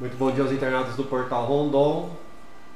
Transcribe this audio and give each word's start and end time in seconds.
Muito 0.00 0.16
bom 0.16 0.30
dia 0.30 0.42
aos 0.42 0.50
internautas 0.50 0.96
do 0.96 1.04
Portal 1.04 1.44
Rondon. 1.44 2.08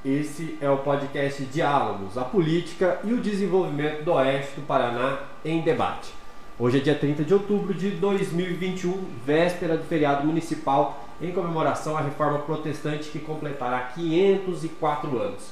Esse 0.05 0.59
é 0.61 0.69
o 0.69 0.77
podcast 0.77 1.43
Diálogos, 1.45 2.19
a 2.19 2.23
política 2.23 3.01
e 3.03 3.15
o 3.15 3.21
desenvolvimento 3.23 4.05
do 4.05 4.13
Oeste 4.13 4.61
do 4.61 4.67
Paraná 4.67 5.21
em 5.43 5.63
debate. 5.63 6.13
Hoje 6.59 6.77
é 6.77 6.81
dia 6.83 6.95
30 6.95 7.25
de 7.25 7.33
outubro 7.33 7.73
de 7.73 7.93
2021, 7.93 9.03
véspera 9.25 9.79
do 9.79 9.85
feriado 9.85 10.27
municipal 10.27 11.03
em 11.19 11.33
comemoração 11.33 11.97
à 11.97 12.03
reforma 12.03 12.41
protestante 12.41 13.09
que 13.09 13.19
completará 13.19 13.81
504 13.95 15.19
anos. 15.19 15.45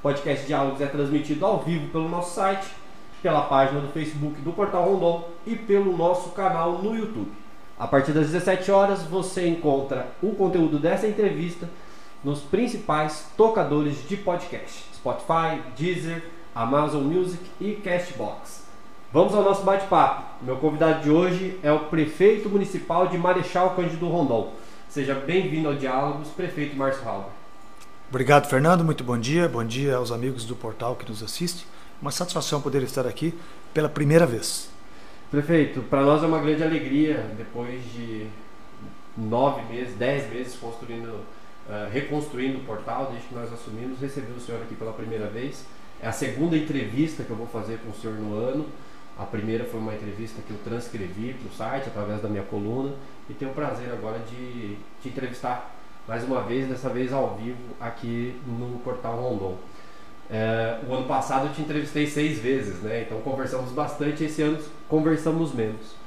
O 0.00 0.02
podcast 0.02 0.44
Diálogos 0.44 0.80
é 0.80 0.86
transmitido 0.86 1.46
ao 1.46 1.60
vivo 1.60 1.86
pelo 1.90 2.08
nosso 2.08 2.34
site, 2.34 2.66
pela 3.22 3.42
página 3.42 3.80
do 3.80 3.92
Facebook 3.92 4.40
do 4.40 4.50
Portal 4.50 4.84
Rondon 4.84 5.28
e 5.46 5.54
pelo 5.54 5.96
nosso 5.96 6.30
canal 6.30 6.82
no 6.82 6.92
YouTube. 6.92 7.30
A 7.80 7.86
partir 7.86 8.12
das 8.12 8.26
17 8.26 8.70
horas 8.70 9.04
você 9.04 9.48
encontra 9.48 10.08
o 10.22 10.34
conteúdo 10.34 10.78
dessa 10.78 11.08
entrevista 11.08 11.66
nos 12.22 12.40
principais 12.40 13.24
tocadores 13.38 14.06
de 14.06 14.18
podcast: 14.18 14.84
Spotify, 14.94 15.62
Deezer, 15.74 16.22
Amazon 16.54 17.02
Music 17.04 17.42
e 17.58 17.72
Castbox. 17.76 18.64
Vamos 19.10 19.34
ao 19.34 19.42
nosso 19.42 19.62
bate-papo. 19.62 20.44
Meu 20.44 20.58
convidado 20.58 21.04
de 21.04 21.10
hoje 21.10 21.58
é 21.62 21.72
o 21.72 21.86
prefeito 21.86 22.50
municipal 22.50 23.06
de 23.06 23.16
Marechal 23.16 23.70
Cândido 23.70 24.08
Rondon. 24.08 24.52
Seja 24.86 25.14
bem-vindo 25.14 25.68
ao 25.68 25.74
Diálogos, 25.74 26.28
prefeito 26.28 26.76
Márcio 26.76 27.08
Halber. 27.08 27.30
Obrigado, 28.10 28.46
Fernando. 28.46 28.84
Muito 28.84 29.02
bom 29.02 29.16
dia. 29.16 29.48
Bom 29.48 29.64
dia 29.64 29.96
aos 29.96 30.12
amigos 30.12 30.44
do 30.44 30.54
portal 30.54 30.96
que 30.96 31.08
nos 31.08 31.22
assistem. 31.22 31.64
Uma 32.02 32.10
satisfação 32.10 32.60
poder 32.60 32.82
estar 32.82 33.06
aqui 33.06 33.32
pela 33.72 33.88
primeira 33.88 34.26
vez. 34.26 34.68
Prefeito, 35.30 35.82
para 35.82 36.02
nós 36.02 36.24
é 36.24 36.26
uma 36.26 36.40
grande 36.40 36.64
alegria, 36.64 37.24
depois 37.38 37.80
de 37.92 38.26
nove 39.16 39.62
meses, 39.72 39.94
dez 39.96 40.28
meses 40.28 40.56
construindo, 40.56 41.06
uh, 41.06 41.88
reconstruindo 41.92 42.58
o 42.58 42.64
portal, 42.64 43.10
desde 43.12 43.28
que 43.28 43.34
nós 43.36 43.52
assumimos, 43.52 44.00
receber 44.00 44.32
o 44.32 44.40
senhor 44.40 44.60
aqui 44.60 44.74
pela 44.74 44.92
primeira 44.92 45.28
vez. 45.28 45.64
É 46.02 46.08
a 46.08 46.12
segunda 46.12 46.56
entrevista 46.56 47.22
que 47.22 47.30
eu 47.30 47.36
vou 47.36 47.46
fazer 47.46 47.78
com 47.78 47.90
o 47.90 47.94
senhor 47.94 48.16
no 48.16 48.34
ano. 48.34 48.66
A 49.16 49.24
primeira 49.24 49.64
foi 49.66 49.78
uma 49.78 49.94
entrevista 49.94 50.42
que 50.44 50.50
eu 50.50 50.58
transcrevi 50.64 51.34
para 51.34 51.48
o 51.48 51.52
site 51.52 51.86
através 51.86 52.20
da 52.20 52.28
minha 52.28 52.42
coluna 52.42 52.92
e 53.28 53.32
tenho 53.32 53.52
o 53.52 53.54
prazer 53.54 53.88
agora 53.92 54.18
de 54.18 54.76
te 55.00 55.10
entrevistar 55.10 55.76
mais 56.08 56.24
uma 56.24 56.42
vez, 56.42 56.68
dessa 56.68 56.88
vez 56.88 57.12
ao 57.12 57.36
vivo 57.36 57.76
aqui 57.78 58.34
no 58.44 58.80
portal 58.80 59.14
Rondon. 59.14 59.56
É, 60.32 60.78
o 60.88 60.94
ano 60.94 61.06
passado 61.06 61.48
eu 61.48 61.52
te 61.52 61.60
entrevistei 61.60 62.06
seis 62.06 62.38
vezes, 62.38 62.80
né? 62.82 63.02
Então 63.02 63.20
conversamos 63.20 63.72
bastante. 63.72 64.24
Esse 64.24 64.42
ano 64.42 64.58
conversamos 64.88 65.52
menos. 65.52 65.99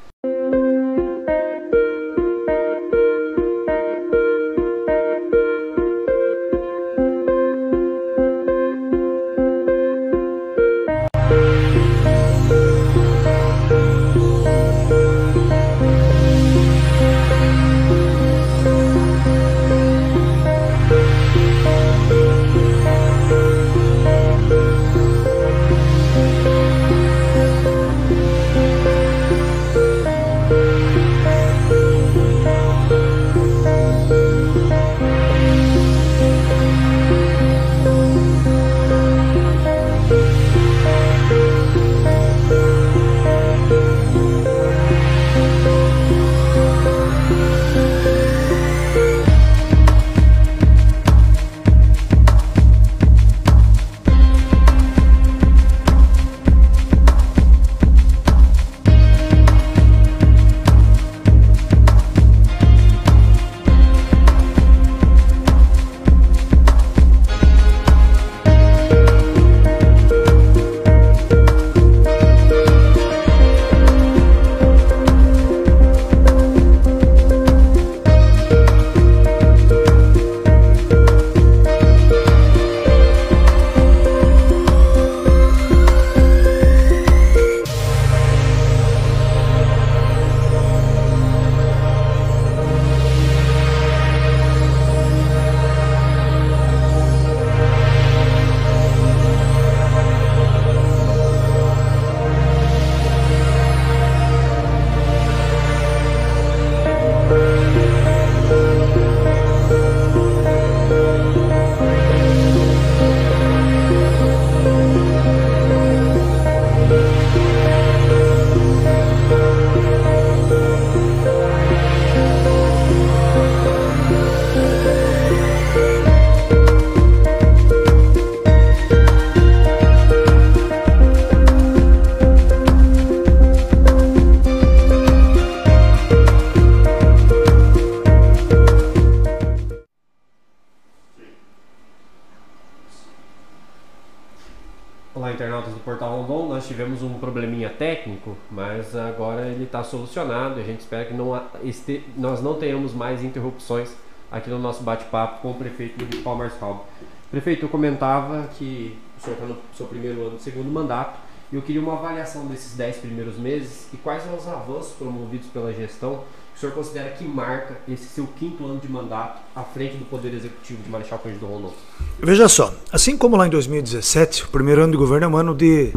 Está 149.63 149.83
solucionado. 149.83 150.59
A 150.59 150.63
gente 150.63 150.81
espera 150.81 151.05
que 151.05 151.13
não 151.13 151.41
este, 151.63 152.03
nós 152.15 152.41
não 152.41 152.55
tenhamos 152.55 152.93
mais 152.93 153.23
interrupções 153.23 153.91
aqui 154.31 154.49
no 154.49 154.57
nosso 154.57 154.83
bate-papo 154.83 155.41
com 155.41 155.51
o 155.51 155.53
prefeito 155.53 155.99
municipal 155.99 156.35
Marçal. 156.35 156.87
Prefeito, 157.29 157.65
eu 157.65 157.69
comentava 157.69 158.47
que 158.57 158.97
o 159.17 159.21
senhor 159.21 159.33
está 159.35 159.45
no 159.45 159.57
seu 159.75 159.85
primeiro 159.85 160.27
ano, 160.27 160.39
segundo 160.39 160.69
mandato, 160.71 161.19
e 161.51 161.55
eu 161.55 161.61
queria 161.61 161.81
uma 161.81 161.93
avaliação 161.93 162.47
desses 162.47 162.75
dez 162.75 162.97
primeiros 162.97 163.37
meses 163.37 163.87
e 163.93 163.97
quais 163.97 164.23
são 164.23 164.35
os 164.35 164.47
avanços 164.47 164.93
promovidos 164.93 165.47
pela 165.47 165.71
gestão 165.71 166.23
que 166.51 166.57
o 166.57 166.59
senhor 166.59 166.73
considera 166.73 167.09
que 167.11 167.23
marca 167.23 167.77
esse 167.87 168.05
seu 168.05 168.27
quinto 168.27 168.65
ano 168.65 168.79
de 168.79 168.87
mandato 168.87 169.41
à 169.55 169.63
frente 169.63 169.97
do 169.97 170.05
Poder 170.05 170.33
Executivo 170.33 170.81
de 170.83 170.89
Marechal 170.89 171.19
Cândido 171.19 171.45
Rondon? 171.45 171.73
Veja 172.19 172.47
só, 172.47 172.73
assim 172.91 173.17
como 173.17 173.35
lá 173.35 173.47
em 173.47 173.49
2017, 173.49 174.45
o 174.45 174.47
primeiro 174.49 174.83
ano 174.83 174.91
de 174.91 174.97
governo 174.97 175.25
é 175.25 175.29
um 175.29 175.37
ano 175.37 175.55
de 175.55 175.93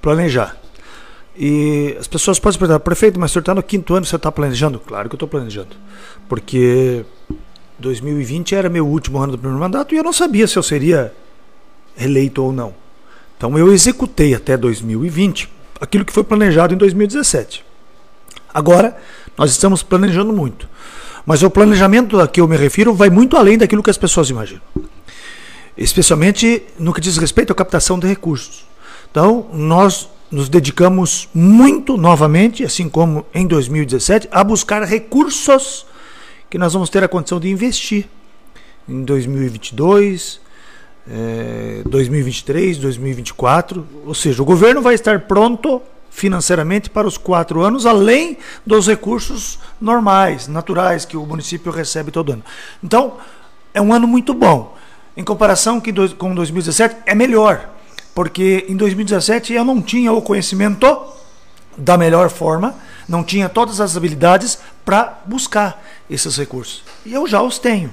planejar. 0.00 0.56
E 1.38 1.96
as 2.00 2.06
pessoas 2.06 2.38
podem 2.38 2.58
perguntar, 2.58 2.80
prefeito, 2.80 3.20
mas 3.20 3.30
o 3.30 3.34
senhor 3.34 3.42
está 3.42 3.54
no 3.54 3.62
quinto 3.62 3.94
ano, 3.94 4.06
você 4.06 4.16
está 4.16 4.32
planejando? 4.32 4.80
Claro 4.80 5.08
que 5.08 5.14
eu 5.14 5.16
estou 5.16 5.28
planejando. 5.28 5.76
Porque 6.28 7.04
2020 7.78 8.54
era 8.54 8.68
meu 8.68 8.86
último 8.86 9.18
ano 9.18 9.32
do 9.32 9.38
primeiro 9.38 9.60
mandato 9.60 9.94
e 9.94 9.98
eu 9.98 10.04
não 10.04 10.12
sabia 10.12 10.46
se 10.46 10.58
eu 10.58 10.62
seria 10.62 11.12
eleito 11.98 12.42
ou 12.42 12.52
não. 12.52 12.74
Então 13.36 13.58
eu 13.58 13.72
executei 13.72 14.34
até 14.34 14.56
2020 14.56 15.50
aquilo 15.78 16.04
que 16.04 16.12
foi 16.12 16.24
planejado 16.24 16.72
em 16.72 16.76
2017. 16.76 17.64
Agora, 18.52 18.96
nós 19.36 19.50
estamos 19.50 19.82
planejando 19.82 20.32
muito. 20.32 20.66
Mas 21.26 21.42
o 21.42 21.50
planejamento 21.50 22.18
a 22.18 22.26
que 22.26 22.40
eu 22.40 22.48
me 22.48 22.56
refiro 22.56 22.94
vai 22.94 23.10
muito 23.10 23.36
além 23.36 23.58
daquilo 23.58 23.82
que 23.82 23.90
as 23.90 23.98
pessoas 23.98 24.30
imaginam. 24.30 24.62
Especialmente 25.76 26.62
no 26.78 26.94
que 26.94 27.00
diz 27.00 27.18
respeito 27.18 27.52
à 27.52 27.56
captação 27.56 27.98
de 27.98 28.06
recursos. 28.06 28.64
Então, 29.10 29.46
nós 29.52 30.08
nos 30.30 30.48
dedicamos 30.48 31.28
muito 31.32 31.96
novamente, 31.96 32.64
assim 32.64 32.88
como 32.88 33.24
em 33.34 33.46
2017, 33.46 34.28
a 34.30 34.42
buscar 34.42 34.82
recursos 34.82 35.86
que 36.50 36.58
nós 36.58 36.72
vamos 36.72 36.90
ter 36.90 37.02
a 37.04 37.08
condição 37.08 37.38
de 37.38 37.48
investir 37.48 38.06
em 38.88 39.04
2022, 39.04 40.40
é, 41.08 41.82
2023, 41.86 42.78
2024. 42.78 43.86
Ou 44.04 44.14
seja, 44.14 44.42
o 44.42 44.44
governo 44.44 44.80
vai 44.80 44.94
estar 44.94 45.20
pronto 45.20 45.82
financeiramente 46.10 46.88
para 46.88 47.06
os 47.06 47.18
quatro 47.18 47.60
anos, 47.62 47.84
além 47.84 48.38
dos 48.64 48.86
recursos 48.86 49.58
normais, 49.80 50.48
naturais, 50.48 51.04
que 51.04 51.16
o 51.16 51.26
município 51.26 51.70
recebe 51.70 52.10
todo 52.10 52.32
ano. 52.32 52.44
Então, 52.82 53.18
é 53.74 53.80
um 53.82 53.92
ano 53.92 54.06
muito 54.06 54.32
bom. 54.32 54.74
Em 55.16 55.22
comparação 55.22 55.80
com 56.18 56.34
2017, 56.34 56.96
é 57.04 57.14
melhor, 57.14 57.75
porque 58.16 58.64
em 58.66 58.74
2017 58.74 59.52
eu 59.52 59.62
não 59.62 59.82
tinha 59.82 60.10
o 60.10 60.22
conhecimento 60.22 60.86
da 61.76 61.98
melhor 61.98 62.30
forma, 62.30 62.74
não 63.06 63.22
tinha 63.22 63.46
todas 63.46 63.78
as 63.78 63.94
habilidades 63.94 64.58
para 64.86 65.20
buscar 65.26 65.84
esses 66.08 66.34
recursos. 66.34 66.82
E 67.04 67.12
eu 67.12 67.26
já 67.26 67.42
os 67.42 67.58
tenho. 67.58 67.92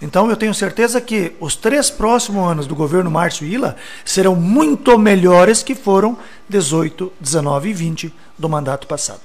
Então 0.00 0.30
eu 0.30 0.38
tenho 0.38 0.54
certeza 0.54 1.02
que 1.02 1.34
os 1.38 1.54
três 1.54 1.90
próximos 1.90 2.50
anos 2.50 2.66
do 2.66 2.74
governo 2.74 3.10
Márcio 3.10 3.46
Ila 3.46 3.76
serão 4.06 4.34
muito 4.34 4.98
melhores 4.98 5.62
que 5.62 5.74
foram 5.74 6.16
18, 6.48 7.12
19 7.20 7.68
e 7.68 7.72
20 7.74 8.14
do 8.38 8.48
mandato 8.48 8.86
passado. 8.86 9.20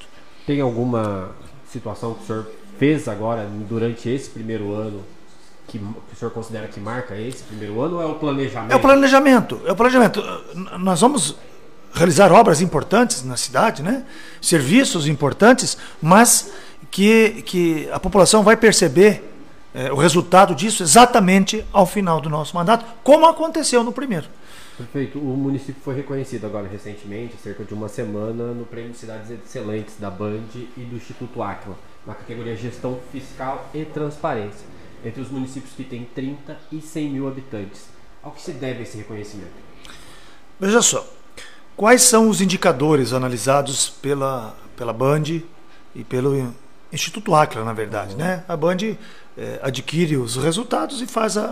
Tem 0.45 0.59
alguma 0.59 1.29
situação 1.71 2.15
que 2.15 2.23
o 2.23 2.27
senhor 2.27 2.47
fez 2.77 3.07
agora 3.07 3.47
durante 3.69 4.09
esse 4.09 4.29
primeiro 4.29 4.73
ano 4.73 5.05
que, 5.67 5.79
que 5.79 6.13
o 6.13 6.15
senhor 6.17 6.31
considera 6.31 6.67
que 6.67 6.79
marca 6.79 7.15
esse 7.15 7.43
primeiro 7.43 7.81
ano 7.81 7.95
ou 7.97 8.01
é 8.01 8.05
o 8.05 8.15
planejamento? 8.15 8.71
É 8.71 8.75
o 8.75 8.79
planejamento. 8.79 9.61
É 9.65 9.71
o 9.71 9.75
planejamento. 9.75 10.23
Nós 10.79 11.01
vamos 11.01 11.35
realizar 11.93 12.31
obras 12.31 12.61
importantes 12.61 13.23
na 13.23 13.37
cidade, 13.37 13.83
né? 13.83 14.03
serviços 14.41 15.07
importantes, 15.07 15.77
mas 16.01 16.51
que, 16.89 17.43
que 17.43 17.89
a 17.91 17.99
população 17.99 18.43
vai 18.43 18.57
perceber 18.57 19.31
é, 19.73 19.91
o 19.91 19.95
resultado 19.95 20.53
disso 20.53 20.83
exatamente 20.83 21.65
ao 21.71 21.85
final 21.85 22.19
do 22.19 22.29
nosso 22.29 22.55
mandato, 22.55 22.85
como 23.03 23.25
aconteceu 23.25 23.83
no 23.83 23.91
primeiro. 23.91 24.27
Perfeito. 24.77 25.19
O 25.19 25.37
município 25.37 25.81
foi 25.83 25.95
reconhecido 25.95 26.45
agora 26.45 26.67
recentemente, 26.67 27.35
cerca 27.37 27.63
de 27.63 27.73
uma 27.73 27.87
semana, 27.87 28.53
no 28.53 28.65
Prêmio 28.65 28.95
Cidades 28.95 29.29
Excelentes 29.29 29.95
da 29.99 30.09
Band 30.09 30.41
e 30.75 30.81
do 30.81 30.95
Instituto 30.95 31.43
Aquila, 31.43 31.75
na 32.07 32.13
categoria 32.15 32.55
Gestão 32.55 32.99
Fiscal 33.11 33.69
e 33.73 33.85
Transparência, 33.85 34.65
entre 35.03 35.21
os 35.21 35.29
municípios 35.29 35.73
que 35.73 35.83
têm 35.83 36.05
30 36.15 36.57
e 36.71 36.81
100 36.81 37.09
mil 37.09 37.27
habitantes. 37.27 37.85
Ao 38.21 38.31
que 38.31 38.41
se 38.41 38.53
deve 38.53 38.83
esse 38.83 38.97
reconhecimento? 38.97 39.51
Veja 40.59 40.81
só, 40.81 41.05
quais 41.75 42.01
são 42.03 42.29
os 42.29 42.41
indicadores 42.41 43.11
analisados 43.11 43.89
pela, 43.89 44.55
pela 44.77 44.93
Band 44.93 45.41
e 45.93 46.03
pelo 46.03 46.53
Instituto 46.91 47.35
Aquila, 47.35 47.65
na 47.65 47.73
verdade, 47.73 48.15
né? 48.15 48.43
A 48.47 48.55
Band 48.55 48.77
é, 49.37 49.59
adquire 49.61 50.15
os 50.15 50.35
resultados 50.37 51.01
e 51.01 51.07
faz, 51.07 51.37
a, 51.37 51.45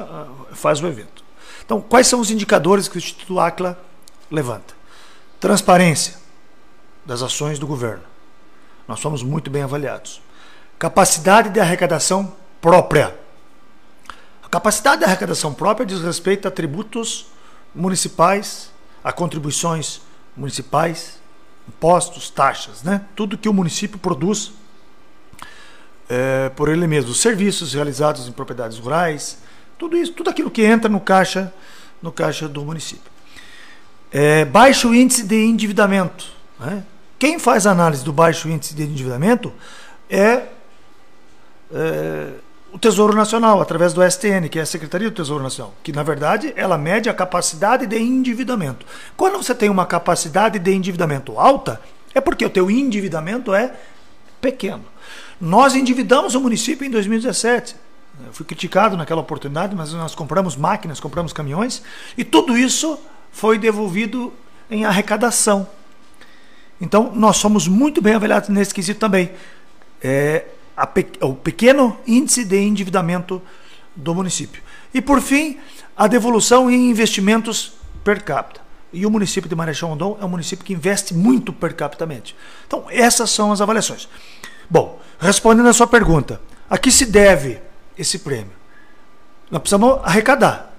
a, 0.51 0.55
faz 0.55 0.81
o 0.81 0.87
evento. 0.87 1.23
Então, 1.65 1.81
quais 1.81 2.07
são 2.07 2.19
os 2.19 2.31
indicadores 2.31 2.87
que 2.87 2.97
o 2.97 2.99
Instituto 2.99 3.39
Aquila 3.39 3.77
levanta? 4.29 4.73
Transparência 5.39 6.15
das 7.05 7.21
ações 7.21 7.57
do 7.57 7.67
governo. 7.67 8.03
Nós 8.87 8.99
somos 8.99 9.23
muito 9.23 9.49
bem 9.49 9.63
avaliados. 9.63 10.21
Capacidade 10.77 11.49
de 11.49 11.59
arrecadação 11.59 12.33
própria. 12.59 13.17
Capacidade 14.51 14.99
de 14.99 15.05
arrecadação 15.05 15.53
própria 15.53 15.85
diz 15.85 16.01
respeito 16.01 16.45
a 16.45 16.51
tributos 16.51 17.27
municipais, 17.73 18.69
a 19.01 19.13
contribuições 19.13 20.01
municipais, 20.35 21.21
impostos, 21.65 22.29
taxas, 22.29 22.83
né? 22.83 23.05
Tudo 23.15 23.37
que 23.37 23.47
o 23.47 23.53
município 23.53 23.97
produz 23.97 24.51
é, 26.09 26.49
por 26.49 26.67
ele 26.67 26.85
mesmo, 26.85 27.13
serviços 27.13 27.73
realizados 27.73 28.27
em 28.27 28.31
propriedades 28.33 28.77
rurais, 28.77 29.37
tudo 29.77 29.95
isso, 29.95 30.11
tudo 30.11 30.29
aquilo 30.29 30.51
que 30.51 30.63
entra 30.63 30.89
no 30.89 30.99
caixa, 30.99 31.53
no 32.01 32.11
caixa 32.11 32.49
do 32.49 32.65
município. 32.65 33.09
É, 34.11 34.43
baixo 34.43 34.93
índice 34.93 35.23
de 35.23 35.45
endividamento. 35.45 36.27
Né? 36.59 36.83
Quem 37.17 37.39
faz 37.39 37.65
análise 37.65 38.03
do 38.03 38.11
baixo 38.11 38.49
índice 38.49 38.75
de 38.75 38.83
endividamento 38.83 39.53
é, 40.09 40.47
é, 41.73 42.33
o 42.73 42.79
Tesouro 42.79 43.13
Nacional, 43.13 43.61
através 43.61 43.93
do 43.93 44.01
STN, 44.01 44.47
que 44.49 44.57
é 44.57 44.61
a 44.61 44.65
Secretaria 44.65 45.09
do 45.09 45.15
Tesouro 45.15 45.43
Nacional, 45.43 45.73
que 45.83 45.91
na 45.91 46.03
verdade 46.03 46.53
ela 46.55 46.77
mede 46.77 47.09
a 47.09 47.13
capacidade 47.13 47.85
de 47.85 47.97
endividamento. 47.97 48.85
Quando 49.17 49.37
você 49.37 49.53
tem 49.53 49.69
uma 49.69 49.85
capacidade 49.85 50.57
de 50.57 50.71
endividamento 50.71 51.37
alta, 51.37 51.81
é 52.13 52.21
porque 52.21 52.45
o 52.45 52.49
teu 52.49 52.71
endividamento 52.71 53.53
é 53.53 53.73
pequeno. 54.39 54.83
Nós 55.39 55.75
endividamos 55.75 56.33
o 56.33 56.39
município 56.39 56.85
em 56.85 56.89
2017. 56.89 57.75
Eu 58.25 58.33
fui 58.33 58.45
criticado 58.45 58.95
naquela 58.95 59.21
oportunidade, 59.21 59.75
mas 59.75 59.91
nós 59.93 60.15
compramos 60.15 60.55
máquinas, 60.55 60.99
compramos 60.99 61.33
caminhões 61.33 61.81
e 62.17 62.23
tudo 62.23 62.57
isso 62.57 62.97
foi 63.31 63.57
devolvido 63.57 64.31
em 64.69 64.85
arrecadação. 64.85 65.67
Então, 66.79 67.11
nós 67.13 67.37
somos 67.37 67.67
muito 67.67 68.01
bem 68.01 68.13
avaliados 68.13 68.49
nesse 68.49 68.73
quesito 68.73 68.99
também. 68.99 69.31
É, 70.01 70.45
pe 70.93 71.07
o 71.21 71.33
pequeno 71.35 71.97
índice 72.07 72.43
de 72.45 72.57
endividamento 72.57 73.41
do 73.95 74.15
município. 74.15 74.61
E, 74.93 75.01
por 75.01 75.21
fim, 75.21 75.59
a 75.95 76.07
devolução 76.07 76.69
em 76.69 76.89
investimentos 76.89 77.73
per 78.03 78.23
capita. 78.23 78.61
E 78.93 79.05
o 79.05 79.11
município 79.11 79.49
de 79.49 79.55
Marechal 79.55 79.89
Rondon 79.89 80.17
é 80.19 80.25
um 80.25 80.29
município 80.29 80.65
que 80.65 80.73
investe 80.73 81.13
muito 81.13 81.53
per 81.53 81.75
capita. 81.75 82.07
Então, 82.67 82.85
essas 82.89 83.29
são 83.29 83.51
as 83.51 83.61
avaliações. 83.61 84.09
Bom, 84.69 84.99
respondendo 85.19 85.69
a 85.69 85.73
sua 85.73 85.87
pergunta, 85.87 86.41
a 86.69 86.77
que 86.77 86.91
se 86.91 87.05
deve 87.05 87.59
esse 87.97 88.19
prêmio? 88.19 88.53
Nós 89.49 89.61
precisamos 89.61 89.99
arrecadar. 90.03 90.73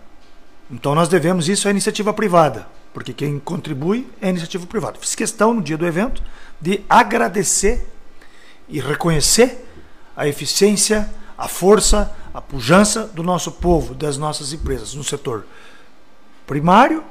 Então 0.71 0.95
nós 0.95 1.09
devemos 1.09 1.49
isso 1.51 1.69
à 1.69 1.71
iniciativa 1.71 2.15
privada, 2.15 2.67
porque 2.95 3.13
quem 3.13 3.39
contribui 3.39 4.09
é 4.21 4.29
a 4.29 4.31
iniciativa 4.31 4.67
privada. 4.67 4.99
Fiz 4.99 5.15
questão 5.15 5.53
no 5.53 5.61
dia 5.61 5.77
do 5.77 5.87
evento 5.87 6.23
de 6.59 6.83
agradecer 6.89 7.87
e 8.67 8.81
reconhecer 8.81 9.63
a 10.17 10.27
eficiência, 10.27 11.09
a 11.37 11.49
força, 11.49 12.15
a 12.33 12.41
pujança 12.41 13.07
do 13.07 13.23
nosso 13.23 13.53
povo, 13.53 13.95
das 13.95 14.17
nossas 14.17 14.53
empresas 14.53 14.95
no 14.95 15.05
setor 15.05 15.47
primário, 16.47 17.03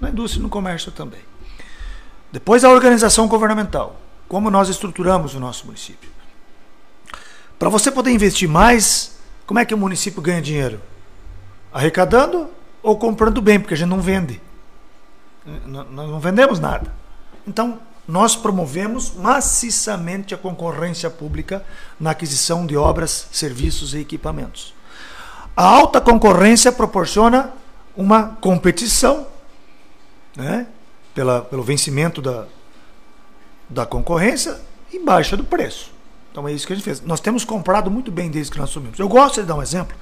na 0.00 0.10
indústria 0.10 0.40
e 0.40 0.42
no 0.42 0.48
comércio 0.48 0.90
também. 0.92 1.20
Depois 2.32 2.64
a 2.64 2.70
organização 2.70 3.26
governamental 3.28 3.96
como 4.30 4.48
nós 4.48 4.68
estruturamos 4.68 5.34
o 5.34 5.40
nosso 5.40 5.66
município. 5.66 6.08
Para 7.58 7.68
você 7.68 7.90
poder 7.90 8.12
investir 8.12 8.48
mais, 8.48 9.18
como 9.44 9.58
é 9.58 9.64
que 9.64 9.74
o 9.74 9.76
município 9.76 10.22
ganha 10.22 10.40
dinheiro? 10.40 10.80
Arrecadando 11.72 12.48
ou 12.80 12.96
comprando 12.96 13.42
bem, 13.42 13.58
porque 13.58 13.74
a 13.74 13.76
gente 13.76 13.88
não 13.88 14.00
vende. 14.00 14.40
Nós 15.66 15.90
não 15.90 16.20
vendemos 16.20 16.60
nada. 16.60 16.94
Então, 17.44 17.80
nós 18.10 18.34
promovemos 18.34 19.14
maciçamente 19.14 20.34
a 20.34 20.38
concorrência 20.38 21.08
pública 21.08 21.64
na 21.98 22.10
aquisição 22.10 22.66
de 22.66 22.76
obras, 22.76 23.28
serviços 23.30 23.94
e 23.94 23.98
equipamentos. 23.98 24.74
A 25.56 25.64
alta 25.64 26.00
concorrência 26.00 26.72
proporciona 26.72 27.52
uma 27.96 28.36
competição 28.40 29.26
né, 30.36 30.66
pela, 31.14 31.42
pelo 31.42 31.62
vencimento 31.62 32.20
da, 32.20 32.46
da 33.68 33.86
concorrência 33.86 34.60
e 34.92 34.98
baixa 34.98 35.36
do 35.36 35.44
preço. 35.44 35.92
Então 36.32 36.48
é 36.48 36.52
isso 36.52 36.66
que 36.66 36.72
a 36.72 36.76
gente 36.76 36.84
fez. 36.84 37.00
Nós 37.02 37.20
temos 37.20 37.44
comprado 37.44 37.90
muito 37.90 38.10
bem 38.10 38.28
desde 38.28 38.50
que 38.50 38.58
nós 38.58 38.70
assumimos. 38.70 38.98
Eu 38.98 39.08
gosto 39.08 39.40
de 39.40 39.46
dar 39.46 39.54
um 39.54 39.62
exemplo. 39.62 39.96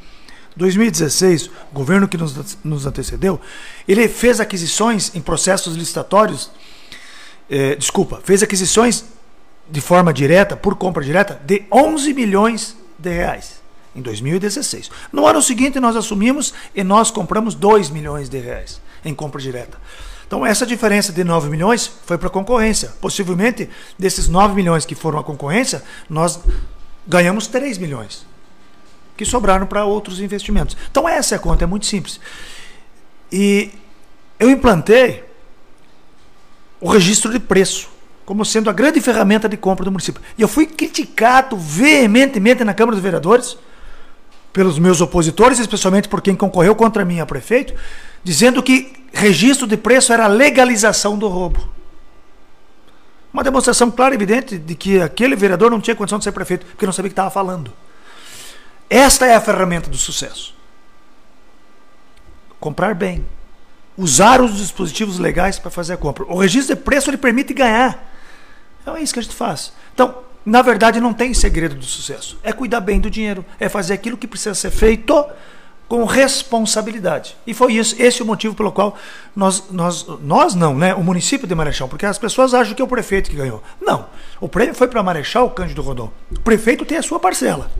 2016, 0.57 1.47
o 1.47 1.75
governo 1.75 2.09
que 2.09 2.17
nos, 2.17 2.57
nos 2.65 2.87
antecedeu, 2.87 3.38
ele 3.87 4.09
fez 4.09 4.41
aquisições 4.41 5.15
em 5.15 5.21
processos 5.21 5.77
licitatórios, 5.77 6.50
eh, 7.50 7.75
desculpa, 7.76 8.21
fez 8.25 8.43
aquisições 8.43 9.05
de 9.71 9.81
forma 9.81 10.12
direta, 10.12 10.57
por 10.57 10.76
compra 10.76 11.05
direta, 11.05 11.40
de 11.45 11.64
11 11.71 12.14
milhões 12.14 12.76
de 12.99 13.11
reais 13.11 13.61
em 13.95 14.00
2016. 14.00 14.90
No 15.12 15.26
ano 15.26 15.43
seguinte, 15.43 15.78
nós 15.78 15.97
assumimos 15.97 16.55
e 16.75 16.83
nós 16.83 17.11
compramos 17.11 17.55
2 17.55 17.90
milhões 17.90 18.28
de 18.28 18.38
reais 18.38 18.81
em 19.05 19.14
compra 19.14 19.40
direta. 19.40 19.78
Então, 20.26 20.45
essa 20.45 20.67
diferença 20.67 21.11
de 21.11 21.25
9 21.25 21.49
milhões 21.49 21.90
foi 22.05 22.19
para 22.19 22.28
a 22.28 22.31
concorrência. 22.31 22.95
Possivelmente, 23.00 23.69
desses 23.99 24.28
9 24.28 24.55
milhões 24.55 24.85
que 24.85 24.95
foram 24.95 25.19
à 25.19 25.25
concorrência, 25.25 25.83
nós 26.09 26.38
ganhamos 27.07 27.47
3 27.47 27.78
milhões, 27.78 28.26
que 29.17 29.25
sobraram 29.25 29.67
para 29.67 29.87
outros 29.87 30.21
investimentos. 30.21 30.76
Então, 30.90 31.09
essa 31.09 31.35
é 31.35 31.37
a 31.37 31.38
conta, 31.38 31.64
é 31.64 31.67
muito 31.67 31.87
simples. 31.87 32.21
E 33.33 33.71
eu 34.38 34.50
implantei 34.50 35.25
o 36.80 36.88
registro 36.88 37.32
de 37.32 37.38
preço 37.38 37.88
como 38.28 38.44
sendo 38.44 38.68
a 38.68 38.75
grande 38.75 39.00
ferramenta 39.00 39.49
de 39.49 39.56
compra 39.56 39.87
do 39.87 39.90
município. 39.90 40.20
E 40.37 40.42
eu 40.42 40.49
fui 40.49 40.66
criticado 40.66 41.56
veementemente 41.56 42.62
na 42.62 42.75
Câmara 42.75 42.94
dos 42.94 43.02
Vereadores 43.02 43.56
pelos 44.52 44.78
meus 44.78 45.00
opositores, 45.00 45.58
especialmente 45.58 46.11
por 46.11 46.20
quem 46.20 46.37
concorreu 46.37 46.75
contra 46.75 47.06
mim 47.06 47.20
a 47.20 47.25
prefeito, 47.25 47.73
dizendo 48.23 48.62
que 48.62 48.92
registro 49.14 49.66
de 49.66 49.78
preço 49.78 50.12
era 50.12 50.26
legalização 50.26 51.16
do 51.16 51.26
roubo. 51.26 51.70
Uma 53.32 53.42
demonstração 53.42 53.90
clara 53.90 54.14
e 54.14 54.18
evidente 54.18 54.58
de 54.58 54.75
que 54.75 55.00
aquele 55.00 55.35
vereador 55.35 55.70
não 55.70 55.80
tinha 55.80 55.97
condição 55.97 56.18
de 56.18 56.25
ser 56.25 56.32
prefeito, 56.32 56.66
porque 56.66 56.85
não 56.85 56.92
sabia 56.92 57.06
o 57.06 57.11
que 57.11 57.12
estava 57.14 57.30
falando. 57.30 57.73
Esta 58.90 59.26
é 59.26 59.35
a 59.35 59.40
ferramenta 59.40 59.88
do 59.88 59.97
sucesso. 59.97 60.54
Comprar 62.61 62.94
bem. 62.94 63.25
Usar 63.99 64.40
os 64.40 64.57
dispositivos 64.57 65.19
legais 65.19 65.59
para 65.59 65.71
fazer 65.71 65.95
a 65.95 65.97
compra. 65.97 66.25
O 66.25 66.38
registro 66.38 66.75
de 66.75 66.81
preço 66.81 67.11
ele 67.11 67.19
permite 67.19 67.52
ganhar. 67.52 68.09
Então 68.81 68.97
é 68.97 69.02
isso 69.02 69.12
que 69.12 69.19
a 69.19 69.23
gente 69.23 69.35
faz. 69.35 69.73
Então, 69.93 70.14
na 70.47 70.62
verdade, 70.62 71.00
não 71.00 71.12
tem 71.12 71.35
segredo 71.35 71.75
do 71.75 71.85
sucesso. 71.85 72.38
É 72.43 72.52
cuidar 72.52 72.81
bem 72.81 73.00
do 73.00 73.11
dinheiro. 73.11 73.45
É 73.59 73.69
fazer 73.69 73.93
aquilo 73.93 74.17
que 74.17 74.26
precisa 74.26 74.55
ser 74.55 74.71
feito 74.71 75.26
com 75.88 76.05
responsabilidade. 76.05 77.37
E 77.47 77.55
foi 77.55 77.73
isso, 77.73 77.97
esse 77.99 78.21
é 78.21 78.25
o 78.25 78.26
motivo 78.26 78.55
pelo 78.55 78.71
qual 78.71 78.97
nós, 79.35 79.64
nós, 79.71 80.07
nós 80.21 80.55
não, 80.55 80.76
né? 80.76 80.95
O 80.95 81.02
município 81.02 81.49
de 81.49 81.55
Marechal, 81.55 81.88
porque 81.88 82.05
as 82.05 82.19
pessoas 82.19 82.52
acham 82.52 82.75
que 82.75 82.83
é 82.83 82.85
o 82.85 82.88
prefeito 82.88 83.31
que 83.31 83.37
ganhou. 83.37 83.62
Não. 83.81 84.07
O 84.38 84.49
prêmio 84.49 84.75
foi 84.75 84.87
para 84.87 85.02
Marechal 85.02 85.50
Cândido 85.50 85.81
Rodon. 85.81 86.12
O 86.31 86.40
prefeito 86.40 86.85
tem 86.85 86.99
a 86.99 87.02
sua 87.02 87.19
parcela. 87.19 87.71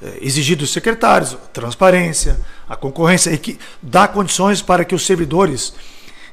É, 0.00 0.54
dos 0.56 0.72
secretários, 0.72 1.36
transparência, 1.52 2.38
a 2.68 2.76
concorrência, 2.76 3.30
e 3.30 3.38
que 3.38 3.58
dá 3.82 4.08
condições 4.08 4.62
para 4.62 4.84
que 4.84 4.94
os 4.94 5.04
servidores 5.04 5.74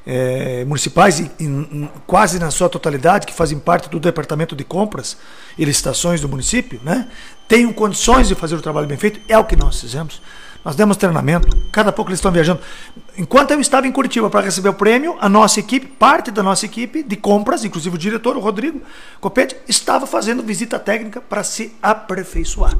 é, 0.06 0.64
municipais, 0.64 1.20
em, 1.20 1.30
em, 1.40 1.90
quase 2.06 2.38
na 2.38 2.50
sua 2.50 2.68
totalidade, 2.68 3.26
que 3.26 3.32
fazem 3.32 3.58
parte 3.58 3.88
do 3.88 4.00
departamento 4.00 4.54
de 4.56 4.64
compras 4.64 5.16
e 5.56 5.64
licitações 5.64 6.20
do 6.20 6.28
município, 6.28 6.80
né, 6.82 7.08
tenham 7.48 7.72
condições 7.72 8.28
de 8.28 8.34
fazer 8.34 8.54
o 8.54 8.62
trabalho 8.62 8.86
bem 8.86 8.96
feito, 8.96 9.20
é 9.28 9.38
o 9.38 9.44
que 9.44 9.56
nós 9.56 9.80
fizemos. 9.80 10.20
Nós 10.64 10.76
demos 10.76 10.96
treinamento, 10.96 11.48
cada 11.72 11.90
pouco 11.90 12.10
eles 12.10 12.18
estão 12.18 12.30
viajando. 12.30 12.60
Enquanto 13.18 13.50
eu 13.50 13.60
estava 13.60 13.86
em 13.86 13.90
Curitiba 13.90 14.30
para 14.30 14.42
receber 14.42 14.68
o 14.68 14.74
prêmio, 14.74 15.16
a 15.20 15.28
nossa 15.28 15.58
equipe, 15.58 15.86
parte 15.86 16.30
da 16.30 16.40
nossa 16.40 16.64
equipe 16.64 17.02
de 17.02 17.16
compras, 17.16 17.64
inclusive 17.64 17.96
o 17.96 17.98
diretor, 17.98 18.36
o 18.36 18.40
Rodrigo 18.40 18.80
Copete, 19.20 19.56
estava 19.66 20.06
fazendo 20.06 20.40
visita 20.40 20.78
técnica 20.78 21.20
para 21.20 21.42
se 21.42 21.74
aperfeiçoar. 21.82 22.78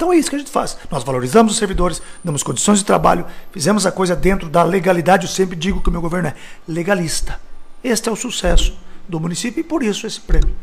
Então 0.00 0.14
é 0.14 0.16
isso 0.16 0.30
que 0.30 0.36
a 0.36 0.38
gente 0.38 0.50
faz. 0.50 0.78
Nós 0.90 1.04
valorizamos 1.04 1.52
os 1.52 1.58
servidores, 1.58 2.00
damos 2.24 2.42
condições 2.42 2.78
de 2.78 2.86
trabalho, 2.86 3.26
fizemos 3.52 3.84
a 3.84 3.92
coisa 3.92 4.16
dentro 4.16 4.48
da 4.48 4.62
legalidade. 4.62 5.26
Eu 5.26 5.30
sempre 5.30 5.54
digo 5.54 5.82
que 5.82 5.90
o 5.90 5.92
meu 5.92 6.00
governo 6.00 6.28
é 6.28 6.34
legalista. 6.66 7.38
Este 7.84 8.08
é 8.08 8.12
o 8.12 8.16
sucesso 8.16 8.74
do 9.06 9.20
município 9.20 9.60
e 9.60 9.62
por 9.62 9.82
isso 9.82 10.06
esse 10.06 10.18
prêmio. 10.18 10.54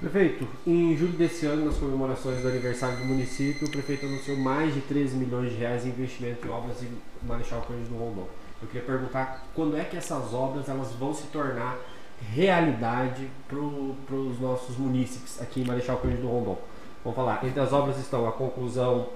Prefeito, 0.00 0.48
em 0.66 0.96
julho 0.96 1.12
desse 1.12 1.44
ano, 1.44 1.66
nas 1.66 1.76
comemorações 1.76 2.40
do 2.40 2.48
aniversário 2.48 2.96
do 2.96 3.04
município, 3.04 3.68
o 3.68 3.70
prefeito 3.70 4.06
anunciou 4.06 4.38
mais 4.38 4.72
de 4.72 4.80
13 4.80 5.14
milhões 5.16 5.50
de 5.50 5.56
reais 5.58 5.84
em 5.84 5.90
investimento 5.90 6.46
em 6.46 6.50
obras 6.50 6.82
em 6.82 6.88
Marechal 7.26 7.60
Cândido 7.68 7.90
do 7.90 7.98
Rondon. 7.98 8.26
Eu 8.62 8.68
queria 8.68 8.86
perguntar 8.86 9.46
quando 9.54 9.76
é 9.76 9.84
que 9.84 9.94
essas 9.98 10.32
obras 10.32 10.70
elas 10.70 10.90
vão 10.98 11.12
se 11.12 11.24
tornar 11.24 11.76
realidade 12.32 13.28
para 13.46 13.58
os 13.58 14.40
nossos 14.40 14.78
munícipes 14.78 15.38
aqui 15.38 15.60
em 15.60 15.64
Marechal 15.66 15.98
Cândido 15.98 16.22
do 16.22 16.28
Rondon. 16.28 16.58
Vamos 17.08 17.16
falar, 17.16 17.42
entre 17.42 17.58
as 17.58 17.72
obras 17.72 17.98
estão 17.98 18.28
a 18.28 18.32
conclusão 18.32 19.06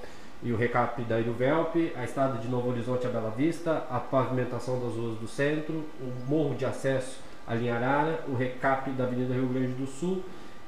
e 0.43 0.51
o 0.51 0.57
recap 0.57 1.03
da 1.03 1.21
Iruvelp, 1.21 1.77
a 1.95 2.05
estrada 2.05 2.39
de 2.39 2.49
Novo 2.49 2.71
Horizonte 2.71 3.07
a 3.07 3.11
Bela 3.11 3.29
Vista, 3.37 3.87
a 3.91 4.01
pavimentação 4.01 4.81
das 4.81 4.95
ruas 4.95 5.19
do 5.19 5.29
centro, 5.29 5.85
o 6.01 6.27
morro 6.27 6.55
de 6.55 6.65
acesso 6.65 7.19
a 7.47 7.55
Linha 7.55 7.75
Arara, 7.75 8.25
o 8.29 8.35
recap 8.35 8.91
da 8.93 9.05
Avenida 9.05 9.35
Rio 9.35 9.47
Grande 9.49 9.75
do 9.75 9.87
Sul, 9.87 10.23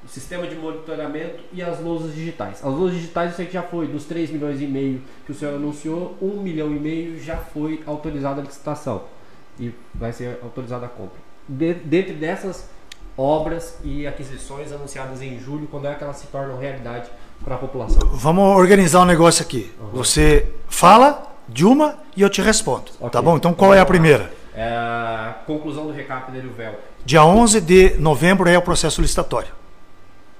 o 0.04 0.08
sistema 0.08 0.46
de 0.46 0.54
monitoramento 0.54 1.42
e 1.50 1.62
as 1.62 1.80
lousas 1.80 2.14
digitais. 2.14 2.62
As 2.62 2.74
lousas 2.74 2.96
digitais 2.96 3.30
eu 3.30 3.36
sei 3.38 3.46
que 3.46 3.54
já 3.54 3.62
foi 3.62 3.86
dos 3.86 4.04
3 4.04 4.30
milhões 4.30 4.60
e 4.60 4.66
meio 4.66 5.00
que 5.24 5.32
o 5.32 5.34
senhor 5.34 5.54
anunciou, 5.54 6.18
1 6.20 6.42
milhão 6.42 6.76
e 6.76 6.78
meio 6.78 7.18
já 7.18 7.38
foi 7.38 7.82
autorizada 7.86 8.42
a 8.42 8.44
licitação 8.44 9.04
e 9.58 9.72
vai 9.94 10.12
ser 10.12 10.40
autorizada 10.42 10.84
a 10.84 10.90
compra. 10.90 11.16
De, 11.48 11.72
dentro 11.72 12.12
dessas 12.16 12.68
obras 13.16 13.78
e 13.84 14.06
aquisições 14.06 14.72
anunciadas 14.72 15.22
em 15.22 15.38
julho, 15.38 15.66
quando 15.70 15.86
é 15.86 15.94
que 15.94 16.02
elas 16.02 16.16
se 16.16 16.26
tornam 16.26 16.58
realidade 16.58 17.08
para 17.44 17.54
a 17.54 17.58
população? 17.58 18.08
Vamos 18.12 18.56
organizar 18.56 19.00
um 19.00 19.04
negócio 19.04 19.42
aqui. 19.44 19.72
Uhum. 19.80 19.90
Você 19.92 20.48
fala 20.68 21.34
de 21.48 21.64
uma 21.64 21.96
e 22.16 22.22
eu 22.22 22.30
te 22.30 22.40
respondo. 22.40 22.90
Okay. 22.98 23.10
Tá 23.10 23.22
bom? 23.22 23.36
Então 23.36 23.52
qual 23.52 23.74
é 23.74 23.80
a 23.80 23.86
primeira? 23.86 24.32
É 24.54 24.68
a 24.68 25.36
conclusão 25.46 25.86
do 25.86 25.92
recap 25.92 26.30
da 26.30 26.38
Uvel. 26.38 26.78
Dia 27.04 27.24
11 27.24 27.60
de 27.60 27.96
novembro 27.98 28.48
é 28.48 28.56
o 28.56 28.62
processo 28.62 29.00
licitatório. 29.00 29.52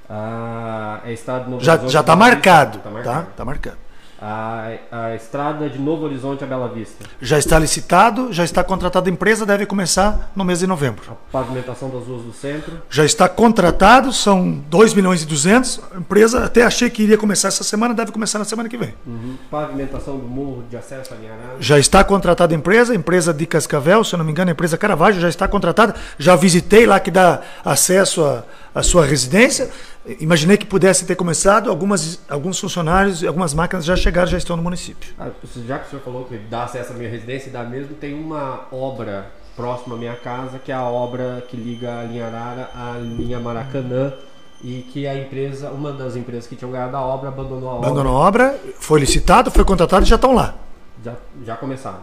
Ah, 0.08 1.00
é 1.04 1.12
estado 1.12 1.58
já 1.60 1.76
já 1.88 2.00
está 2.00 2.14
marcado, 2.14 2.78
tá 2.78 2.90
marcado. 2.90 3.26
Tá, 3.26 3.32
tá 3.36 3.44
marcado. 3.44 3.83
A, 4.26 4.78
a, 4.90 5.14
estrada 5.14 5.68
de 5.68 5.78
Novo 5.78 6.06
Horizonte 6.06 6.42
a 6.42 6.46
Bela 6.46 6.66
Vista. 6.66 7.04
Já 7.20 7.38
está 7.38 7.58
licitado, 7.58 8.32
já 8.32 8.42
está 8.42 8.64
contratada 8.64 9.10
a 9.10 9.12
empresa, 9.12 9.44
deve 9.44 9.66
começar 9.66 10.32
no 10.34 10.42
mês 10.46 10.60
de 10.60 10.66
novembro. 10.66 11.02
A 11.10 11.14
pavimentação 11.30 11.90
das 11.90 12.06
ruas 12.06 12.22
do 12.22 12.32
centro. 12.32 12.80
Já 12.88 13.04
está 13.04 13.28
contratado, 13.28 14.14
são 14.14 14.62
2 14.70 14.94
milhões 14.94 15.22
e 15.22 15.26
200. 15.26 15.78
A 15.94 15.98
empresa 15.98 16.42
até 16.42 16.62
achei 16.62 16.88
que 16.88 17.02
iria 17.02 17.18
começar 17.18 17.48
essa 17.48 17.62
semana, 17.62 17.92
deve 17.92 18.12
começar 18.12 18.38
na 18.38 18.46
semana 18.46 18.66
que 18.66 18.78
vem. 18.78 18.94
Uhum. 19.06 19.36
Pavimentação 19.50 20.16
do 20.16 20.26
morro 20.26 20.64
de 20.70 20.76
acesso 20.78 21.12
a 21.12 21.16
Linharada. 21.18 21.56
Já 21.60 21.78
está 21.78 22.02
contratada 22.02 22.54
a 22.54 22.56
empresa, 22.56 22.94
a 22.94 22.96
empresa 22.96 23.34
de 23.34 23.44
Cascavel, 23.44 24.02
se 24.04 24.14
eu 24.14 24.16
não 24.16 24.24
me 24.24 24.30
engano, 24.30 24.50
a 24.50 24.52
empresa 24.52 24.78
Caravaggio 24.78 25.20
já 25.20 25.28
está 25.28 25.46
contratada. 25.46 25.94
Já 26.18 26.34
visitei 26.34 26.86
lá 26.86 26.98
que 26.98 27.10
dá 27.10 27.42
acesso 27.62 28.42
a 28.74 28.82
sua 28.82 29.04
residência. 29.06 29.70
Imaginei 30.20 30.58
que 30.58 30.66
pudesse 30.66 31.06
ter 31.06 31.16
começado, 31.16 31.70
algumas, 31.70 32.20
alguns 32.28 32.60
funcionários, 32.60 33.24
algumas 33.24 33.54
máquinas 33.54 33.86
já 33.86 33.96
chegaram, 33.96 34.28
já 34.28 34.36
estão 34.36 34.54
no 34.54 34.62
município. 34.62 35.14
Ah, 35.18 35.30
já 35.66 35.78
que 35.78 35.86
o 35.86 35.90
senhor 35.90 36.02
falou 36.02 36.24
que 36.26 36.36
dá 36.36 36.64
acesso 36.64 36.92
à 36.92 36.94
minha 36.94 37.08
residência, 37.08 37.50
dá 37.50 37.64
mesmo, 37.64 37.94
tem 37.94 38.12
uma 38.12 38.66
obra 38.70 39.30
próxima 39.56 39.94
à 39.94 39.98
minha 39.98 40.14
casa, 40.14 40.58
que 40.58 40.70
é 40.70 40.74
a 40.74 40.82
obra 40.82 41.42
que 41.48 41.56
liga 41.56 42.00
a 42.00 42.04
linha 42.04 42.26
Arara 42.26 42.68
à 42.74 42.98
linha 42.98 43.40
Maracanã, 43.40 44.12
e 44.62 44.82
que 44.82 45.06
a 45.06 45.16
empresa, 45.16 45.70
uma 45.70 45.90
das 45.90 46.16
empresas 46.16 46.46
que 46.46 46.54
tinham 46.54 46.70
ganhado 46.70 46.96
a 46.96 47.00
obra, 47.00 47.28
abandonou 47.28 47.70
a 47.70 47.76
abandonou 47.76 47.78
obra. 47.78 47.88
Abandonou 47.88 48.22
a 48.22 48.26
obra, 48.26 48.60
foi 48.78 49.00
licitado, 49.00 49.50
foi 49.50 49.64
contratado 49.64 50.04
e 50.04 50.08
já 50.08 50.16
estão 50.16 50.34
lá. 50.34 50.54
Já, 51.02 51.14
já 51.46 51.56
começaram. 51.56 52.00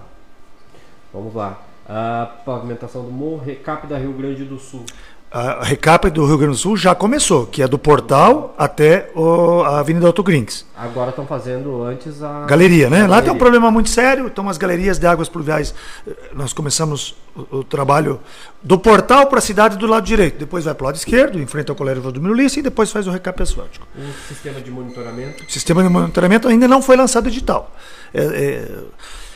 Vamos 1.13 1.35
lá. 1.35 1.59
A 1.87 2.25
pavimentação 2.45 3.03
do 3.03 3.11
morro, 3.11 3.43
recap 3.43 3.85
da 3.85 3.97
Rio 3.97 4.13
Grande 4.13 4.43
do 4.43 4.57
Sul 4.57 4.85
a 5.31 5.63
recap 5.63 6.09
do 6.09 6.25
Rio 6.25 6.37
Grande 6.37 6.55
do 6.55 6.59
Sul 6.59 6.75
já 6.75 6.93
começou, 6.93 7.45
que 7.45 7.63
é 7.63 7.67
do 7.67 7.79
portal 7.79 8.53
até 8.57 9.09
o, 9.15 9.61
a 9.61 9.79
Avenida 9.79 10.09
Otto 10.09 10.21
Grinks. 10.21 10.65
Agora 10.75 11.11
estão 11.11 11.25
fazendo 11.25 11.83
antes 11.83 12.21
a. 12.21 12.45
Galeria, 12.45 12.89
né? 12.89 12.97
A 12.97 13.01
Lá 13.01 13.07
galeria. 13.07 13.23
tem 13.23 13.33
um 13.33 13.37
problema 13.37 13.71
muito 13.71 13.89
sério, 13.89 14.25
então 14.25 14.49
as 14.49 14.57
galerias 14.57 14.99
de 14.99 15.07
águas 15.07 15.29
pluviais. 15.29 15.73
Eh, 16.05 16.11
nós 16.33 16.51
começamos 16.51 17.15
o, 17.33 17.59
o 17.59 17.63
trabalho 17.63 18.19
do 18.61 18.77
portal 18.77 19.27
para 19.27 19.39
a 19.39 19.41
cidade 19.41 19.77
do 19.77 19.87
lado 19.87 20.03
direito, 20.05 20.37
depois 20.37 20.65
vai 20.65 20.73
para 20.73 20.83
o 20.83 20.85
lado 20.87 20.95
esquerdo, 20.97 21.39
em 21.39 21.47
frente 21.47 21.69
ao 21.69 21.75
colégio 21.77 22.11
do 22.11 22.19
Ulisses, 22.19 22.57
e 22.57 22.61
depois 22.61 22.91
faz 22.91 23.07
o 23.07 23.11
recap 23.11 23.41
asfáltico. 23.41 23.87
O 23.95 24.27
sistema 24.27 24.59
de 24.59 24.69
monitoramento? 24.69 25.45
O 25.45 25.51
sistema 25.51 25.81
de 25.81 25.87
monitoramento 25.87 26.49
ainda 26.49 26.67
não 26.67 26.81
foi 26.81 26.97
lançado 26.97 27.29
digital. 27.29 27.73
É, 28.13 28.21
é, 28.21 28.67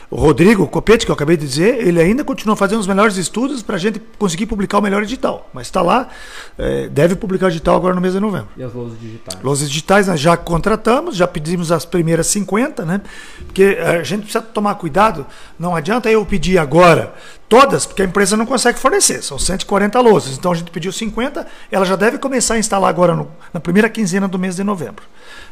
o 0.08 0.16
Rodrigo 0.16 0.66
Copete, 0.68 1.04
que 1.04 1.10
eu 1.10 1.14
acabei 1.14 1.36
de 1.36 1.44
dizer, 1.44 1.84
ele 1.84 2.00
ainda 2.00 2.22
continua 2.22 2.54
fazendo 2.54 2.78
os 2.78 2.86
melhores 2.86 3.16
estudos 3.16 3.62
para 3.62 3.74
a 3.74 3.78
gente 3.78 4.00
conseguir 4.18 4.46
publicar 4.46 4.78
o 4.78 4.82
melhor 4.82 5.02
edital. 5.02 5.50
Mas 5.52 5.66
está 5.66 5.82
lá, 5.82 6.08
é, 6.56 6.88
deve 6.88 7.16
publicar 7.16 7.46
o 7.46 7.48
edital 7.48 7.74
agora 7.74 7.94
no 7.94 8.00
mês 8.00 8.14
de 8.14 8.20
novembro. 8.20 8.48
E 8.56 8.62
as 8.62 8.72
lojas 8.72 9.00
digitais? 9.00 9.42
Lojas 9.42 9.68
digitais 9.68 10.06
nós 10.06 10.20
já 10.20 10.36
contratamos, 10.36 11.16
já 11.16 11.26
pedimos 11.26 11.72
as 11.72 11.84
primeiras 11.84 12.28
50, 12.28 12.84
né? 12.84 13.00
Porque 13.46 13.78
a 13.80 14.04
gente 14.04 14.22
precisa 14.22 14.42
tomar 14.42 14.76
cuidado, 14.76 15.26
não 15.58 15.74
adianta 15.74 16.08
eu 16.08 16.24
pedir 16.24 16.56
agora 16.56 17.12
todas, 17.48 17.84
porque 17.84 18.02
a 18.02 18.04
empresa 18.04 18.36
não 18.36 18.46
consegue 18.46 18.78
fornecer, 18.78 19.22
são 19.22 19.38
140 19.38 20.00
lojas. 20.00 20.38
Então 20.38 20.52
a 20.52 20.54
gente 20.54 20.70
pediu 20.70 20.92
50, 20.92 21.44
ela 21.70 21.84
já 21.84 21.96
deve 21.96 22.18
começar 22.18 22.54
a 22.54 22.58
instalar 22.58 22.90
agora 22.90 23.16
no, 23.16 23.28
na 23.52 23.58
primeira 23.58 23.88
quinzena 23.88 24.28
do 24.28 24.38
mês 24.38 24.54
de 24.54 24.62
novembro. 24.62 25.04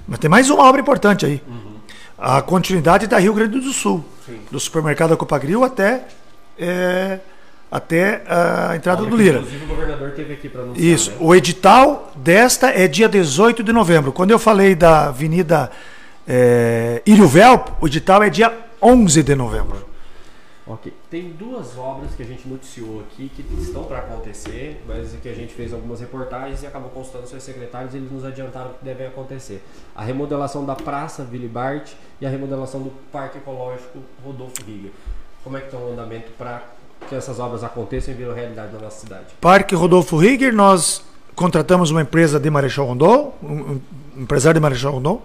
Mas 0.07 0.21
tem 0.21 0.31
mais 0.31 0.49
uma 0.49 0.63
obra 0.63 0.81
importante 0.81 1.27
aí. 1.27 1.43
Uhum 1.49 1.74
a 2.19 2.41
continuidade 2.43 3.07
da 3.07 3.19
Rio 3.19 3.35
Grande 3.35 3.61
do 3.61 3.73
Sul, 3.73 4.05
Sim. 4.27 4.39
do 4.51 4.59
supermercado 4.59 5.11
da 5.11 5.17
Copagril 5.17 5.65
até, 5.65 6.05
é, 6.59 7.19
até 7.71 8.23
a 8.27 8.77
entrada 8.77 9.03
Olha, 9.03 9.11
do 9.11 9.17
Lira. 9.17 9.39
Inclusive 9.39 9.65
o 9.65 9.69
governador 9.69 10.11
teve 10.13 10.33
aqui 10.33 10.49
para 10.49 10.63
anunciar. 10.63 10.85
Isso. 10.87 11.11
Né? 11.11 11.17
O 11.21 11.35
edital 11.35 12.13
desta 12.17 12.69
é 12.69 12.87
dia 12.87 13.09
18 13.09 13.63
de 13.63 13.73
novembro. 13.73 14.13
Quando 14.13 14.31
eu 14.31 14.39
falei 14.39 14.75
da 14.75 15.09
Avenida 15.09 15.71
é, 16.27 17.03
Iriuvel, 17.05 17.65
o 17.81 17.87
edital 17.87 18.23
é 18.23 18.31
dia 18.31 18.53
11 18.81 19.23
de 19.23 19.35
novembro. 19.35 19.94
Ok. 20.67 20.93
Tem 21.11 21.31
duas 21.31 21.77
obras 21.77 22.15
que 22.15 22.23
a 22.23 22.27
gente 22.27 22.49
noticiou 22.49 23.01
aqui 23.01 23.29
que 23.29 23.43
estão 23.61 23.85
para 23.85 23.99
acontecer, 23.99 24.83
mas 24.89 25.13
que 25.23 25.29
a 25.29 25.35
gente 25.35 25.53
fez 25.53 25.75
algumas 25.75 26.01
reportagens 26.01 26.63
e 26.63 26.67
acabou 26.67 26.91
consultando 26.91 27.27
seus 27.27 27.43
secretários 27.43 27.93
e 27.93 27.99
eles 27.99 28.11
nos 28.11 28.25
adiantaram 28.25 28.73
que 28.73 28.85
devem 28.85 29.07
acontecer. 29.07 29.63
A 29.95 30.03
remodelação 30.03 30.65
da 30.65 30.75
Praça 30.75 31.27
Willy 31.31 31.49
Bart 31.49 31.93
e 32.19 32.25
a 32.25 32.31
remodelação 32.31 32.81
do 32.83 32.91
Parque 33.13 33.37
Ecológico 33.39 33.99
Rodolfo 34.25 34.65
Riga. 34.67 34.89
Como 35.43 35.59
é 35.59 35.61
que 35.61 35.67
está 35.67 35.77
o 35.77 35.93
andamento 35.93 36.31
para 36.39 36.63
que 37.09 37.15
essas 37.15 37.39
obras 37.39 37.63
aconteçam 37.63 38.15
e 38.15 38.17
viram 38.17 38.33
realidade 38.33 38.73
na 38.73 38.79
nossa 38.79 39.01
cidade? 39.01 39.27
Parque 39.43 39.75
Rodolfo 39.75 40.17
Rieger, 40.17 40.55
nós 40.55 41.05
contratamos 41.35 41.91
uma 41.91 42.01
empresa 42.01 42.41
de 42.41 42.49
Marechal 42.49 42.87
Rondon, 42.87 43.35
um, 43.43 43.81
empresário 44.17 44.59
de 44.59 44.63
Marechal 44.63 44.93
Rondon, 44.93 45.21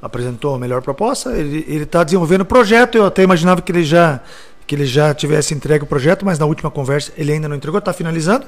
apresentou 0.00 0.54
a 0.54 0.58
melhor 0.58 0.82
proposta, 0.82 1.36
ele 1.36 1.82
está 1.82 2.04
desenvolvendo 2.04 2.42
o 2.42 2.44
projeto, 2.44 2.96
eu 2.96 3.06
até 3.06 3.22
imaginava 3.22 3.60
que 3.62 3.72
ele 3.72 3.84
já 3.84 4.20
que 4.66 4.74
ele 4.74 4.84
já 4.84 5.14
tivesse 5.14 5.54
entregue 5.54 5.84
o 5.84 5.86
projeto, 5.86 6.26
mas 6.26 6.38
na 6.38 6.44
última 6.44 6.70
conversa 6.70 7.10
ele 7.16 7.32
ainda 7.32 7.48
não 7.48 7.56
entregou, 7.56 7.78
está 7.78 7.90
finalizando. 7.90 8.46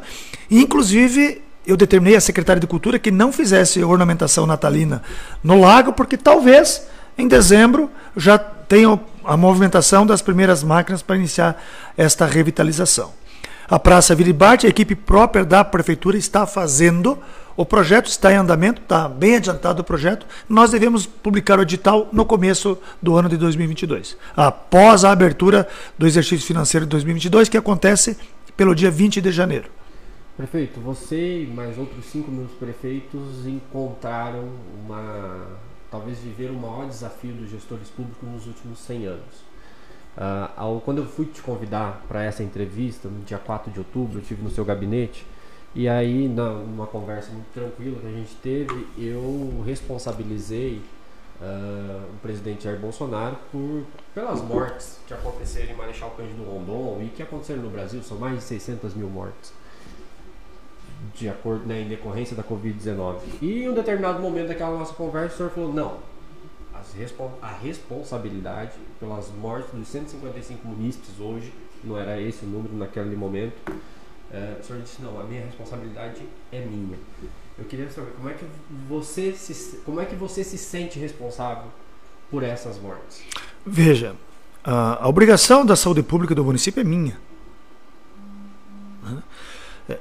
E, 0.51 0.61
inclusive, 0.61 1.41
eu 1.67 1.79
determinei 1.79 2.15
à 2.15 2.21
secretária 2.21 2.61
de 2.61 2.67
Cultura 2.67 2.99
que 2.99 3.11
não 3.11 3.33
fizesse 3.33 3.83
ornamentação 3.83 4.47
natalina 4.47 5.03
no 5.43 5.59
lago, 5.59 5.95
porque 5.95 6.19
talvez 6.19 6.87
em 7.17 7.27
dezembro 7.27 7.91
já 8.15 8.39
tenha 8.39 9.01
a 9.25 9.37
movimentação 9.37 10.05
das 10.05 10.21
primeiras 10.21 10.63
máquinas 10.63 11.01
para 11.01 11.17
iniciar 11.17 11.63
esta 11.97 12.27
revitalização. 12.27 13.13
A 13.71 13.79
Praça 13.79 14.17
Viribate, 14.17 14.67
a 14.67 14.69
equipe 14.69 14.97
própria 14.97 15.45
da 15.45 15.63
prefeitura 15.63 16.17
está 16.17 16.45
fazendo, 16.45 17.17
o 17.57 17.65
projeto 17.65 18.09
está 18.09 18.33
em 18.33 18.35
andamento, 18.35 18.83
está 18.83 19.09
bem 19.09 19.37
adiantado 19.37 19.81
o 19.83 19.85
projeto. 19.85 20.27
Nós 20.49 20.73
devemos 20.73 21.07
publicar 21.07 21.57
o 21.57 21.63
edital 21.63 22.09
no 22.13 22.25
começo 22.25 22.77
do 23.01 23.15
ano 23.15 23.29
de 23.29 23.37
2022, 23.37 24.17
após 24.37 25.05
a 25.05 25.13
abertura 25.13 25.69
do 25.97 26.05
exercício 26.05 26.45
financeiro 26.45 26.85
de 26.85 26.91
2022, 26.91 27.49
que 27.49 27.57
acontece 27.57 28.19
pelo 28.57 28.75
dia 28.75 28.91
20 28.91 29.21
de 29.21 29.31
janeiro. 29.31 29.71
Prefeito, 30.37 30.81
você 30.81 31.45
e 31.45 31.47
mais 31.47 31.79
outros 31.79 32.07
5 32.07 32.29
mil 32.29 32.47
prefeitos 32.59 33.47
encontraram 33.47 34.49
uma. 34.83 35.47
talvez 35.89 36.19
viveram 36.19 36.55
o 36.55 36.61
maior 36.61 36.89
desafio 36.89 37.35
dos 37.35 37.49
gestores 37.49 37.87
públicos 37.87 38.29
nos 38.29 38.49
últimos 38.49 38.81
100 38.81 39.07
anos. 39.07 39.51
Uh, 40.17 40.51
ao, 40.57 40.81
quando 40.81 40.99
eu 40.99 41.07
fui 41.07 41.27
te 41.27 41.41
convidar 41.41 42.05
para 42.09 42.23
essa 42.23 42.43
entrevista, 42.43 43.09
no 43.09 43.25
dia 43.25 43.39
4 43.39 43.71
de 43.71 43.79
outubro, 43.79 44.19
eu 44.19 44.23
estive 44.23 44.43
no 44.43 44.51
seu 44.51 44.65
gabinete, 44.65 45.25
e 45.75 45.89
aí, 45.89 46.29
na, 46.29 46.51
numa 46.51 46.87
conversa 46.87 47.31
muito 47.31 47.47
tranquila 47.53 47.99
que 48.01 48.07
a 48.07 48.11
gente 48.11 48.35
teve, 48.37 48.89
eu 48.99 49.63
responsabilizei 49.65 50.83
uh, 51.41 52.05
o 52.13 52.19
presidente 52.21 52.65
Jair 52.65 52.79
Bolsonaro 52.79 53.37
por, 53.53 53.85
pelas 54.13 54.43
mortes 54.43 54.99
que 55.07 55.15
aconteceram 55.15 55.71
em 55.73 55.77
Marechal 55.77 56.11
Cândido 56.11 56.43
Rondon 56.43 57.01
e 57.03 57.09
que 57.09 57.23
aconteceram 57.23 57.63
no 57.63 57.71
Brasil, 57.71 58.03
são 58.03 58.19
mais 58.19 58.37
de 58.37 58.43
600 58.43 58.95
mil 58.95 59.09
mortes 59.09 59.53
de 61.15 61.29
acordo, 61.29 61.67
né, 61.67 61.81
em 61.81 61.89
decorrência 61.89 62.37
da 62.37 62.43
Covid-19. 62.43 63.19
E 63.41 63.63
em 63.63 63.69
um 63.69 63.75
determinado 63.75 64.21
momento 64.21 64.49
daquela 64.49 64.77
nossa 64.77 64.93
conversa, 64.95 65.35
o 65.35 65.37
senhor 65.39 65.51
falou: 65.51 65.73
não, 65.73 65.99
a 67.43 67.53
responsabilidade 67.53 68.73
pelas 68.99 69.29
mortes 69.29 69.73
dos 69.73 69.89
155 69.89 70.67
munícipes 70.67 71.19
hoje, 71.19 71.53
não 71.83 71.99
era 71.99 72.21
esse 72.21 72.45
o 72.45 72.49
número 72.49 72.77
naquele 72.77 73.17
momento, 73.17 73.55
é, 74.33 74.57
o 74.61 74.65
senhor 74.65 74.83
disse: 74.83 75.03
não, 75.03 75.21
a 75.21 75.25
minha 75.25 75.45
responsabilidade 75.45 76.23
é 76.53 76.61
minha. 76.61 76.99
Eu 77.59 77.65
queria 77.65 77.91
saber 77.91 78.13
como 78.13 78.29
é 78.29 78.35
que 78.35 78.45
você 78.89 79.33
se, 79.33 79.79
como 79.79 80.01
é 80.01 80.05
que 80.05 80.15
você 80.15 80.45
se 80.45 80.57
sente 80.57 80.99
responsável 80.99 81.71
por 82.31 82.43
essas 82.43 82.79
mortes? 82.81 83.23
Veja, 83.67 84.15
a, 84.63 85.05
a 85.05 85.09
obrigação 85.09 85.67
da 85.67 85.77
saúde 85.77 86.03
pública 86.03 86.35
do 86.35 86.45
município 86.45 86.81
é 86.81 86.85
minha. 86.85 87.19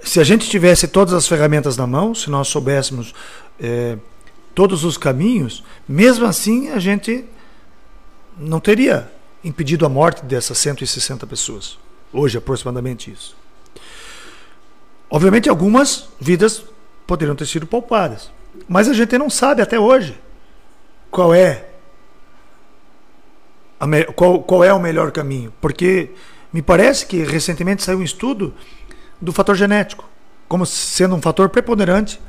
Se 0.04 0.20
a 0.20 0.24
gente 0.24 0.48
tivesse 0.48 0.88
todas 0.88 1.14
as 1.14 1.28
ferramentas 1.28 1.76
na 1.76 1.88
mão, 1.88 2.14
se 2.14 2.30
nós 2.30 2.48
soubéssemos 2.48 3.14
é, 3.60 3.98
todos 4.60 4.84
os 4.84 4.98
caminhos, 4.98 5.64
mesmo 5.88 6.26
assim 6.26 6.68
a 6.72 6.80
gente 6.80 7.24
não 8.38 8.60
teria 8.60 9.10
impedido 9.42 9.86
a 9.86 9.90
morte 9.90 10.26
dessas 10.26 10.58
160 10.58 11.26
pessoas. 11.26 11.80
Hoje, 12.12 12.38
aproximadamente 12.38 13.10
isso. 13.10 13.38
Obviamente, 15.10 15.48
algumas 15.48 16.10
vidas 16.20 16.62
poderiam 17.08 17.38
ter 17.38 17.46
sido 17.46 17.66
poupadas. 17.66 18.30
Mas 18.68 18.90
a 18.90 18.94
gente 18.94 19.18
não 19.18 19.30
sabe 19.30 19.62
até 19.62 19.80
hoje 19.80 20.20
qual 21.10 21.34
é 21.34 21.70
qual, 24.14 24.44
qual 24.44 24.62
é 24.62 24.74
o 24.74 24.80
melhor 24.80 25.10
caminho. 25.14 25.54
Porque 25.62 26.10
me 26.52 26.62
parece 26.62 27.06
que 27.06 27.24
recentemente 27.24 27.82
saiu 27.82 28.00
um 28.00 28.04
estudo 28.04 28.54
do 29.22 29.32
fator 29.32 29.56
genético, 29.56 30.04
como 30.50 30.66
sendo 30.66 31.16
um 31.16 31.22
fator 31.22 31.48
preponderante 31.48 32.20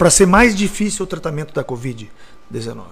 para 0.00 0.08
ser 0.08 0.24
mais 0.24 0.56
difícil 0.56 1.04
o 1.04 1.06
tratamento 1.06 1.52
da 1.52 1.62
Covid-19. 1.62 2.84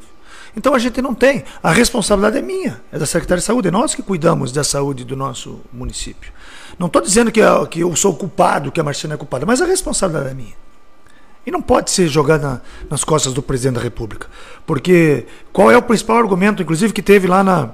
Então 0.55 0.75
a 0.75 0.79
gente 0.79 1.01
não 1.01 1.15
tem. 1.15 1.43
A 1.63 1.73
responsabilidade 1.73 2.37
é 2.37 2.43
minha, 2.43 2.83
é 2.93 2.99
da 2.99 3.07
Secretaria 3.07 3.41
de 3.41 3.47
Saúde, 3.47 3.69
é 3.69 3.71
nós 3.71 3.95
que 3.95 4.03
cuidamos 4.03 4.53
da 4.53 4.63
saúde 4.63 5.07
do 5.07 5.17
nosso 5.17 5.59
município. 5.73 6.31
Não 6.79 6.87
estou 6.87 7.01
dizendo 7.01 7.33
que, 7.33 7.41
eu, 7.41 7.67
que 7.67 7.81
eu 7.81 7.97
sou 7.97 8.15
culpado, 8.15 8.71
que 8.71 8.79
a 8.79 8.85
Marcina 8.85 9.15
é 9.15 9.17
culpada, 9.17 9.47
mas 9.47 9.63
a 9.63 9.65
responsabilidade 9.65 10.33
é 10.33 10.35
minha. 10.35 10.53
E 11.47 11.51
não 11.51 11.63
pode 11.63 11.91
ser 11.91 12.09
jogada 12.09 12.63
nas 12.91 13.05
costas 13.05 13.33
do 13.33 13.41
presidente 13.41 13.77
da 13.77 13.81
República. 13.81 14.27
Porque 14.67 15.27
qual 15.51 15.71
é 15.71 15.79
o 15.79 15.83
principal 15.83 16.19
argumento, 16.19 16.63
inclusive, 16.63 16.93
que 16.93 17.01
teve 17.01 17.27
lá 17.27 17.43
na, 17.43 17.71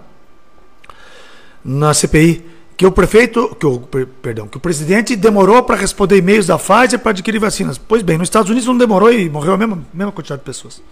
na 1.64 1.92
CPI? 1.92 2.53
Que 2.76 2.84
o 2.86 2.90
prefeito, 2.90 3.54
que 3.58 3.66
o, 3.66 3.78
perdão, 4.20 4.48
que 4.48 4.56
o 4.56 4.60
presidente 4.60 5.14
demorou 5.14 5.62
para 5.62 5.76
responder 5.76 6.16
e-mails 6.16 6.46
da 6.46 6.58
Pfizer 6.58 6.98
para 6.98 7.10
adquirir 7.10 7.38
vacinas. 7.38 7.78
Pois 7.78 8.02
bem, 8.02 8.18
nos 8.18 8.26
Estados 8.26 8.50
Unidos 8.50 8.66
não 8.66 8.76
demorou 8.76 9.12
e 9.12 9.28
morreu 9.30 9.54
a 9.54 9.56
mesma, 9.56 9.82
mesma 9.92 10.12
quantidade 10.12 10.40
de 10.40 10.44
pessoas. 10.44 10.82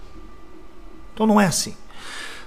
Então 1.12 1.26
não 1.26 1.40
é 1.40 1.46
assim. 1.46 1.74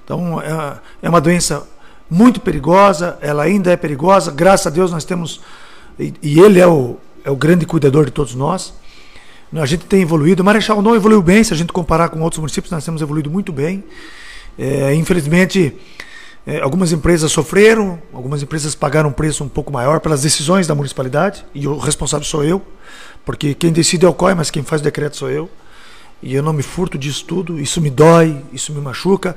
Então 0.04 0.42
é, 0.42 0.80
é 1.02 1.10
uma 1.10 1.20
doença 1.20 1.68
muito 2.10 2.40
perigosa, 2.40 3.18
ela 3.22 3.44
ainda 3.44 3.72
é 3.72 3.76
perigosa, 3.76 4.32
graças 4.32 4.68
a 4.68 4.70
Deus 4.70 4.92
nós 4.92 5.04
temos, 5.04 5.42
e, 6.00 6.14
e 6.22 6.40
ele 6.40 6.60
é 6.60 6.68
o, 6.68 6.98
é 7.24 7.32
o 7.32 7.36
grande 7.36 7.66
cuidador 7.66 8.06
de 8.06 8.12
todos 8.12 8.36
nós. 8.36 8.74
A 9.54 9.66
gente 9.66 9.86
tem 9.86 10.02
evoluído, 10.02 10.44
Marechal 10.44 10.82
não 10.82 10.96
evoluiu 10.96 11.22
bem, 11.22 11.44
se 11.44 11.54
a 11.54 11.58
gente 11.58 11.72
comparar 11.72 12.10
com 12.10 12.20
outros 12.22 12.40
municípios, 12.40 12.72
nós 12.72 12.84
temos 12.84 13.02
evoluído 13.02 13.30
muito 13.30 13.54
bem. 13.54 13.84
É, 14.58 14.94
infelizmente, 14.94 15.74
é, 16.48 16.62
algumas 16.62 16.92
empresas 16.92 17.32
sofreram, 17.32 18.00
algumas 18.14 18.44
empresas 18.44 18.76
pagaram 18.76 19.10
um 19.10 19.14
preço 19.14 19.44
um 19.44 19.50
pouco 19.50 19.74
maior 19.74 20.00
pelas 20.00 20.22
decisões 20.22 20.68
da 20.68 20.76
municipalidade, 20.76 21.44
e 21.56 21.68
o 21.68 21.78
responsável 21.78 22.26
sou 22.26 22.44
eu, 22.44 22.62
porque 23.26 23.56
quem 23.56 23.72
decide 23.72 24.06
é 24.06 24.10
o 24.10 24.14
COI, 24.14 24.36
mas 24.36 24.52
quem 24.52 24.62
faz 24.62 24.82
o 24.82 24.84
decreto 24.84 25.18
sou 25.18 25.30
eu. 25.30 25.50
E 26.22 26.34
eu 26.34 26.42
não 26.42 26.54
me 26.54 26.64
furto 26.64 26.98
disso 26.98 27.26
tudo, 27.26 27.60
isso 27.60 27.82
me 27.82 27.90
dói, 27.90 28.42
isso 28.54 28.72
me 28.72 28.80
machuca. 28.80 29.36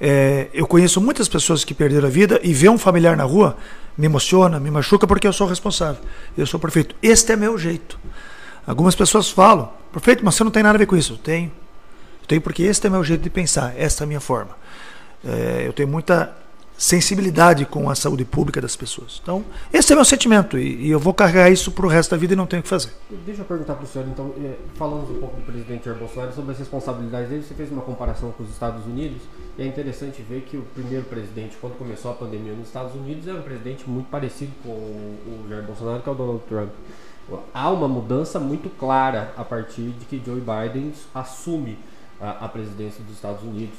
É, 0.00 0.48
eu 0.54 0.66
conheço 0.66 1.00
muitas 1.00 1.28
pessoas 1.28 1.64
que 1.64 1.74
perderam 1.74 2.08
a 2.08 2.10
vida 2.10 2.40
e 2.42 2.52
ver 2.52 2.70
um 2.70 2.78
familiar 2.78 3.16
na 3.16 3.24
rua 3.24 3.56
me 3.96 4.06
emociona, 4.06 4.58
me 4.58 4.70
machuca, 4.70 5.06
porque 5.06 5.26
eu 5.26 5.32
sou 5.32 5.46
responsável. 5.46 6.02
Eu 6.36 6.46
sou 6.46 6.58
prefeito. 6.58 6.96
Este 7.02 7.32
é 7.32 7.36
meu 7.36 7.58
jeito. 7.58 7.98
Algumas 8.66 8.94
pessoas 8.94 9.30
falam, 9.30 9.70
prefeito, 9.92 10.24
mas 10.24 10.34
você 10.34 10.42
não 10.42 10.50
tem 10.50 10.62
nada 10.62 10.76
a 10.76 10.78
ver 10.78 10.86
com 10.86 10.96
isso. 10.96 11.12
Eu 11.12 11.18
tenho. 11.18 11.52
Eu 12.22 12.26
tenho 12.26 12.40
porque 12.40 12.62
este 12.62 12.86
é 12.86 12.90
meu 12.90 13.04
jeito 13.04 13.22
de 13.22 13.30
pensar, 13.30 13.74
esta 13.76 14.02
é 14.02 14.04
a 14.04 14.08
minha 14.08 14.20
forma. 14.20 14.56
É, 15.24 15.64
eu 15.66 15.72
tenho 15.72 15.88
muita 15.88 16.34
sensibilidade 16.76 17.64
com 17.64 17.88
a 17.88 17.94
saúde 17.94 18.24
pública 18.24 18.60
das 18.60 18.74
pessoas. 18.74 19.20
Então, 19.22 19.44
esse 19.72 19.92
é 19.92 19.96
meu 19.96 20.04
sentimento 20.04 20.58
e, 20.58 20.86
e 20.86 20.90
eu 20.90 20.98
vou 20.98 21.14
carregar 21.14 21.50
isso 21.50 21.70
para 21.70 21.86
o 21.86 21.88
resto 21.88 22.10
da 22.10 22.16
vida 22.16 22.32
e 22.32 22.36
não 22.36 22.46
tenho 22.46 22.60
o 22.60 22.62
que 22.62 22.68
fazer. 22.68 22.92
Deixa 23.24 23.42
eu 23.42 23.44
perguntar 23.44 23.74
para 23.74 23.84
o 23.84 23.86
senhor, 23.86 24.08
então, 24.08 24.32
é, 24.42 24.54
falando 24.74 25.10
um 25.10 25.20
pouco 25.20 25.36
do 25.36 25.42
presidente 25.42 25.84
Jair 25.84 25.98
Bolsonaro 25.98 26.34
sobre 26.34 26.52
as 26.52 26.58
responsabilidades 26.58 27.28
dele, 27.28 27.42
você 27.42 27.54
fez 27.54 27.70
uma 27.70 27.82
comparação 27.82 28.32
com 28.32 28.42
os 28.42 28.50
Estados 28.50 28.84
Unidos 28.86 29.22
e 29.56 29.62
é 29.62 29.66
interessante 29.66 30.20
ver 30.22 30.42
que 30.42 30.56
o 30.56 30.62
primeiro 30.74 31.04
presidente, 31.04 31.56
quando 31.60 31.78
começou 31.78 32.10
a 32.10 32.14
pandemia 32.14 32.52
nos 32.52 32.66
Estados 32.66 32.94
Unidos, 32.94 33.26
era 33.28 33.38
um 33.38 33.42
presidente 33.42 33.88
muito 33.88 34.08
parecido 34.10 34.52
com 34.62 34.70
o 34.70 35.46
Jair 35.48 35.62
Bolsonaro, 35.62 36.02
que 36.02 36.08
é 36.08 36.12
o 36.12 36.14
Donald 36.14 36.42
Trump. 36.48 36.70
Há 37.54 37.70
uma 37.70 37.88
mudança 37.88 38.38
muito 38.38 38.68
clara 38.68 39.32
a 39.36 39.44
partir 39.44 39.90
de 39.98 40.04
que 40.04 40.20
Joe 40.24 40.40
Biden 40.40 40.92
assume 41.14 41.78
a, 42.24 42.46
a 42.46 42.48
presidência 42.48 43.04
dos 43.04 43.14
Estados 43.14 43.42
Unidos. 43.42 43.76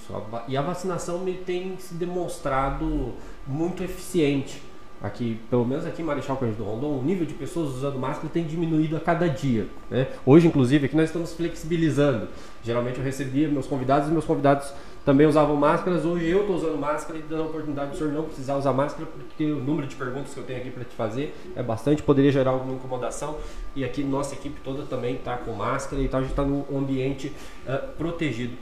E 0.47 0.55
a 0.55 0.61
vacinação 0.61 1.19
me 1.19 1.33
tem 1.33 1.75
se 1.79 1.95
demonstrado 1.95 3.13
muito 3.47 3.83
eficiente. 3.83 4.61
Aqui, 5.01 5.39
pelo 5.49 5.65
menos 5.65 5.85
aqui 5.85 6.01
em 6.01 6.05
Marechal 6.05 6.37
Cândido 6.37 6.63
Rondon, 6.63 6.99
o 6.99 7.03
nível 7.03 7.25
de 7.25 7.33
pessoas 7.33 7.75
usando 7.75 7.99
máscara 7.99 8.29
tem 8.29 8.45
diminuído 8.45 8.95
a 8.95 8.99
cada 8.99 9.27
dia. 9.27 9.67
Né? 9.89 10.07
Hoje, 10.25 10.47
inclusive, 10.47 10.85
aqui 10.85 10.95
nós 10.95 11.09
estamos 11.09 11.33
flexibilizando. 11.33 12.29
Geralmente 12.63 12.97
eu 12.97 13.03
recebia 13.03 13.49
meus 13.49 13.67
convidados 13.67 14.07
e 14.07 14.11
meus 14.11 14.25
convidados 14.25 14.71
também 15.05 15.27
usavam 15.27 15.55
máscaras. 15.55 16.03
Hoje 16.03 16.27
eu 16.27 16.41
estou 16.41 16.55
usando 16.55 16.77
máscara 16.77 17.19
e 17.19 17.21
dando 17.21 17.43
a 17.43 17.45
oportunidade 17.45 17.91
do 17.91 17.97
senhor 17.97 18.11
não 18.11 18.23
precisar 18.23 18.57
usar 18.57 18.73
máscara, 18.73 19.05
porque 19.05 19.51
o 19.51 19.59
número 19.59 19.87
de 19.87 19.95
perguntas 19.95 20.33
que 20.33 20.39
eu 20.39 20.43
tenho 20.43 20.59
aqui 20.59 20.71
para 20.71 20.83
te 20.83 20.95
fazer 20.95 21.33
é 21.55 21.61
bastante, 21.61 22.01
poderia 22.01 22.31
gerar 22.31 22.51
alguma 22.51 22.73
incomodação. 22.73 23.37
E 23.75 23.85
aqui 23.85 24.03
nossa 24.03 24.33
equipe 24.33 24.59
toda 24.63 24.83
também 24.83 25.15
está 25.15 25.37
com 25.37 25.53
máscara 25.53 26.01
e 26.01 26.07
tal, 26.07 26.21
a 26.21 26.23
gente 26.23 26.31
está 26.31 26.43
num 26.43 26.65
ambiente 26.75 27.31
uh, 27.67 27.87
protegido. 27.97 28.57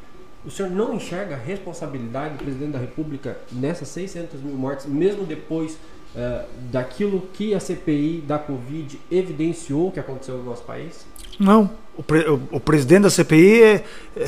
O 0.46 0.52
senhor 0.52 0.70
não 0.70 0.94
enxerga 0.94 1.36
a 1.36 1.38
responsabilidade 1.38 2.36
do 2.36 2.44
presidente 2.44 2.72
da 2.72 2.80
República 2.80 3.38
nessas 3.50 3.88
600 3.88 4.42
mil 4.42 4.58
mortes, 4.58 4.86
mesmo 4.86 5.26
depois 5.26 5.80
uh, 6.14 6.46
daquilo 6.70 7.22
que 7.32 7.54
a 7.54 7.60
CPI 7.62 8.22
da 8.28 8.38
Covid 8.38 9.00
evidenciou 9.10 9.90
que 9.90 10.00
aconteceu 10.02 10.38
no 10.38 10.44
nosso 10.44 10.64
país? 10.64 11.06
Não. 11.40 11.72
O, 11.96 12.04
pre 12.04 12.28
o, 12.28 12.42
o 12.52 12.60
presidente 12.60 13.04
da 13.04 13.10
CPI 13.10 13.64
é, 13.64 13.74
é, 14.18 14.26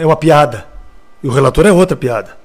é 0.00 0.06
uma 0.06 0.16
piada. 0.16 0.79
E 1.22 1.28
o 1.28 1.30
relator 1.30 1.66
é 1.66 1.72
outra 1.72 1.96
piada. 1.96 2.38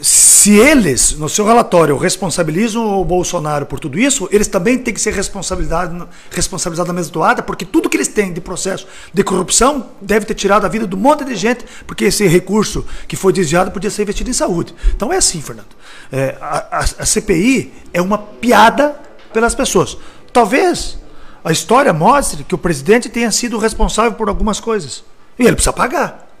Se 0.00 0.58
eles, 0.58 1.12
no 1.12 1.28
seu 1.28 1.44
relatório, 1.44 1.94
responsabilizam 1.98 2.98
o 2.98 3.04
Bolsonaro 3.04 3.66
por 3.66 3.78
tudo 3.78 3.98
isso, 3.98 4.26
eles 4.32 4.48
também 4.48 4.78
têm 4.78 4.94
que 4.94 5.00
ser 5.00 5.12
responsabilizados 5.12 6.08
responsabilizados 6.30 6.88
na 6.88 6.94
mesma 6.94 7.12
toada, 7.12 7.42
porque 7.42 7.66
tudo 7.66 7.88
que 7.90 7.98
eles 7.98 8.08
têm 8.08 8.32
de 8.32 8.40
processo 8.40 8.86
de 9.12 9.22
corrupção 9.22 9.90
deve 10.00 10.24
ter 10.24 10.34
tirado 10.34 10.64
a 10.64 10.68
vida 10.70 10.86
de 10.86 10.94
um 10.94 10.98
monte 10.98 11.22
de 11.24 11.36
gente, 11.36 11.66
porque 11.86 12.06
esse 12.06 12.26
recurso 12.26 12.84
que 13.06 13.14
foi 13.14 13.30
desviado 13.30 13.70
podia 13.70 13.90
ser 13.90 14.02
investido 14.02 14.30
em 14.30 14.32
saúde. 14.32 14.74
Então 14.96 15.12
é 15.12 15.18
assim, 15.18 15.42
Fernando. 15.42 15.76
É, 16.10 16.34
a, 16.40 16.78
a 16.78 17.06
CPI 17.06 17.74
é 17.92 18.00
uma 18.00 18.16
piada 18.16 18.96
pelas 19.34 19.54
pessoas. 19.54 19.98
Talvez 20.32 20.96
a 21.44 21.52
história 21.52 21.92
mostre 21.92 22.42
que 22.42 22.54
o 22.54 22.58
presidente 22.58 23.10
tenha 23.10 23.30
sido 23.30 23.58
responsável 23.58 24.14
por 24.14 24.30
algumas 24.30 24.58
coisas. 24.58 25.04
E 25.38 25.42
ele 25.42 25.52
precisa 25.52 25.74
pagar. 25.74 26.31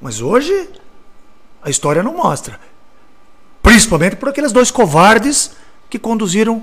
Mas 0.00 0.20
hoje, 0.20 0.68
a 1.62 1.70
história 1.70 2.02
não 2.02 2.14
mostra. 2.14 2.58
Principalmente 3.62 4.16
por 4.16 4.28
aqueles 4.28 4.52
dois 4.52 4.70
covardes 4.70 5.52
que 5.90 5.98
conduziram 5.98 6.62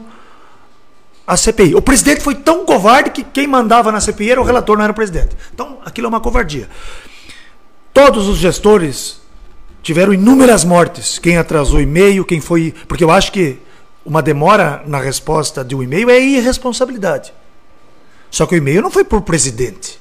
a 1.28 1.36
CPI. 1.36 1.76
O 1.76 1.82
presidente 1.82 2.21
foi 2.21 2.36
tão 2.36 2.65
covarde 2.65 3.10
que 3.10 3.24
quem 3.24 3.48
mandava 3.48 3.91
na 3.91 4.00
CPI 4.00 4.32
era 4.32 4.41
o 4.41 4.43
relator, 4.43 4.78
não 4.78 4.84
era 4.84 4.91
o 4.91 4.95
presidente. 4.95 5.36
Então, 5.54 5.80
aquilo 5.84 6.08
é 6.08 6.10
uma 6.10 6.21
covardia. 6.21 6.69
Todos 7.93 8.28
os 8.28 8.38
gestores 8.38 9.21
tiveram 9.82 10.13
inúmeras 10.13 10.63
mortes. 10.63 11.17
Quem 11.17 11.38
atrasou 11.38 11.82
e-mail, 11.82 12.26
quem 12.26 12.39
foi. 12.39 12.74
Porque 12.88 13.04
eu 13.04 13.12
acho 13.12 13.32
que 13.32 13.60
uma 14.06 14.21
demora 14.21 14.84
na 14.86 15.00
resposta 15.00 15.63
de 15.63 15.76
um 15.76 15.82
e-mail 15.82 16.10
é 16.10 16.19
irresponsabilidade. 16.19 17.34
Só 18.30 18.45
que 18.45 18.56
o 18.56 18.58
e-mail 18.58 18.82
não 18.82 18.91
foi 18.91 19.04
por 19.04 19.21
presidente. 19.21 20.00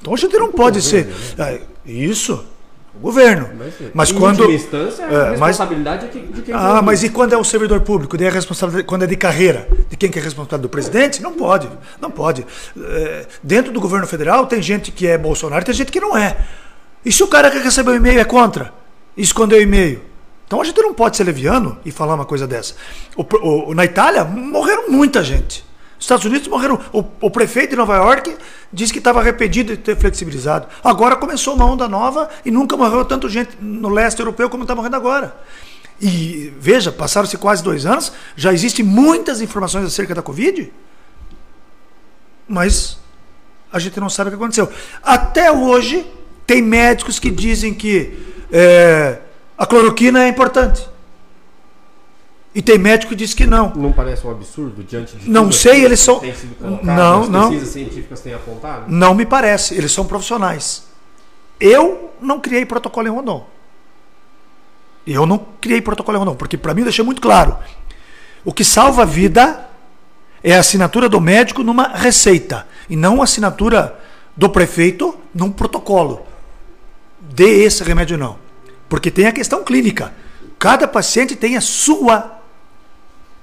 Então 0.00 0.14
a 0.14 0.16
gente 0.16 0.36
não 0.36 0.52
pode 0.52 0.80
ser. 0.82 1.06
Né? 1.36 1.60
É, 1.86 1.90
isso. 1.90 2.44
O 2.94 3.00
governo. 3.00 3.48
Mas, 3.56 3.74
mas 3.94 4.12
quando. 4.12 4.50
Em 4.50 4.54
instância, 4.54 5.06
a 5.06 5.12
é, 5.12 5.30
responsabilidade 5.30 6.06
mas, 6.06 6.16
é 6.16 6.32
de 6.32 6.42
quem. 6.42 6.54
Ah, 6.54 6.82
mas 6.82 7.04
e 7.04 7.08
quando 7.08 7.32
é 7.32 7.36
o 7.36 7.44
servidor 7.44 7.80
público? 7.82 8.16
Daí 8.16 8.26
a 8.26 8.30
responsabilidade, 8.30 8.88
quando 8.88 9.04
é 9.04 9.06
de 9.06 9.16
carreira, 9.16 9.68
de 9.88 9.96
quem 9.96 10.10
que 10.10 10.18
é 10.18 10.22
responsável? 10.22 10.58
Do 10.58 10.68
presidente? 10.68 11.22
Não 11.22 11.32
pode. 11.32 11.68
Não 12.00 12.10
pode. 12.10 12.44
É, 12.76 13.26
dentro 13.42 13.72
do 13.72 13.80
governo 13.80 14.06
federal 14.06 14.46
tem 14.46 14.60
gente 14.60 14.90
que 14.90 15.06
é 15.06 15.16
Bolsonaro 15.16 15.62
e 15.62 15.64
tem 15.64 15.74
gente 15.74 15.92
que 15.92 16.00
não 16.00 16.16
é. 16.16 16.36
E 17.04 17.12
se 17.12 17.22
o 17.22 17.28
cara 17.28 17.50
que 17.50 17.58
recebeu 17.58 17.92
o 17.92 17.96
e-mail 17.96 18.18
é 18.18 18.24
contra? 18.24 18.72
E 19.16 19.22
escondeu 19.22 19.58
o 19.58 19.62
e-mail? 19.62 20.02
Então 20.46 20.60
a 20.60 20.64
gente 20.64 20.80
não 20.80 20.92
pode 20.92 21.16
ser 21.16 21.24
leviano 21.24 21.78
e 21.84 21.92
falar 21.92 22.14
uma 22.14 22.24
coisa 22.24 22.46
dessa. 22.46 22.74
O, 23.16 23.24
o, 23.70 23.74
na 23.74 23.84
Itália 23.84 24.24
morreram 24.24 24.90
muita 24.90 25.22
gente. 25.22 25.64
Estados 25.98 26.24
Unidos 26.24 26.46
morreram. 26.48 26.80
O, 26.92 27.04
o 27.20 27.30
prefeito 27.30 27.70
de 27.70 27.76
Nova 27.76 27.96
York 27.96 28.36
disse 28.72 28.92
que 28.92 28.98
estava 28.98 29.20
arrependido 29.20 29.76
de 29.76 29.82
ter 29.82 29.96
flexibilizado. 29.96 30.66
Agora 30.82 31.16
começou 31.16 31.54
uma 31.54 31.66
onda 31.66 31.88
nova 31.88 32.28
e 32.44 32.50
nunca 32.50 32.76
morreu 32.76 33.04
tanto 33.04 33.28
gente 33.28 33.56
no 33.60 33.88
leste 33.88 34.20
europeu 34.20 34.48
como 34.48 34.64
está 34.64 34.74
morrendo 34.74 34.96
agora. 34.96 35.36
E 36.00 36.52
veja, 36.58 36.92
passaram-se 36.92 37.36
quase 37.36 37.62
dois 37.62 37.84
anos, 37.84 38.12
já 38.36 38.52
existem 38.52 38.84
muitas 38.84 39.40
informações 39.40 39.84
acerca 39.84 40.14
da 40.14 40.22
Covid, 40.22 40.72
mas 42.46 42.98
a 43.72 43.78
gente 43.78 43.98
não 43.98 44.08
sabe 44.08 44.28
o 44.28 44.30
que 44.30 44.36
aconteceu. 44.36 44.70
Até 45.02 45.50
hoje, 45.50 46.06
tem 46.46 46.62
médicos 46.62 47.18
que 47.18 47.30
dizem 47.30 47.74
que. 47.74 48.26
É, 48.50 49.18
a 49.58 49.66
cloroquina 49.66 50.24
é 50.24 50.28
importante. 50.28 50.88
E 52.54 52.62
tem 52.62 52.78
médico 52.78 53.10
que 53.10 53.16
diz 53.16 53.34
que 53.34 53.46
não. 53.46 53.72
Não 53.74 53.92
parece 53.92 54.26
um 54.26 54.30
absurdo 54.30 54.82
diante 54.82 55.16
de 55.16 55.30
Não 55.30 55.52
sei, 55.52 55.84
eles 55.84 56.00
são 56.00 56.20
não, 56.82 57.28
não. 57.28 57.50
pesquisas 57.50 57.72
científicas 57.72 58.20
têm 58.20 58.34
apontado? 58.34 58.84
Não 58.88 59.14
me 59.14 59.26
parece, 59.26 59.74
eles 59.74 59.92
são 59.92 60.06
profissionais. 60.06 60.84
Eu 61.60 62.10
não 62.20 62.40
criei 62.40 62.64
protocolo 62.64 63.06
em 63.06 63.10
Rondon. 63.10 63.46
Eu 65.06 65.26
não 65.26 65.38
criei 65.60 65.80
protocolo 65.80 66.16
em 66.16 66.20
Rondon, 66.20 66.34
porque 66.34 66.56
para 66.56 66.74
mim 66.74 66.80
eu 66.80 66.86
deixei 66.86 67.04
muito 67.04 67.20
claro. 67.20 67.56
O 68.44 68.52
que 68.52 68.64
salva 68.64 69.02
a 69.02 69.06
vida 69.06 69.68
é 70.42 70.54
a 70.54 70.60
assinatura 70.60 71.08
do 71.08 71.20
médico 71.20 71.62
numa 71.62 71.88
receita 71.88 72.66
e 72.88 72.96
não 72.96 73.20
a 73.20 73.24
assinatura 73.24 73.98
do 74.36 74.48
prefeito 74.48 75.14
num 75.34 75.50
protocolo. 75.50 76.26
Dê 77.20 77.64
esse 77.64 77.82
remédio 77.82 78.16
não. 78.16 78.38
Porque 78.88 79.10
tem 79.10 79.26
a 79.26 79.32
questão 79.32 79.64
clínica. 79.64 80.14
Cada 80.58 80.88
paciente 80.88 81.36
tem 81.36 81.56
a 81.56 81.60
sua, 81.60 82.37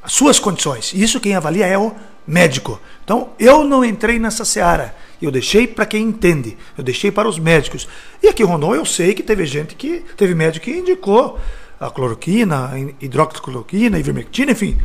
as 0.05 0.13
suas 0.13 0.39
condições. 0.39 0.93
Isso 0.93 1.19
quem 1.19 1.35
avalia 1.35 1.65
é 1.65 1.77
o 1.77 1.91
médico. 2.27 2.79
Então, 3.03 3.31
eu 3.39 3.63
não 3.63 3.83
entrei 3.83 4.19
nessa 4.19 4.45
seara. 4.45 4.95
Eu 5.19 5.31
deixei 5.31 5.65
para 5.65 5.85
quem 5.85 6.03
entende. 6.03 6.55
Eu 6.77 6.83
deixei 6.83 7.11
para 7.11 7.27
os 7.27 7.39
médicos. 7.39 7.87
E 8.21 8.27
aqui 8.27 8.43
em 8.43 8.45
Rondon 8.45 8.75
eu 8.75 8.85
sei 8.85 9.15
que 9.15 9.23
teve 9.23 9.45
gente 9.45 9.73
que. 9.73 10.05
Teve 10.15 10.35
médico 10.35 10.65
que 10.65 10.71
indicou 10.71 11.39
a 11.79 11.89
cloroquina, 11.89 12.69
a 12.71 12.79
hidroxicloroquina, 13.03 13.97
a 13.97 13.99
ivermectina, 13.99 14.51
enfim. 14.51 14.79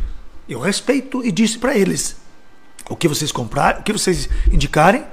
Eu 0.49 0.59
respeito 0.59 1.23
e 1.23 1.31
disse 1.31 1.59
para 1.59 1.77
eles: 1.77 2.15
o 2.89 2.95
que 2.95 3.07
vocês 3.07 3.31
comprarem, 3.31 3.81
o 3.81 3.83
que 3.83 3.93
vocês 3.93 4.27
indicarem, 4.51 5.05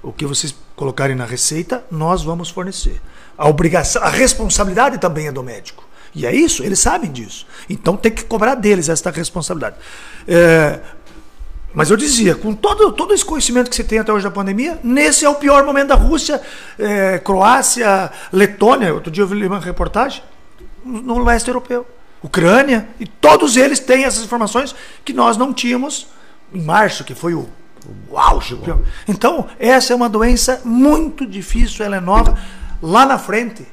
o 0.00 0.12
que 0.12 0.24
vocês 0.24 0.54
colocarem 0.76 1.16
na 1.16 1.24
receita, 1.24 1.84
nós 1.90 2.22
vamos 2.22 2.50
fornecer. 2.50 3.00
A 3.36 3.48
obrigação, 3.48 4.02
a 4.02 4.08
responsabilidade 4.08 4.98
também 4.98 5.26
é 5.26 5.32
do 5.32 5.42
médico. 5.42 5.89
E 6.14 6.26
é 6.26 6.34
isso, 6.34 6.62
eles 6.62 6.80
sabem 6.80 7.10
disso. 7.10 7.46
Então 7.68 7.96
tem 7.96 8.10
que 8.10 8.24
cobrar 8.24 8.54
deles 8.54 8.88
essa 8.88 9.10
responsabilidade. 9.10 9.76
É, 10.26 10.80
mas 11.72 11.90
eu 11.90 11.96
dizia, 11.96 12.34
com 12.34 12.52
todo, 12.52 12.90
todo 12.92 13.14
esse 13.14 13.24
conhecimento 13.24 13.70
que 13.70 13.76
você 13.76 13.84
tem 13.84 14.00
até 14.00 14.12
hoje 14.12 14.24
da 14.24 14.30
pandemia, 14.30 14.78
nesse 14.82 15.24
é 15.24 15.28
o 15.28 15.36
pior 15.36 15.64
momento 15.64 15.88
da 15.88 15.94
Rússia, 15.94 16.40
é, 16.78 17.18
Croácia, 17.18 18.10
Letônia. 18.32 18.92
Outro 18.92 19.10
dia 19.10 19.22
eu 19.22 19.28
vi 19.28 19.46
uma 19.46 19.60
reportagem 19.60 20.22
no 20.84 21.22
leste 21.22 21.48
europeu. 21.48 21.86
Ucrânia, 22.22 22.88
e 22.98 23.06
todos 23.06 23.56
eles 23.56 23.78
têm 23.78 24.04
essas 24.04 24.24
informações 24.24 24.74
que 25.04 25.12
nós 25.12 25.36
não 25.36 25.54
tínhamos 25.54 26.08
em 26.52 26.60
março, 26.60 27.04
que 27.04 27.14
foi 27.14 27.34
o, 27.34 27.48
o 28.10 28.18
auge. 28.18 28.58
Então, 29.08 29.48
essa 29.58 29.92
é 29.92 29.96
uma 29.96 30.08
doença 30.08 30.60
muito 30.64 31.24
difícil, 31.24 31.84
ela 31.84 31.96
é 31.96 32.00
nova 32.00 32.36
lá 32.82 33.06
na 33.06 33.16
frente, 33.16 33.66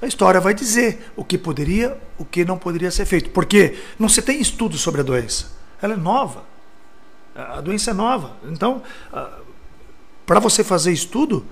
a 0.00 0.06
história 0.06 0.40
vai 0.40 0.54
dizer 0.54 1.10
o 1.16 1.24
que 1.24 1.36
poderia, 1.36 1.98
o 2.18 2.24
que 2.24 2.44
não 2.44 2.56
poderia 2.56 2.90
ser 2.90 3.04
feito. 3.04 3.30
Porque 3.30 3.76
não 3.98 4.08
se 4.08 4.22
tem 4.22 4.40
estudo 4.40 4.78
sobre 4.78 5.00
a 5.00 5.04
doença. 5.04 5.46
Ela 5.82 5.94
é 5.94 5.96
nova. 5.96 6.44
A 7.34 7.60
doença 7.60 7.90
é 7.90 7.94
nova. 7.94 8.32
Então, 8.48 8.82
para 10.26 10.40
você 10.40 10.62
fazer 10.62 10.92
estudo, 10.92 11.44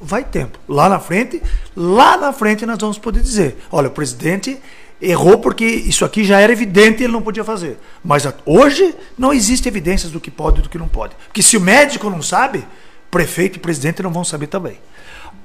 vai 0.00 0.24
tempo. 0.24 0.58
Lá 0.68 0.88
na 0.88 0.98
frente, 0.98 1.42
lá 1.76 2.16
na 2.16 2.32
frente 2.32 2.66
nós 2.66 2.78
vamos 2.78 2.98
poder 2.98 3.20
dizer: 3.20 3.56
olha, 3.70 3.88
o 3.88 3.92
presidente 3.92 4.60
errou 5.00 5.38
porque 5.38 5.64
isso 5.64 6.04
aqui 6.04 6.24
já 6.24 6.40
era 6.40 6.52
evidente 6.52 7.02
e 7.02 7.04
ele 7.04 7.12
não 7.12 7.22
podia 7.22 7.44
fazer. 7.44 7.78
Mas 8.02 8.26
hoje 8.44 8.94
não 9.16 9.32
existe 9.32 9.68
evidências 9.68 10.12
do 10.12 10.20
que 10.20 10.30
pode 10.30 10.60
e 10.60 10.62
do 10.62 10.68
que 10.68 10.78
não 10.78 10.88
pode. 10.88 11.14
Porque 11.26 11.42
se 11.42 11.56
o 11.56 11.60
médico 11.60 12.08
não 12.10 12.22
sabe, 12.22 12.66
prefeito 13.10 13.56
e 13.56 13.60
presidente 13.60 14.02
não 14.02 14.12
vão 14.12 14.24
saber 14.24 14.46
também. 14.46 14.78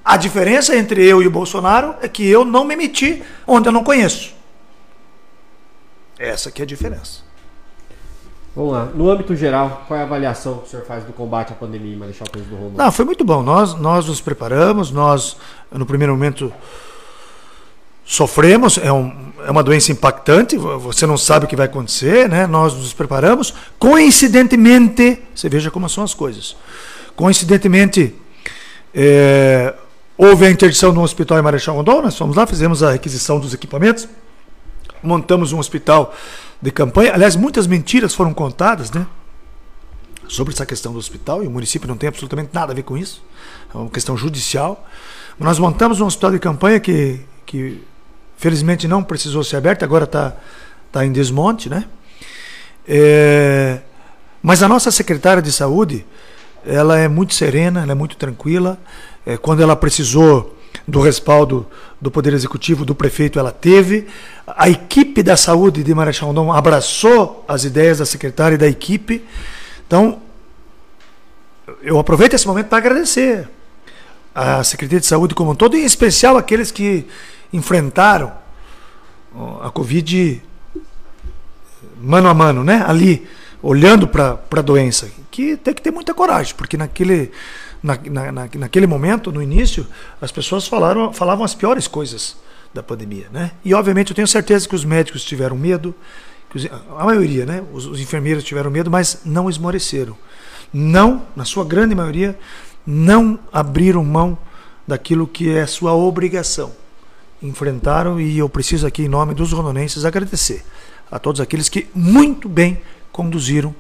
A 0.04 0.18
diferença 0.18 0.76
entre 0.76 1.06
eu 1.06 1.22
e 1.22 1.28
o 1.28 1.32
Bolsonaro 1.32 1.96
é 2.02 2.08
que 2.08 2.28
eu 2.28 2.44
não 2.44 2.66
me 2.66 2.76
meti 2.76 3.24
onde 3.46 3.68
eu 3.68 3.72
não 3.72 3.84
conheço. 3.84 4.34
Essa 6.18 6.52
que 6.52 6.62
é 6.62 6.64
a 6.64 6.68
diferença. 6.68 7.22
Vamos 8.56 8.74
lá. 8.74 8.86
No 8.94 9.10
âmbito 9.10 9.36
geral, 9.36 9.86
qual 9.88 9.98
é 9.98 10.04
a 10.04 10.06
avaliação 10.06 10.58
que 10.58 10.68
o 10.68 10.70
senhor 10.70 10.86
faz 10.86 11.04
do 11.04 11.14
combate 11.14 11.54
à 11.54 11.56
pandemia 11.56 11.94
em 11.94 11.98
Marechal 11.98 12.28
Cândido 12.30 12.56
Rondon? 12.56 12.76
Não, 12.76 12.92
foi 12.92 13.06
muito 13.06 13.24
bom. 13.24 13.42
Nós, 13.42 13.76
nós 13.76 14.08
nos 14.08 14.20
preparamos, 14.20 14.92
nós, 14.92 15.38
no 15.72 15.86
primeiro 15.86 16.14
momento, 16.14 16.52
sofremos. 18.04 18.78
É, 18.78 18.92
um, 18.92 19.32
é 19.46 19.52
uma 19.52 19.64
doença 19.64 19.92
impactante, 19.92 20.58
você 20.58 21.06
não 21.06 21.18
sabe 21.18 21.46
o 21.46 21.48
que 21.48 21.56
vai 21.56 21.68
acontecer, 21.68 22.28
né? 22.28 22.48
Nós 22.48 22.74
nos 22.74 22.92
preparamos. 22.92 23.54
Coincidentemente, 23.78 25.22
você 25.34 25.48
veja 25.48 25.72
como 25.72 25.88
são 25.88 26.04
as 26.04 26.14
coisas. 26.14 26.58
Coincidentemente, 27.16 28.16
é, 28.94 29.74
Houve 30.22 30.46
a 30.46 30.52
interdição 30.52 30.92
um 30.92 31.02
hospital 31.02 31.40
em 31.40 31.42
Marechal 31.42 31.78
Rondon, 31.78 32.02
nós 32.02 32.18
fomos 32.18 32.36
lá, 32.36 32.46
fizemos 32.46 32.84
a 32.84 32.92
requisição 32.92 33.40
dos 33.40 33.54
equipamentos, 33.54 34.06
montamos 35.02 35.54
um 35.54 35.60
hospital 35.60 36.14
de 36.62 36.72
campanha. 36.72 37.14
Aliás, 37.14 37.38
muitas 37.38 37.66
mentiras 37.66 38.14
foram 38.14 38.34
contadas, 38.34 38.92
né? 38.92 39.08
Sobre 40.28 40.54
essa 40.54 40.66
questão 40.66 40.92
do 40.92 41.00
hospital, 41.00 41.42
e 41.42 41.48
o 41.48 41.50
município 41.50 41.88
não 41.88 41.96
tem 41.96 42.10
absolutamente 42.10 42.50
nada 42.54 42.74
a 42.74 42.76
ver 42.76 42.84
com 42.84 42.98
isso, 42.98 43.24
é 43.74 43.78
uma 43.78 43.90
questão 43.90 44.18
judicial. 44.18 44.86
Nós 45.40 45.58
montamos 45.58 46.02
um 46.02 46.06
hospital 46.06 46.32
de 46.32 46.40
campanha 46.40 46.82
que, 46.82 47.22
que 47.46 47.82
felizmente 48.36 48.90
não 48.90 49.02
precisou 49.02 49.42
ser 49.42 49.56
aberto, 49.56 49.84
agora 49.84 50.04
está 50.04 50.36
tá 50.92 51.06
em 51.06 51.14
desmonte, 51.14 51.70
né? 51.70 51.86
É, 52.86 53.80
mas 54.44 54.62
a 54.62 54.68
nossa 54.68 54.92
secretária 54.92 55.42
de 55.42 55.54
saúde, 55.54 56.06
ela 56.66 57.00
é 57.00 57.08
muito 57.08 57.34
serena, 57.34 57.84
ela 57.84 57.94
é 57.94 57.96
muito 57.96 58.18
tranquila, 58.18 58.78
é, 59.26 59.38
quando 59.38 59.62
ela 59.62 59.76
precisou 59.76 60.56
do 60.88 61.02
respaldo 61.02 61.68
do 62.00 62.10
Poder 62.10 62.34
Executivo, 62.34 62.86
do 62.86 62.96
prefeito, 62.96 63.40
ela 63.40 63.52
teve. 63.52 64.08
A 64.48 64.70
equipe 64.70 65.22
da 65.22 65.36
saúde 65.38 65.84
de 65.84 65.94
Marechal 65.94 66.30
Rondon 66.30 66.52
abraçou 66.52 67.44
as 67.48 67.64
ideias 67.64 68.00
da 68.00 68.06
secretária 68.06 68.56
e 68.56 68.58
da 68.58 68.68
equipe. 68.68 69.24
Então, 69.86 70.22
eu 71.82 72.00
aproveito 72.00 72.34
esse 72.34 72.48
momento 72.48 72.68
para 72.68 72.78
agradecer 72.78 73.48
a 74.34 74.64
Secretaria 74.64 75.00
de 75.00 75.06
Saúde 75.06 75.36
como 75.36 75.52
um 75.52 75.56
todo, 75.56 75.76
em 75.76 75.84
especial 75.84 76.38
aqueles 76.38 76.72
que 76.72 77.06
enfrentaram 77.52 78.32
a 79.62 79.70
Covid 79.70 80.42
mano 82.00 82.30
a 82.30 82.34
mano, 82.34 82.64
né? 82.64 82.84
ali, 82.88 83.28
olhando 83.62 84.08
para 84.08 84.40
a 84.52 84.62
doença. 84.62 85.10
Que 85.30 85.58
tem 85.58 85.74
que 85.74 85.82
ter 85.82 85.92
muita 85.92 86.14
coragem, 86.14 86.56
porque 86.56 86.78
naquele 86.78 87.32
na, 87.82 87.98
na, 88.32 88.50
naquele 88.56 88.88
momento, 88.88 89.32
no 89.32 89.42
início, 89.42 89.88
as 90.22 90.32
pessoas 90.32 90.68
falaram, 90.68 91.14
falavam 91.14 91.44
as 91.44 91.56
piores 91.56 91.88
coisas 91.88 92.38
da 92.74 92.84
pandemia. 92.84 93.28
Né? 93.32 93.52
E, 93.64 93.74
obviamente, 93.74 94.12
eu 94.12 94.16
tenho 94.16 94.28
certeza 94.28 94.68
que 94.68 94.76
os 94.76 94.86
médicos 94.86 95.24
tiveram 95.24 95.56
medo, 95.56 95.94
a 96.98 97.06
maioria, 97.06 97.46
né? 97.46 97.64
Os, 97.72 97.86
os 97.86 98.00
enfermeiros 98.00 98.44
tiveram 98.44 98.72
medo, 98.72 98.90
mas 98.90 99.22
não 99.24 99.50
esmoreceram. 99.50 100.18
Não, 100.74 101.24
na 101.36 101.46
sua 101.46 101.64
grande 101.64 101.94
maioria, 101.94 102.38
não 102.86 103.40
abriram 103.52 104.04
mão 104.04 104.38
daquilo 104.88 105.28
que 105.28 105.50
é 105.56 105.68
sua 105.68 105.94
obrigação. 105.94 106.72
Enfrentaram 107.42 108.20
e 108.20 108.38
eu 108.38 108.50
preciso 108.50 108.88
aqui, 108.88 109.04
em 109.04 109.08
nome 109.08 109.34
dos 109.36 109.52
rondonenses, 109.52 110.06
agradecer 110.06 110.66
a 111.12 111.20
todos 111.20 111.40
aqueles 111.40 111.70
que 111.70 111.88
muito 111.94 112.50
bem 112.50 112.82
conduziram 113.12 113.74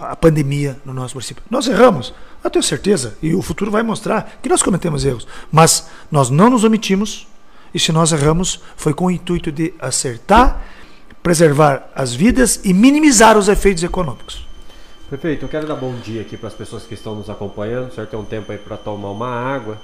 a, 0.00 0.16
pandemia 0.16 0.78
no 0.84 0.92
nosso 0.92 1.14
município. 1.14 1.42
Nós 1.50 1.68
erramos, 1.68 2.14
eu 2.42 2.50
tenho 2.50 2.62
certeza, 2.62 3.16
e 3.22 3.34
o 3.34 3.42
futuro 3.42 3.70
vai 3.70 3.82
mostrar 3.82 4.38
que 4.42 4.48
nós 4.48 4.62
cometemos 4.62 5.04
erros, 5.04 5.26
mas 5.50 5.88
nós 6.10 6.30
não 6.30 6.50
nos 6.50 6.64
omitimos, 6.64 7.26
e 7.74 7.78
se 7.78 7.92
nós 7.92 8.12
erramos, 8.12 8.60
foi 8.76 8.94
com 8.94 9.06
o 9.06 9.10
intuito 9.10 9.52
de 9.52 9.74
acertar, 9.78 10.62
preservar 11.22 11.90
as 11.94 12.14
vidas 12.14 12.60
e 12.64 12.72
minimizar 12.72 13.36
os 13.36 13.48
efeitos 13.48 13.82
econômicos. 13.82 14.46
Prefeito, 15.08 15.44
eu 15.44 15.48
quero 15.48 15.66
dar 15.66 15.74
bom 15.74 15.94
dia 15.94 16.20
aqui 16.20 16.36
para 16.36 16.48
as 16.48 16.54
pessoas 16.54 16.84
que 16.84 16.94
estão 16.94 17.14
nos 17.14 17.30
acompanhando. 17.30 17.88
O 17.88 17.94
senhor 17.94 18.06
tem 18.06 18.18
um 18.18 18.24
tempo 18.24 18.52
aí 18.52 18.58
para 18.58 18.76
tomar 18.76 19.10
uma 19.10 19.28
água. 19.28 19.78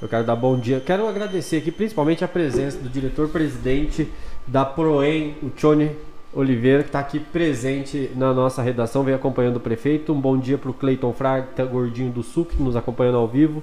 Eu 0.00 0.08
quero 0.08 0.24
dar 0.24 0.36
bom 0.36 0.56
dia. 0.56 0.80
Quero 0.80 1.08
agradecer 1.08 1.56
aqui 1.56 1.72
principalmente 1.72 2.24
a 2.24 2.28
presença 2.28 2.78
do 2.78 2.88
diretor-presidente 2.88 4.08
da 4.46 4.64
Proem, 4.64 5.36
o 5.42 5.50
Tchone 5.50 5.90
Oliveira, 6.32 6.82
que 6.82 6.88
está 6.88 7.00
aqui 7.00 7.18
presente 7.18 8.10
na 8.14 8.32
nossa 8.32 8.62
redação, 8.62 9.02
vem 9.02 9.14
acompanhando 9.14 9.56
o 9.56 9.60
prefeito. 9.60 10.12
Um 10.12 10.20
bom 10.20 10.38
dia 10.38 10.56
para 10.56 10.70
o 10.70 10.74
Cleiton 10.74 11.12
Fraga, 11.12 11.64
gordinho 11.64 12.10
do 12.12 12.22
Sul, 12.22 12.44
que 12.44 12.62
nos 12.62 12.76
acompanhando 12.76 13.18
ao 13.18 13.26
vivo. 13.26 13.62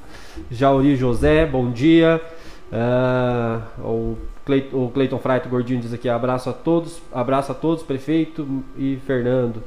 Jauri 0.51 0.95
José, 0.95 1.45
bom 1.45 1.71
dia. 1.71 2.21
Uh, 2.69 3.81
o, 3.81 4.17
Cleiton, 4.93 5.15
o 5.15 5.19
Fraito 5.19 5.47
Gordinho 5.47 5.79
diz 5.79 5.93
aqui: 5.93 6.09
abraço 6.09 6.49
a 6.49 6.53
todos, 6.53 7.01
abraço 7.13 7.53
a 7.53 7.55
todos, 7.55 7.83
prefeito 7.83 8.45
e 8.77 8.97
Fernando. 9.07 9.63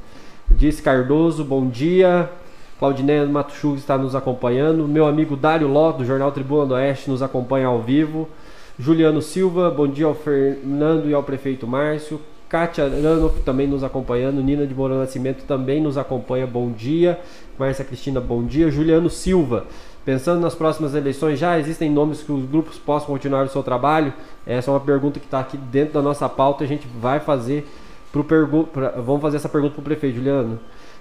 Diz 0.49 0.79
Cardoso, 0.79 1.43
bom 1.43 1.67
dia. 1.67 2.29
Claudiné 2.77 3.23
Matuchug 3.25 3.77
está 3.77 3.97
nos 3.97 4.15
acompanhando. 4.15 4.87
Meu 4.87 5.07
amigo 5.07 5.35
Dário 5.35 5.67
Ló, 5.67 5.91
do 5.91 6.05
Jornal 6.05 6.31
Tribuna 6.31 6.65
do 6.67 6.73
Oeste, 6.75 7.09
nos 7.09 7.23
acompanha 7.23 7.67
ao 7.67 7.81
vivo. 7.81 8.29
Juliano 8.77 9.21
Silva, 9.21 9.69
bom 9.69 9.87
dia 9.87 10.05
ao 10.05 10.15
Fernando 10.15 11.09
e 11.09 11.13
ao 11.13 11.23
prefeito 11.23 11.67
Márcio. 11.67 12.19
Kátia 12.51 12.83
Ranoff 12.83 13.39
também 13.43 13.65
nos 13.65 13.81
acompanhando. 13.81 14.43
Nina 14.43 14.67
de 14.67 14.75
Moura 14.75 14.99
Nascimento 14.99 15.45
também 15.45 15.81
nos 15.81 15.97
acompanha, 15.97 16.45
bom 16.45 16.69
dia. 16.69 17.17
Márcia 17.57 17.85
Cristina, 17.85 18.19
bom 18.19 18.43
dia. 18.43 18.69
Juliano 18.69 19.09
Silva, 19.09 19.63
pensando 20.03 20.41
nas 20.41 20.53
próximas 20.53 20.93
eleições, 20.93 21.39
já 21.39 21.57
existem 21.57 21.89
nomes 21.89 22.21
que 22.21 22.29
os 22.29 22.43
grupos 22.43 22.77
possam 22.77 23.07
continuar 23.07 23.45
o 23.45 23.47
seu 23.47 23.63
trabalho? 23.63 24.11
Essa 24.45 24.69
é 24.69 24.73
uma 24.73 24.81
pergunta 24.81 25.17
que 25.17 25.27
está 25.27 25.39
aqui 25.39 25.55
dentro 25.55 25.93
da 25.93 26.01
nossa 26.01 26.27
pauta. 26.27 26.65
A 26.65 26.67
gente 26.67 26.85
vai 26.99 27.21
fazer 27.21 27.65
pro 28.11 28.21
pergu 28.21 28.65
pra, 28.65 28.89
vamos 28.97 29.21
fazer 29.21 29.37
essa 29.37 29.47
pergunta 29.47 29.75
para 29.75 29.81
o 29.81 29.85
prefeito, 29.85 30.17
Juliano. 30.17 30.59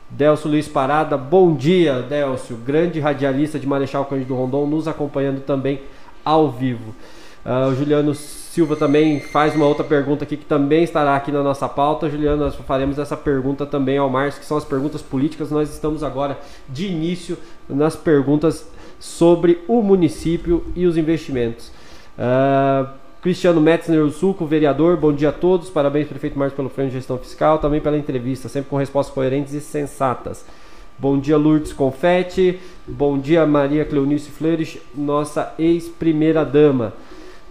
Delcio 0.08 0.48
Luiz 0.48 0.68
Parada, 0.68 1.18
bom 1.18 1.56
dia, 1.56 2.00
Delcio, 2.00 2.58
grande 2.58 3.00
radialista 3.00 3.58
de 3.58 3.66
Marechal 3.66 4.04
Cândido 4.04 4.36
Rondon, 4.36 4.68
nos 4.68 4.86
acompanhando 4.86 5.40
também 5.40 5.80
ao 6.24 6.48
vivo. 6.48 6.94
Uh, 7.44 7.70
o 7.70 7.74
Juliano 7.74 8.14
Silva 8.14 8.76
também 8.76 9.20
faz 9.20 9.54
uma 9.54 9.64
outra 9.64 9.84
pergunta 9.84 10.24
aqui 10.24 10.36
que 10.36 10.44
também 10.44 10.82
estará 10.82 11.16
aqui 11.16 11.32
na 11.32 11.42
nossa 11.42 11.68
pauta. 11.68 12.10
Juliano, 12.10 12.44
nós 12.44 12.54
faremos 12.54 12.98
essa 12.98 13.16
pergunta 13.16 13.64
também 13.64 13.96
ao 13.96 14.10
Márcio, 14.10 14.40
que 14.40 14.46
são 14.46 14.56
as 14.56 14.64
perguntas 14.64 15.00
políticas. 15.00 15.50
Nós 15.50 15.70
estamos 15.70 16.02
agora 16.02 16.38
de 16.68 16.86
início 16.86 17.38
nas 17.68 17.96
perguntas 17.96 18.68
sobre 18.98 19.62
o 19.66 19.82
município 19.82 20.64
e 20.76 20.86
os 20.86 20.96
investimentos. 20.96 21.70
Uh, 22.18 22.88
Cristiano 23.22 23.60
Metzner 23.60 24.02
do 24.02 24.10
Sulco, 24.10 24.46
vereador, 24.46 24.96
bom 24.96 25.12
dia 25.12 25.28
a 25.28 25.32
todos. 25.32 25.68
Parabéns, 25.68 26.08
prefeito 26.08 26.38
Marcos, 26.38 26.56
pelo 26.56 26.70
frente 26.70 26.88
de 26.88 26.94
gestão 26.94 27.18
fiscal, 27.18 27.58
também 27.58 27.80
pela 27.80 27.96
entrevista, 27.96 28.48
sempre 28.48 28.70
com 28.70 28.76
respostas 28.76 29.14
coerentes 29.14 29.52
e 29.52 29.60
sensatas. 29.60 30.44
Bom 30.98 31.18
dia, 31.18 31.36
Lourdes 31.36 31.72
Confetti. 31.72 32.58
Bom 32.86 33.18
dia, 33.18 33.46
Maria 33.46 33.84
Cleonice 33.84 34.30
Flores, 34.30 34.78
nossa 34.94 35.54
ex-primeira-dama. 35.58 36.92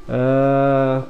Uh, 0.09 1.03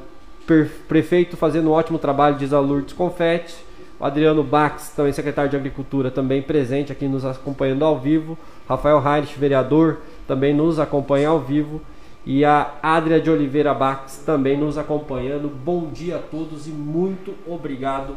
prefeito 0.88 1.38
fazendo 1.38 1.70
um 1.70 1.74
ótimo 1.74 1.98
trabalho, 1.98 2.36
diz 2.36 2.52
a 2.52 2.60
Lourdes 2.60 2.94
Confetti. 2.94 3.56
O 4.00 4.06
Adriano 4.06 4.44
Bax, 4.44 4.94
também 4.96 5.12
secretário 5.12 5.50
de 5.50 5.58
Agricultura, 5.58 6.10
também 6.10 6.42
presente 6.42 6.92
aqui 6.92 7.08
nos 7.08 7.26
acompanhando 7.26 7.84
ao 7.84 8.00
vivo. 8.00 8.38
Rafael 8.68 9.02
Heinrich, 9.06 9.38
vereador, 9.38 9.98
também 10.28 10.54
nos 10.54 10.80
acompanha 10.80 11.30
ao 11.30 11.40
vivo 11.40 11.82
e 12.26 12.46
a 12.46 12.76
Adria 12.82 13.20
de 13.20 13.30
Oliveira 13.30 13.74
Bax 13.74 14.24
também 14.26 14.58
nos 14.58 14.78
acompanhando. 14.78 15.50
Bom 15.50 15.90
dia 15.90 16.18
a 16.18 16.20
todos 16.20 16.68
e 16.68 16.70
muito 16.70 17.34
obrigado 17.48 18.16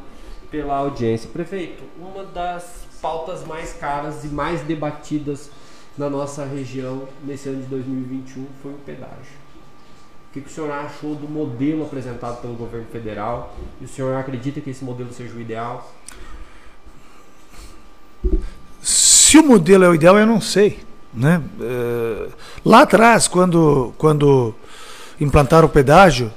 pela 0.51 0.77
audiência. 0.77 1.31
Prefeito, 1.33 1.83
uma 1.99 2.25
das 2.25 2.87
pautas 3.01 3.45
mais 3.47 3.73
caras 3.73 4.25
e 4.25 4.29
mais 4.29 4.61
debatidas 4.61 5.51
na 5.97 6.11
nossa 6.11 6.45
região 6.45 7.09
nesse 7.25 7.49
ano 7.49 7.63
de 7.63 7.69
2021 7.69 8.47
foi 8.63 8.73
o 8.73 8.79
pedágio. 8.79 9.42
O 10.33 10.41
que, 10.41 10.49
o 10.49 10.49
senhor 10.49 10.71
achou 10.71 11.15
do 11.15 11.29
modelo 11.29 11.85
apresentado 11.85 12.41
pelo 12.41 12.55
governo 12.55 12.87
federal? 12.91 13.55
E 13.79 13.85
o 13.85 13.89
senhor 13.89 14.17
acredita 14.17 14.63
que 14.63 14.71
esse 14.71 14.83
modelo 14.83 15.13
seja 15.13 15.35
o 15.35 15.39
ideal? 15.39 15.93
Se 18.81 19.37
o 19.37 19.43
modelo 19.43 19.85
é 19.85 19.91
o 19.91 19.95
ideal, 19.95 20.19
eu 20.19 20.25
não 20.25 20.41
sei. 20.41 20.81
Né? 21.13 21.43
É, 21.61 22.29
lá 22.65 22.81
atrás, 22.81 23.29
quando, 23.29 23.93
quando 23.99 24.55
implantaram 25.21 25.67
o 25.67 25.71
pedágio 25.71 26.33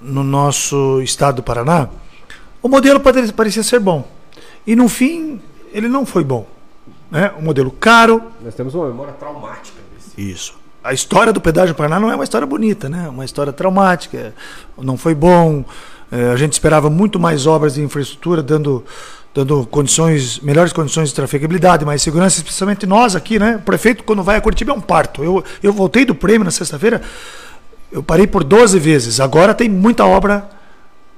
no 0.00 0.24
nosso 0.24 1.02
estado 1.02 1.36
do 1.36 1.42
Paraná, 1.42 1.90
o 2.62 2.70
modelo 2.70 3.00
parecia 3.00 3.62
ser 3.62 3.80
bom. 3.80 4.08
E 4.66 4.74
no 4.74 4.88
fim, 4.88 5.42
ele 5.74 5.88
não 5.88 6.06
foi 6.06 6.24
bom. 6.24 6.46
Né? 7.10 7.30
Um 7.38 7.42
modelo 7.42 7.70
caro. 7.70 8.22
Nós 8.42 8.54
temos 8.54 8.74
uma 8.74 8.86
memória 8.86 9.12
traumática 9.12 9.78
desse. 9.94 10.18
Isso. 10.18 10.63
A 10.84 10.92
história 10.92 11.32
do 11.32 11.40
pedágio 11.40 11.74
do 11.74 11.76
Paraná 11.76 11.98
não 11.98 12.12
é 12.12 12.14
uma 12.14 12.24
história 12.24 12.46
bonita, 12.46 12.90
né? 12.90 13.04
É 13.06 13.08
uma 13.08 13.24
história 13.24 13.54
traumática. 13.54 14.34
Não 14.76 14.98
foi 14.98 15.14
bom. 15.14 15.64
É, 16.12 16.28
a 16.30 16.36
gente 16.36 16.52
esperava 16.52 16.90
muito 16.90 17.18
mais 17.18 17.46
obras 17.46 17.74
de 17.74 17.82
infraestrutura, 17.82 18.42
dando 18.42 18.84
dando 19.34 19.66
condições, 19.66 20.38
melhores 20.38 20.72
condições 20.72 21.08
de 21.08 21.14
trafegabilidade, 21.14 21.84
mais 21.84 22.00
segurança, 22.00 22.36
especialmente 22.36 22.86
nós 22.86 23.16
aqui, 23.16 23.36
né? 23.36 23.56
O 23.56 23.62
prefeito, 23.62 24.04
quando 24.04 24.22
vai 24.22 24.36
a 24.36 24.40
Curitiba, 24.40 24.70
é 24.70 24.74
um 24.74 24.80
parto. 24.80 25.24
Eu, 25.24 25.42
eu 25.60 25.72
voltei 25.72 26.04
do 26.04 26.14
prêmio 26.14 26.44
na 26.44 26.52
sexta-feira, 26.52 27.02
eu 27.90 28.00
parei 28.00 28.28
por 28.28 28.44
12 28.44 28.78
vezes. 28.78 29.18
Agora 29.18 29.52
tem 29.52 29.68
muita 29.68 30.06
obra 30.06 30.48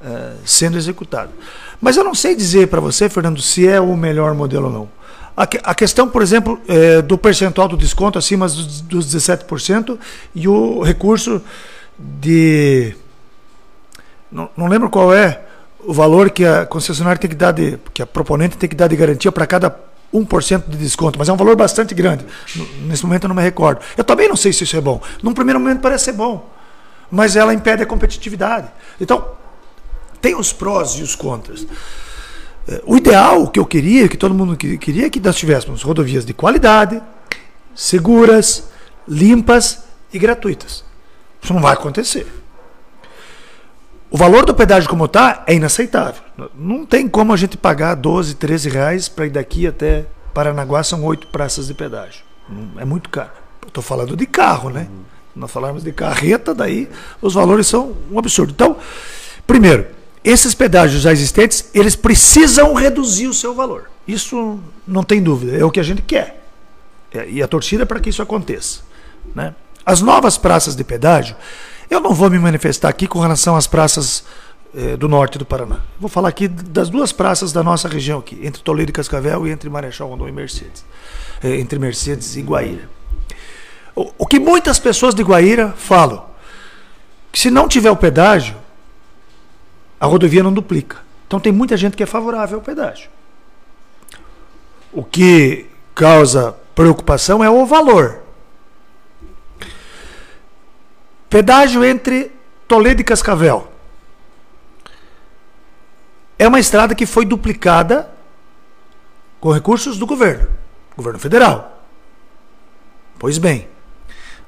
uh, 0.01 0.37
sendo 0.47 0.79
executada. 0.79 1.31
Mas 1.79 1.99
eu 1.99 2.05
não 2.05 2.15
sei 2.15 2.35
dizer 2.35 2.69
para 2.69 2.81
você, 2.81 3.09
Fernando, 3.09 3.43
se 3.43 3.69
é 3.69 3.79
o 3.79 3.95
melhor 3.95 4.33
modelo 4.33 4.69
ou 4.69 4.73
não. 4.73 4.96
A, 5.37 5.75
questão, 5.75 6.09
por 6.09 6.23
exemplo, 6.23 6.59
é, 6.67 7.03
do 7.03 7.19
percentual 7.19 7.69
do 7.69 7.77
desconto 7.77 8.19
acima 8.19 8.47
dos, 8.47 8.81
dos 8.81 9.15
17% 9.15 9.99
e 10.35 10.49
o 10.49 10.83
recurso 10.83 11.43
de. 11.99 12.97
Não, 14.33 14.49
não 14.57 14.67
lembro 14.67 14.89
qual 14.89 15.13
é, 15.13 15.43
o 15.81 15.93
valor 15.93 16.31
que 16.31 16.43
a 16.43 16.65
concessionária 16.65 17.19
tem 17.19 17.29
que 17.29 17.37
dar 17.37 17.53
de, 17.53 17.79
que 17.93 18.01
a 18.01 18.07
proponente 18.07 18.57
tem 18.57 18.67
que 18.67 18.75
dar 18.75 18.89
de 18.89 18.97
garantia 18.97 19.31
para 19.31 19.47
cada 19.47 19.79
1% 20.13 20.65
de 20.69 20.77
desconto, 20.79 21.19
mas 21.19 21.29
é 21.29 21.33
um 21.33 21.37
valor 21.37 21.55
bastante 21.55 21.95
grande. 21.95 22.25
Nesse 22.87 23.05
momento 23.05 23.25
eu 23.25 23.29
não 23.29 23.37
me 23.37 23.43
recordo. 23.43 23.83
Eu 23.95 24.05
também 24.05 24.29
não 24.29 24.37
sei 24.37 24.55
se 24.55 24.65
isso 24.65 24.77
é 24.77 24.81
bom. 24.81 25.03
Num 25.23 25.35
primeiro 25.35 25.61
momento 25.61 25.81
parece 25.81 26.05
ser 26.05 26.13
bom, 26.13 26.49
mas 27.11 27.37
ela 27.37 27.53
impede 27.53 27.83
a 27.83 27.87
competitividade. 27.87 28.69
Então, 28.99 29.33
tem 30.21 30.35
os 30.35 30.51
prós 30.51 30.93
e 30.93 31.03
os 31.03 31.15
contras. 31.15 31.67
O 32.85 32.97
ideal, 32.97 33.47
que 33.49 33.61
eu 33.61 33.67
queria, 33.67 34.09
que 34.09 34.17
todo 34.17 34.35
mundo 34.35 34.57
queria, 34.57 35.07
é 35.07 35.11
que 35.11 35.21
nós 35.21 35.37
tivéssemos 35.37 35.83
rodovias 35.83 36.25
de 36.25 36.33
qualidade, 36.35 37.01
seguras, 37.75 38.69
limpas 39.07 39.85
e 40.13 40.19
gratuitas. 40.19 40.85
Isso 41.41 41.55
não 41.55 41.61
vai 41.61 41.75
acontecer. 41.75 42.27
O 44.11 44.17
valor 44.17 44.45
do 44.45 44.55
pedágio 44.55 44.89
como 44.89 45.05
está 45.05 45.45
é 45.47 45.55
inaceitável. 45.55 46.23
Não 46.55 46.85
tem 46.87 47.09
como 47.09 47.33
a 47.33 47.37
gente 47.37 47.57
pagar 47.57 47.95
12, 47.95 48.35
13 48.35 48.69
reais 48.69 49.09
para 49.09 49.27
ir 49.27 49.31
daqui 49.31 49.67
até 49.67 50.07
Paranaguá, 50.35 50.83
são 50.83 51.03
oito 51.05 51.29
praças 51.29 51.69
de 51.69 51.75
pedágio. 51.75 52.23
É 52.79 52.85
muito 52.85 53.09
caro. 53.09 53.31
Estou 53.67 53.83
falando 53.83 54.17
de 54.17 54.27
carro, 54.27 54.71
né? 54.71 54.87
Uhum. 54.91 55.03
Nós 55.35 55.51
falamos 55.51 55.83
de 55.83 55.93
carreta, 55.93 56.55
daí 56.55 56.89
os 57.21 57.35
valores 57.35 57.67
são 57.67 57.97
um 58.11 58.19
absurdo. 58.19 58.53
Então, 58.53 58.77
primeiro, 59.47 59.87
esses 60.27 60.55
pedágios 60.55 61.03
já 61.03 61.13
existentes, 61.13 61.71
eles 61.73 61.95
precisam 61.95 62.75
reduzir 62.75 63.29
o 63.29 63.33
seu 63.33 63.55
valor. 63.55 63.89
Isso 64.09 64.59
não 64.85 65.05
tem 65.05 65.23
dúvida, 65.23 65.57
é 65.57 65.65
o 65.65 65.71
que 65.71 65.79
a 65.79 65.85
gente 65.85 66.03
quer. 66.03 66.43
É, 67.15 67.29
e 67.31 67.41
a 67.41 67.47
torcida 67.47 67.85
é 67.85 67.87
para 67.87 68.01
que 68.01 68.11
isso 68.11 68.21
aconteça. 68.21 68.81
Né? 69.33 69.55
As 69.85 70.01
novas 70.01 70.37
praças 70.37 70.75
de 70.75 70.83
pedágio, 70.83 71.37
eu 71.89 72.01
não 72.01 72.13
vou 72.13 72.29
me 72.29 72.41
manifestar 72.41 72.89
aqui 72.89 73.07
com 73.07 73.21
relação 73.21 73.55
às 73.55 73.69
praças 73.69 74.25
eh, 74.75 74.97
do 74.97 75.09
norte 75.09 75.39
do 75.39 75.47
Paraná. 75.47 75.79
Vou 76.01 76.11
falar 76.11 76.31
aqui 76.31 76.49
das 76.49 76.91
duas 76.91 77.13
praças 77.13 77.53
da 77.53 77.63
nossa 77.63 77.87
região 77.87 78.19
aqui, 78.19 78.41
entre 78.43 78.61
Toledo 78.63 78.91
e 78.91 78.93
Cascavel 78.93 79.47
e 79.47 79.53
entre 79.53 79.71
Marechal 79.71 80.09
Rondon 80.09 80.27
e 80.27 80.33
Mercedes. 80.33 80.85
Eh, 81.41 81.61
entre 81.61 81.79
Mercedes 81.79 82.35
e 82.35 82.43
Guaíra. 82.43 82.89
O, 83.95 84.13
o 84.19 84.27
que 84.27 84.41
muitas 84.41 84.81
pessoas 84.81 85.15
de 85.15 85.23
Guaíra 85.23 85.73
falam, 85.79 86.27
que 87.31 87.39
se 87.39 87.49
não 87.49 87.69
tiver 87.69 87.93
o 87.93 87.97
pedágio, 87.97 88.57
a 90.01 90.07
rodovia 90.07 90.43
não 90.43 90.53
duplica. 90.53 90.99
Então 91.27 91.41
tem 91.41 91.53
muita 91.53 91.77
gente 91.77 91.97
que 91.97 92.03
é 92.03 92.07
favorável 92.07 92.59
ao 92.59 92.65
pedágio. 92.65 93.11
O 94.93 95.03
que 95.03 95.67
causa 95.95 96.57
preocupação 96.75 97.43
é 97.43 97.51
o 97.51 97.67
valor. 97.67 98.21
Pedágio 101.29 101.85
entre 101.85 102.31
Toledo 102.69 103.01
e 103.01 103.05
Cascavel. 103.05 103.73
É 106.39 106.47
uma 106.47 106.61
estrada 106.61 106.95
que 106.95 107.07
foi 107.07 107.25
duplicada 107.25 108.11
com 109.41 109.51
recursos 109.51 109.99
do 109.99 110.07
governo, 110.07 110.49
governo 110.97 111.19
federal. 111.19 111.83
Pois 113.19 113.39
bem, 113.39 113.69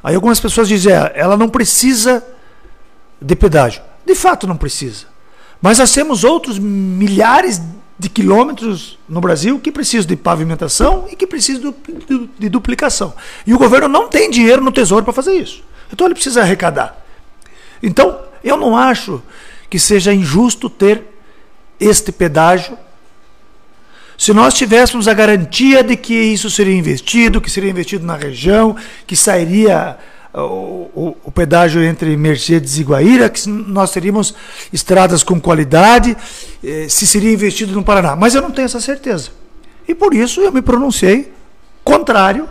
aí 0.02 0.14
algumas 0.14 0.38
pessoas 0.38 0.68
dizem, 0.68 0.92
é, 0.92 1.12
ela 1.14 1.36
não 1.36 1.48
precisa 1.48 2.24
de 3.20 3.34
pedágio. 3.34 3.82
De 4.04 4.14
fato 4.14 4.46
não 4.46 4.56
precisa. 4.56 5.06
Mas 5.60 5.78
nós 5.78 5.92
temos 5.92 6.24
outros 6.24 6.58
milhares 6.58 7.60
de 7.98 8.08
quilômetros 8.08 8.98
no 9.08 9.20
Brasil 9.20 9.58
que 9.58 9.72
precisam 9.72 10.06
de 10.06 10.16
pavimentação 10.16 11.06
e 11.10 11.16
que 11.16 11.26
precisam 11.26 11.74
de 12.38 12.48
duplicação. 12.48 13.12
E 13.46 13.52
o 13.52 13.58
governo 13.58 13.88
não 13.88 14.08
tem 14.08 14.30
dinheiro 14.30 14.62
no 14.62 14.70
tesouro 14.70 15.04
para 15.04 15.12
fazer 15.12 15.34
isso. 15.34 15.64
Então 15.92 16.06
ele 16.06 16.14
precisa 16.14 16.42
arrecadar. 16.42 17.04
Então, 17.82 18.20
eu 18.44 18.56
não 18.56 18.76
acho 18.76 19.20
que 19.68 19.78
seja 19.78 20.12
injusto 20.12 20.70
ter 20.70 21.04
este 21.80 22.12
pedágio 22.12 22.78
se 24.18 24.32
nós 24.32 24.54
tivéssemos 24.54 25.06
a 25.06 25.14
garantia 25.14 25.84
de 25.84 25.96
que 25.96 26.12
isso 26.12 26.50
seria 26.50 26.74
investido, 26.74 27.40
que 27.40 27.48
seria 27.48 27.70
investido 27.70 28.04
na 28.04 28.16
região, 28.16 28.74
que 29.06 29.14
sairia 29.14 29.96
o, 30.34 30.90
o, 30.94 31.16
o, 31.24 31.32
pedágio 31.32 31.82
entre 31.82 32.16
Mercedes 32.16 32.78
e 32.78 32.82
Guaíra, 32.82 33.28
que 33.28 33.48
nós 33.48 33.90
teríamos 33.90 34.34
estradas 34.72 35.22
com 35.22 35.40
qualidade, 35.40 36.16
eh, 36.62 36.86
se 36.88 37.06
seria 37.06 37.32
investido 37.32 37.72
no 37.72 37.82
Paraná. 37.82 38.14
Mas 38.14 38.34
eu 38.34 38.42
não 38.42 38.50
tenho 38.50 38.66
essa 38.66 38.80
certeza. 38.80 39.30
E 39.86 39.94
por 39.94 40.12
isso 40.12 40.40
eu 40.40 40.52
me 40.52 40.60
pronunciei 40.60 41.32
contrário 41.82 42.48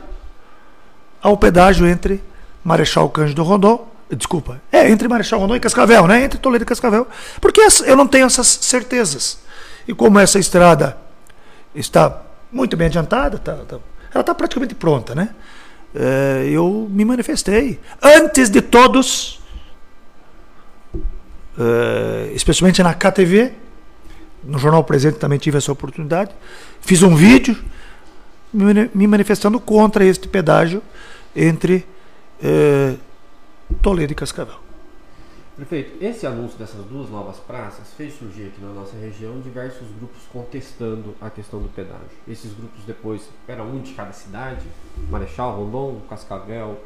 ao 1.21 1.37
pedágio 1.37 1.87
entre 1.87 2.21
Marechal 2.63 3.09
Cândido 3.09 3.43
Rondon, 3.43 3.87
desculpa, 4.09 4.61
é 4.71 4.89
entre 4.89 5.07
Marechal 5.07 5.39
Rondon 5.39 5.55
e 5.55 5.59
Cascavel, 5.59 6.07
né? 6.07 6.23
Entre 6.23 6.39
Toledo 6.39 6.63
e 6.63 6.65
Cascavel, 6.65 7.07
porque 7.39 7.61
eu 7.85 7.95
não 7.95 8.07
tenho 8.07 8.25
essas 8.25 8.47
certezas. 8.47 9.39
E 9.87 9.93
como 9.93 10.19
essa 10.19 10.39
estrada 10.39 10.97
está 11.75 12.23
muito 12.51 12.75
bem 12.75 12.87
adiantada, 12.87 13.37
tá, 13.37 13.53
tá, 13.67 13.77
ela 14.13 14.21
está 14.21 14.33
praticamente 14.33 14.73
pronta, 14.73 15.13
né? 15.13 15.29
É, 15.95 16.47
eu 16.49 16.87
me 16.89 17.03
manifestei. 17.05 17.79
Antes 18.01 18.49
de 18.49 18.61
todos, 18.61 19.41
é, 21.57 22.31
especialmente 22.33 22.83
na 22.83 22.93
KTV, 22.93 23.53
no 24.43 24.59
Jornal 24.59 24.83
Presente 24.83 25.17
também 25.17 25.39
tive 25.39 25.57
essa 25.57 25.71
oportunidade, 25.71 26.31
fiz 26.81 27.01
um 27.03 27.15
vídeo 27.15 27.57
me 28.53 29.07
manifestando 29.07 29.59
contra 29.59 30.05
este 30.05 30.27
pedágio 30.27 30.81
entre 31.35 31.85
é, 32.41 32.95
Toledo 33.81 34.13
e 34.13 34.15
Cascavel. 34.15 34.66
Prefeito, 35.57 36.03
esse 36.05 36.27
anúncio 36.27 36.55
dessas 36.55 36.85
duas 36.85 37.09
novas 37.09 37.37
praças 37.37 37.91
fez 37.95 38.13
surgir 38.13 38.45
aqui 38.45 38.61
na 38.61 38.71
nossa 38.71 38.95
região 38.95 39.41
diversos 39.41 39.87
grupos 39.97 40.21
contestando 40.31 41.15
a 41.19 41.31
questão 41.31 41.59
do 41.59 41.67
pedágio. 41.67 42.15
Esses 42.27 42.53
grupos 42.53 42.83
depois, 42.85 43.27
era 43.47 43.63
um 43.63 43.81
de 43.81 43.91
cada 43.95 44.11
cidade, 44.13 44.63
Marechal, 45.09 45.57
Rondon, 45.57 45.99
Cascavel 46.07 46.79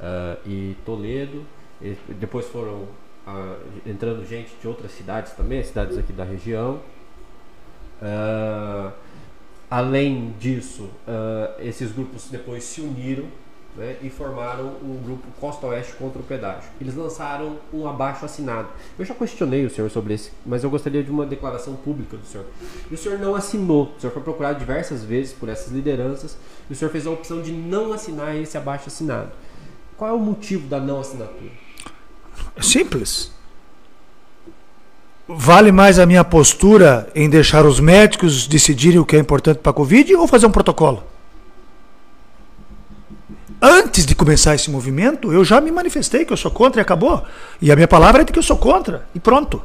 uh, 0.00 0.48
e 0.48 0.74
Toledo. 0.86 1.44
E 1.82 1.98
depois 2.14 2.46
foram 2.46 2.84
uh, 3.26 3.58
entrando 3.84 4.26
gente 4.26 4.56
de 4.58 4.66
outras 4.66 4.92
cidades 4.92 5.34
também, 5.34 5.62
cidades 5.62 5.98
aqui 5.98 6.14
da 6.14 6.24
região. 6.24 6.80
Uh, 8.00 8.90
além 9.70 10.34
disso, 10.38 10.88
esses 11.58 11.92
grupos 11.92 12.30
depois 12.30 12.64
se 12.64 12.80
uniram 12.80 13.26
né, 13.76 13.96
e 14.02 14.08
formaram 14.08 14.76
um 14.82 15.00
grupo 15.02 15.26
Costa 15.40 15.66
Oeste 15.66 15.94
contra 15.94 16.20
o 16.20 16.24
pedágio. 16.24 16.70
Eles 16.80 16.94
lançaram 16.94 17.58
um 17.72 17.86
abaixo 17.86 18.24
assinado. 18.24 18.68
Eu 18.98 19.04
já 19.04 19.14
questionei 19.14 19.64
o 19.64 19.70
senhor 19.70 19.90
sobre 19.90 20.14
esse, 20.14 20.30
mas 20.46 20.62
eu 20.62 20.70
gostaria 20.70 21.02
de 21.02 21.10
uma 21.10 21.26
declaração 21.26 21.74
pública 21.74 22.16
do 22.16 22.24
senhor. 22.24 22.46
E 22.90 22.94
o 22.94 22.98
senhor 22.98 23.18
não 23.18 23.34
assinou. 23.34 23.92
O 23.96 24.00
senhor 24.00 24.12
foi 24.12 24.22
procurado 24.22 24.58
diversas 24.58 25.02
vezes 25.02 25.32
por 25.32 25.48
essas 25.48 25.72
lideranças 25.72 26.36
e 26.68 26.72
o 26.72 26.76
senhor 26.76 26.90
fez 26.90 27.06
a 27.06 27.10
opção 27.10 27.42
de 27.42 27.52
não 27.52 27.92
assinar 27.92 28.36
esse 28.36 28.56
abaixo 28.56 28.88
assinado. 28.88 29.32
Qual 29.96 30.10
é 30.10 30.12
o 30.12 30.18
motivo 30.18 30.68
da 30.68 30.80
não 30.80 31.00
assinatura? 31.00 31.50
É 32.56 32.62
simples. 32.62 33.32
Vale 35.26 35.72
mais 35.72 35.98
a 35.98 36.04
minha 36.04 36.22
postura 36.22 37.10
em 37.14 37.30
deixar 37.30 37.64
os 37.64 37.80
médicos 37.80 38.46
decidirem 38.46 38.98
o 38.98 39.06
que 39.06 39.16
é 39.16 39.18
importante 39.18 39.58
para 39.58 39.70
a 39.70 39.74
Covid 39.74 40.14
ou 40.16 40.28
fazer 40.28 40.46
um 40.46 40.50
protocolo? 40.50 41.02
Antes 43.64 44.04
de 44.04 44.14
começar 44.14 44.54
esse 44.54 44.70
movimento, 44.70 45.32
eu 45.32 45.44
já 45.44 45.60
me 45.60 45.70
manifestei 45.70 46.24
que 46.24 46.32
eu 46.32 46.36
sou 46.36 46.50
contra 46.50 46.80
e 46.80 46.82
acabou. 46.82 47.24
E 47.60 47.72
a 47.72 47.74
minha 47.74 47.88
palavra 47.88 48.20
é 48.20 48.24
de 48.24 48.32
que 48.32 48.38
eu 48.38 48.42
sou 48.42 48.58
contra 48.58 49.06
e 49.14 49.20
pronto. 49.20 49.62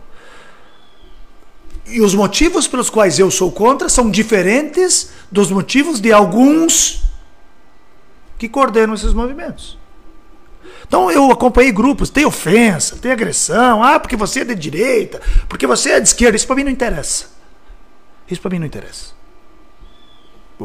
E 1.85 2.01
os 2.01 2.13
motivos 2.15 2.67
pelos 2.67 2.89
quais 2.89 3.19
eu 3.19 3.29
sou 3.29 3.51
contra 3.51 3.89
são 3.89 4.09
diferentes 4.09 5.11
dos 5.29 5.51
motivos 5.51 5.99
de 5.99 6.13
alguns 6.13 7.03
que 8.37 8.47
coordenam 8.47 8.93
esses 8.93 9.13
movimentos. 9.13 9.77
Então 10.87 11.11
eu 11.11 11.29
acompanhei 11.29 11.71
grupos, 11.71 12.09
tem 12.09 12.25
ofensa, 12.25 12.95
tem 12.95 13.11
agressão, 13.11 13.83
ah, 13.83 13.99
porque 13.99 14.15
você 14.15 14.41
é 14.41 14.45
de 14.45 14.55
direita, 14.55 15.21
porque 15.47 15.67
você 15.67 15.91
é 15.91 15.99
de 15.99 16.07
esquerda, 16.07 16.37
isso 16.37 16.47
para 16.47 16.55
mim 16.55 16.63
não 16.63 16.71
interessa. 16.71 17.27
Isso 18.29 18.41
para 18.41 18.51
mim 18.51 18.59
não 18.59 18.65
interessa. 18.65 19.13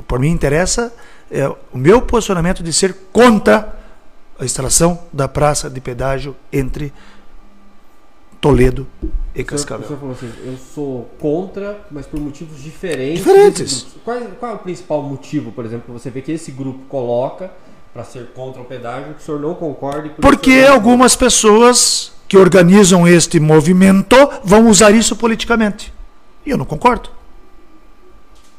Para 0.07 0.19
mim 0.19 0.31
interessa 0.31 0.93
é 1.31 1.49
o 1.49 1.59
meu 1.73 2.03
posicionamento 2.03 2.63
de 2.63 2.73
ser 2.73 2.95
contra 3.13 3.75
a 4.39 4.45
instalação 4.45 4.99
da 5.13 5.29
praça 5.29 5.71
de 5.71 5.81
pedágio 5.81 6.37
entre 6.53 6.93
Toledo 8.41 8.87
e 9.35 9.43
Cascavel. 9.43 9.85
O 9.85 9.89
senhor 9.89 10.01
falou 10.01 10.15
assim, 10.15 10.33
eu 10.45 10.57
sou 10.75 11.11
contra, 11.19 11.81
mas 11.91 12.07
por 12.07 12.21
motivos 12.21 12.63
diferentes. 12.63 13.25
Diferentes. 13.25 13.87
Qual, 14.05 14.21
qual, 14.39 14.53
é 14.53 14.55
o 14.55 14.59
principal 14.59 15.03
motivo, 15.03 15.51
por 15.51 15.65
exemplo, 15.65 15.87
que 15.87 15.93
você 15.93 16.11
vê 16.11 16.21
que 16.21 16.33
esse 16.33 16.51
grupo 16.51 16.81
coloca 16.89 17.51
para 17.93 18.05
ser 18.05 18.27
contra 18.35 18.61
o 18.61 18.65
pedágio 18.65 19.15
que 19.15 19.23
o 19.23 19.25
senhor 19.25 19.41
não 19.41 19.55
concorde? 19.55 20.11
Por 20.11 20.21
Porque 20.21 20.67
algumas 20.69 21.17
pessoas 21.17 22.13
que 22.29 22.37
organizam 22.37 23.07
este 23.07 23.39
movimento 23.41 24.17
vão 24.43 24.69
usar 24.69 24.91
isso 24.91 25.17
politicamente. 25.17 25.93
E 26.45 26.51
eu 26.51 26.59
não 26.59 26.65
concordo. 26.67 27.09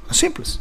É 0.10 0.14
simples. 0.14 0.60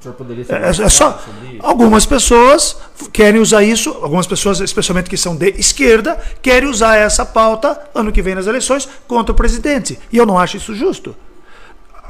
O 0.00 0.02
senhor 0.02 0.14
poderia 0.14 0.46
é, 0.48 0.68
é 0.68 0.88
só 0.88 1.22
algumas 1.58 2.06
pessoas 2.06 2.74
querem 3.12 3.38
usar 3.38 3.62
isso, 3.62 3.90
algumas 4.00 4.26
pessoas, 4.26 4.58
especialmente 4.60 5.10
que 5.10 5.16
são 5.16 5.36
de 5.36 5.50
esquerda, 5.58 6.18
querem 6.40 6.70
usar 6.70 6.96
essa 6.96 7.26
pauta 7.26 7.78
ano 7.94 8.10
que 8.10 8.22
vem 8.22 8.34
nas 8.34 8.46
eleições 8.46 8.88
contra 9.06 9.32
o 9.32 9.34
presidente. 9.34 9.98
E 10.10 10.16
eu 10.16 10.24
não 10.24 10.38
acho 10.38 10.56
isso 10.56 10.74
justo. 10.74 11.14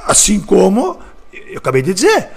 Assim 0.07 0.39
como 0.39 1.01
eu 1.33 1.59
acabei 1.59 1.83
de 1.83 1.93
dizer, 1.93 2.29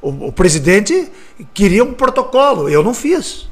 o, 0.00 0.28
o 0.28 0.32
presidente 0.32 1.12
queria 1.52 1.84
um 1.84 1.92
protocolo, 1.92 2.70
eu 2.70 2.82
não 2.82 2.94
fiz. 2.94 3.50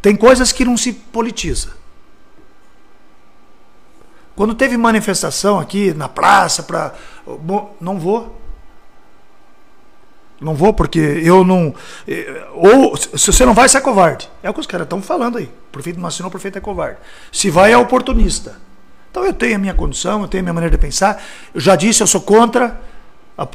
Tem 0.00 0.16
coisas 0.16 0.52
que 0.52 0.64
não 0.64 0.78
se 0.78 0.94
politiza. 0.94 1.68
Quando 4.34 4.54
teve 4.54 4.78
manifestação 4.78 5.60
aqui 5.60 5.92
na 5.92 6.08
praça 6.08 6.62
para 6.62 6.94
não 7.78 7.98
vou 7.98 8.45
não 10.40 10.54
vou 10.54 10.72
porque 10.72 10.98
eu 10.98 11.44
não. 11.44 11.74
Eh, 12.06 12.46
ou 12.52 12.96
se 12.96 13.32
você 13.32 13.44
não 13.46 13.54
vai, 13.54 13.68
você 13.68 13.78
é 13.78 13.80
covarde. 13.80 14.28
É 14.42 14.50
o 14.50 14.54
que 14.54 14.60
os 14.60 14.66
caras 14.66 14.84
estão 14.84 15.00
falando 15.00 15.38
aí. 15.38 15.44
O 15.44 15.72
prefeito 15.72 15.98
não 15.98 16.08
assinou, 16.08 16.28
o 16.28 16.30
prefeito 16.30 16.58
é 16.58 16.60
covarde. 16.60 16.98
Se 17.32 17.50
vai, 17.50 17.72
é 17.72 17.78
oportunista. 17.78 18.56
Então 19.10 19.24
eu 19.24 19.32
tenho 19.32 19.56
a 19.56 19.58
minha 19.58 19.74
condição, 19.74 20.22
eu 20.22 20.28
tenho 20.28 20.42
a 20.42 20.44
minha 20.44 20.52
maneira 20.52 20.76
de 20.76 20.80
pensar. 20.80 21.22
Eu 21.54 21.60
já 21.60 21.74
disse, 21.74 22.02
eu 22.02 22.06
sou 22.06 22.20
contra. 22.20 22.78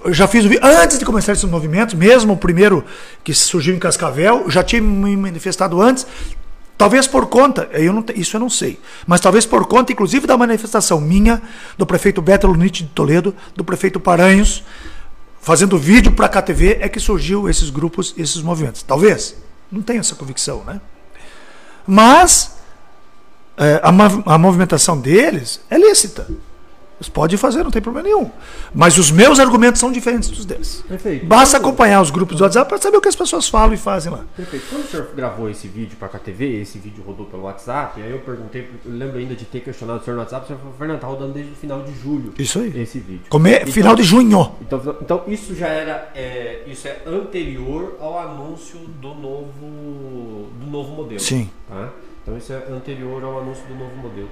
Eu 0.03 0.13
já 0.13 0.27
fiz. 0.27 0.43
Antes 0.61 0.97
de 0.97 1.05
começar 1.05 1.33
esses 1.33 1.45
movimentos, 1.45 1.93
mesmo 1.93 2.33
o 2.33 2.37
primeiro 2.37 2.83
que 3.23 3.33
surgiu 3.33 3.75
em 3.75 3.79
Cascavel, 3.79 4.49
já 4.49 4.63
tinha 4.63 4.81
me 4.81 5.15
manifestado 5.15 5.79
antes. 5.79 6.07
Talvez 6.81 7.05
por 7.05 7.27
conta, 7.27 7.69
eu 7.73 7.93
não, 7.93 8.03
isso 8.15 8.35
eu 8.35 8.39
não 8.39 8.49
sei, 8.49 8.79
mas 9.05 9.21
talvez 9.21 9.45
por 9.45 9.67
conta, 9.67 9.91
inclusive, 9.91 10.25
da 10.25 10.35
manifestação 10.35 10.99
minha, 10.99 11.39
do 11.77 11.85
prefeito 11.85 12.23
Beto 12.23 12.47
Lunite 12.47 12.81
de 12.81 12.89
Toledo, 12.89 13.35
do 13.55 13.63
prefeito 13.63 13.99
Paranhos, 13.99 14.63
fazendo 15.41 15.77
vídeo 15.77 16.11
para 16.13 16.27
a 16.27 16.29
KTV 16.29 16.77
é 16.79 16.87
que 16.87 16.99
surgiu 16.99 17.49
esses 17.49 17.69
grupos, 17.69 18.13
esses 18.17 18.41
movimentos. 18.41 18.83
Talvez. 18.83 19.35
Não 19.71 19.81
tenho 19.81 20.01
essa 20.01 20.15
convicção, 20.15 20.63
né? 20.65 20.81
Mas 21.87 22.57
é, 23.57 23.81
a, 23.83 24.33
a 24.33 24.37
movimentação 24.37 24.99
deles 24.99 25.61
é 25.69 25.77
lícita. 25.77 26.27
Pode 27.09 27.37
fazer, 27.37 27.63
não 27.63 27.71
tem 27.71 27.81
problema 27.81 28.07
nenhum. 28.07 28.29
Mas 28.73 28.97
os 28.97 29.11
meus 29.11 29.39
argumentos 29.39 29.79
são 29.79 29.91
diferentes 29.91 30.29
dos 30.29 30.45
deles. 30.45 30.83
Perfeito. 30.87 31.25
Basta 31.25 31.57
acompanhar 31.57 32.01
os 32.01 32.09
grupos 32.09 32.37
do 32.37 32.43
WhatsApp 32.43 32.67
para 32.69 32.77
saber 32.77 32.97
o 32.97 33.01
que 33.01 33.07
as 33.09 33.15
pessoas 33.15 33.47
falam 33.49 33.73
e 33.73 33.77
fazem 33.77 34.11
lá. 34.11 34.23
Perfeito. 34.35 34.65
Quando 34.69 34.83
o 34.83 34.87
senhor 34.87 35.07
gravou 35.15 35.49
esse 35.49 35.67
vídeo 35.67 35.97
para 35.97 36.07
a 36.07 36.19
TV, 36.19 36.61
esse 36.61 36.77
vídeo 36.79 37.03
rodou 37.05 37.25
pelo 37.25 37.43
WhatsApp, 37.43 38.01
aí 38.01 38.11
eu 38.11 38.19
perguntei, 38.19 38.69
eu 38.85 38.91
lembro 38.91 39.17
ainda 39.17 39.35
de 39.35 39.45
ter 39.45 39.59
questionado 39.61 40.01
o 40.01 40.03
senhor 40.03 40.15
no 40.15 40.21
WhatsApp, 40.21 40.43
o 40.45 40.47
senhor 40.47 40.59
falou, 40.59 40.73
Fernando, 40.77 40.99
tá 40.99 41.07
rodando 41.07 41.33
desde 41.33 41.51
o 41.51 41.55
final 41.55 41.81
de 41.83 41.93
julho. 41.99 42.33
Isso 42.37 42.59
aí. 42.59 42.81
Esse 42.81 42.99
vídeo. 42.99 43.23
Come... 43.29 43.51
Então- 43.51 43.71
Final 43.73 43.95
de 43.95 44.03
junho. 44.03 44.51
Então, 44.61 44.95
então 45.01 45.23
isso 45.27 45.55
já 45.55 45.67
era, 45.67 46.11
é, 46.15 46.63
isso 46.67 46.87
é 46.87 47.01
anterior 47.07 47.97
ao 47.99 48.19
anúncio 48.19 48.79
do 49.01 49.13
novo, 49.15 50.47
do 50.59 50.67
novo 50.69 50.95
modelo. 50.95 51.19
Sim. 51.19 51.49
Tá? 51.67 51.89
Então 52.21 52.37
isso 52.37 52.53
é 52.53 52.63
anterior 52.71 53.23
ao 53.23 53.39
anúncio 53.39 53.63
do 53.67 53.75
novo 53.75 53.95
modelo. 53.97 54.29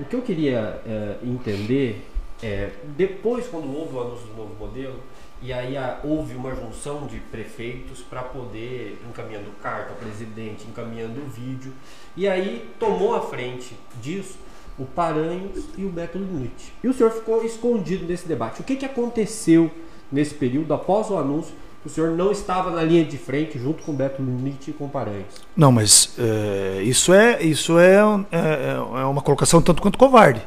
O 0.00 0.04
que 0.04 0.16
eu 0.16 0.22
queria 0.22 0.80
é, 0.86 1.16
entender 1.22 2.04
é, 2.42 2.70
depois 2.96 3.46
quando 3.46 3.72
houve 3.74 3.94
o 3.94 4.00
anúncio 4.00 4.26
do 4.26 4.34
novo 4.36 4.54
modelo, 4.58 4.98
e 5.40 5.52
aí 5.52 5.76
a- 5.76 6.00
houve 6.02 6.34
uma 6.34 6.54
junção 6.54 7.06
de 7.06 7.18
prefeitos 7.18 8.00
para 8.00 8.22
poder, 8.22 8.98
encaminhando 9.08 9.50
carta 9.62 9.90
ao 9.90 9.96
presidente, 9.96 10.66
encaminhando 10.66 11.20
vídeo, 11.30 11.72
e 12.16 12.26
aí 12.26 12.68
tomou 12.78 13.14
a 13.14 13.20
frente 13.20 13.76
disso 14.00 14.36
o 14.78 14.84
Paranhos 14.84 15.66
e 15.78 15.84
o 15.84 15.88
Beto 15.88 16.18
Limite. 16.18 16.72
E 16.82 16.88
o 16.88 16.92
senhor 16.92 17.10
ficou 17.10 17.44
escondido 17.44 18.04
nesse 18.06 18.26
debate. 18.26 18.60
O 18.60 18.64
que, 18.64 18.74
que 18.74 18.84
aconteceu 18.84 19.70
nesse 20.10 20.34
período, 20.34 20.74
após 20.74 21.10
o 21.10 21.16
anúncio, 21.16 21.54
o 21.84 21.88
senhor 21.88 22.10
não 22.10 22.32
estava 22.32 22.70
na 22.70 22.82
linha 22.82 23.04
de 23.04 23.18
frente 23.18 23.58
junto 23.58 23.82
com 23.82 23.92
Beto 23.92 24.22
Limite 24.22 24.70
e 24.70 24.74
com 24.74 24.88
Paranhos? 24.88 25.26
Não, 25.56 25.70
mas 25.70 26.14
é, 26.18 26.82
isso 26.82 27.12
é 27.12 27.42
isso 27.42 27.78
é, 27.78 27.98
é, 28.32 29.00
é 29.00 29.04
uma 29.04 29.20
colocação 29.20 29.60
tanto 29.60 29.82
quanto 29.82 29.98
covarde. 29.98 30.42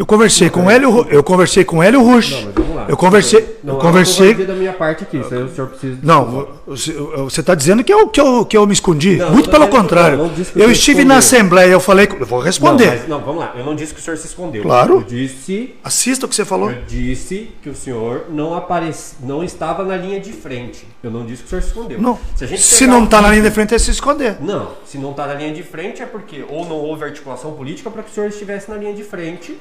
Eu 0.00 0.06
conversei 0.06 0.48
com 0.48 0.64
o 0.64 0.70
Hélio, 0.70 1.06
eu 1.10 1.22
conversei 1.22 1.62
com 1.62 1.76
o 1.76 1.82
Hélio 1.82 2.02
Rush. 2.02 2.30
Não, 2.30 2.42
mas 2.46 2.54
vamos 2.54 2.74
lá. 2.74 2.86
Eu 2.88 2.96
conversei, 2.96 3.58
Não, 3.62 3.74
eu 3.74 3.78
é 3.80 3.82
conversei. 3.82 4.32
da 4.34 4.54
minha 4.54 4.72
parte 4.72 5.02
aqui, 5.04 5.18
o 5.18 5.28
senhor 5.28 5.68
precisa. 5.68 5.98
Não, 6.02 6.48
você- 6.66 7.40
está 7.40 7.54
dizendo 7.54 7.84
que 7.84 7.92
eu, 7.92 8.08
que, 8.08 8.18
eu, 8.18 8.46
que 8.46 8.56
eu 8.56 8.66
me 8.66 8.72
escondi. 8.72 9.16
Não, 9.16 9.30
Muito 9.30 9.48
eu 9.48 9.52
pelo 9.52 9.68
contrário. 9.68 10.18
eu 10.18 10.28
você 10.68 10.72
estive 10.72 11.04
na 11.04 11.18
Assembleia, 11.18 11.70
eu 11.70 11.80
falei. 11.80 12.08
Eu 12.18 12.24
vou 12.24 12.40
responder. 12.40 12.86
mas- 12.86 13.08
não, 13.08 13.20
vamos 13.20 13.40
lá. 13.40 13.52
Eu 13.54 13.62
não 13.62 13.74
disse 13.74 13.92
que 13.92 14.00
o 14.00 14.02
senhor 14.02 14.16
se 14.16 14.26
escondeu. 14.26 14.62
Claro. 14.62 14.94
Eu 14.94 15.02
disse, 15.02 15.74
Assista 15.84 16.24
o 16.24 16.28
que 16.30 16.34
você 16.34 16.46
falou. 16.46 16.70
eu 16.70 16.78
disse 16.88 17.50
que 17.62 17.68
o 17.68 17.74
senhor 17.74 18.24
não 18.30 18.54
apareci, 18.54 19.16
não 19.22 19.44
estava 19.44 19.84
na 19.84 19.98
linha 19.98 20.18
de 20.18 20.32
frente. 20.32 20.88
Eu 21.04 21.10
não 21.10 21.26
disse 21.26 21.42
que 21.42 21.46
o 21.48 21.50
senhor 21.50 21.60
se 21.60 21.68
escondeu. 21.68 22.00
Não. 22.00 22.18
Se, 22.36 22.56
Se 22.56 22.86
não 22.86 23.04
está 23.04 23.20
na 23.20 23.28
linha 23.28 23.42
de 23.42 23.50
frente, 23.50 23.74
é 23.74 23.78
se 23.78 23.90
esconder. 23.90 24.38
Não, 24.40 24.70
se 24.86 24.96
não 24.96 25.10
está 25.10 25.26
na 25.26 25.34
linha 25.34 25.52
de 25.52 25.62
frente 25.62 26.00
é 26.00 26.06
porque 26.06 26.42
ou 26.48 26.64
não 26.66 26.76
houve 26.76 27.04
articulação 27.04 27.52
política 27.52 27.90
para 27.90 28.02
que 28.02 28.10
o 28.10 28.14
senhor 28.14 28.28
estivesse 28.30 28.70
na 28.70 28.78
linha 28.78 28.94
de 28.94 29.04
frente, 29.04 29.58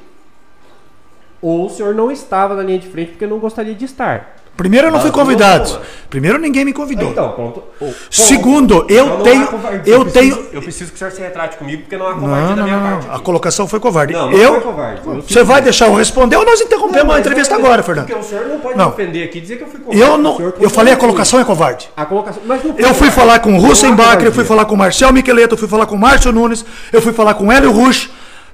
ou 1.41 1.65
o 1.65 1.69
senhor 1.69 1.93
não 1.95 2.11
estava 2.11 2.55
na 2.55 2.63
linha 2.63 2.79
de 2.79 2.87
frente 2.87 3.11
porque 3.11 3.25
não 3.27 3.39
gostaria 3.39 3.73
de 3.75 3.85
estar. 3.85 4.35
Primeiro, 4.57 4.87
eu 4.87 4.91
não 4.91 4.99
fui 4.99 5.09
convidado. 5.09 5.79
Primeiro, 6.09 6.37
ninguém 6.37 6.65
me 6.65 6.73
convidou. 6.73 7.11
Então, 7.11 7.31
pronto. 7.31 7.63
Ponto. 7.79 7.95
Segundo, 8.11 8.85
eu 8.89 9.21
tenho- 9.23 9.47
eu 9.85 10.01
preciso- 10.03 10.05
tenho- 10.11 10.45
Eu 10.51 10.61
preciso 10.61 10.89
que 10.91 10.95
o 10.97 10.99
senhor 10.99 11.11
se 11.11 11.21
retrate 11.21 11.55
comigo 11.55 11.83
porque 11.83 11.95
não 11.95 12.05
há 12.05 12.09
Não, 12.11 12.19
covardia 12.19 12.47
da 12.49 12.55
não, 12.57 12.63
minha 12.65 12.75
não, 12.77 12.89
parte. 12.89 13.05
não. 13.05 13.11
A 13.13 13.15
aqui. 13.15 13.23
colocação 13.23 13.67
foi 13.69 13.79
covarde. 13.79 14.11
Não, 14.11 14.29
não 14.29 14.37
eu, 14.37 14.51
foi 14.55 14.61
covarde. 14.61 15.01
Eu 15.05 15.21
Você 15.21 15.43
vai 15.43 15.61
deixar 15.61 15.87
eu 15.87 15.95
responder 15.95 16.35
ou 16.35 16.43
nós 16.45 16.59
interrompemos 16.59 17.15
a 17.15 17.19
entrevista 17.21 17.55
agora, 17.55 17.81
Fernando? 17.81 18.07
Porque 18.07 18.19
o 18.19 18.23
senhor 18.23 18.47
não 18.47 18.59
pode 18.59 18.77
Não. 18.77 18.87
me 18.87 18.91
ofender 18.91 19.23
aqui 19.29 19.37
e 19.37 19.41
dizer 19.41 19.55
que 19.59 19.63
eu 19.63 19.67
fui 19.69 19.79
covarde. 19.79 20.01
Eu 20.01 20.17
não. 20.17 20.35
senhor 20.35 20.53
Eu 20.59 20.69
falei 20.69 20.93
a 20.93 20.97
colocação 20.97 21.39
é 21.39 21.45
covarde. 21.45 21.89
A 21.95 22.05
colocação. 22.05 22.41
Mas 22.45 22.61
não 22.61 22.75
Eu 22.77 22.93
fui 22.93 23.09
falar 23.11 23.39
com 23.39 23.53
o 23.53 23.61
Russenbacher, 23.61 24.25
eu 24.25 24.33
fui 24.33 24.43
falar 24.43 24.65
com 24.65 24.75
o 24.75 24.77
Marcel 24.77 25.13
Micheleto, 25.13 25.53
eu 25.53 25.57
fui 25.57 25.69
falar 25.69 25.85
com 25.85 25.95
o 25.95 25.99
Márcio 25.99 26.33
Nunes, 26.33 26.65
eu 26.91 27.01
fui 27.01 27.13
falar 27.13 27.33
com 27.35 27.45
o 27.47 27.51
Hélio 27.51 27.71
Rush. 27.71 28.09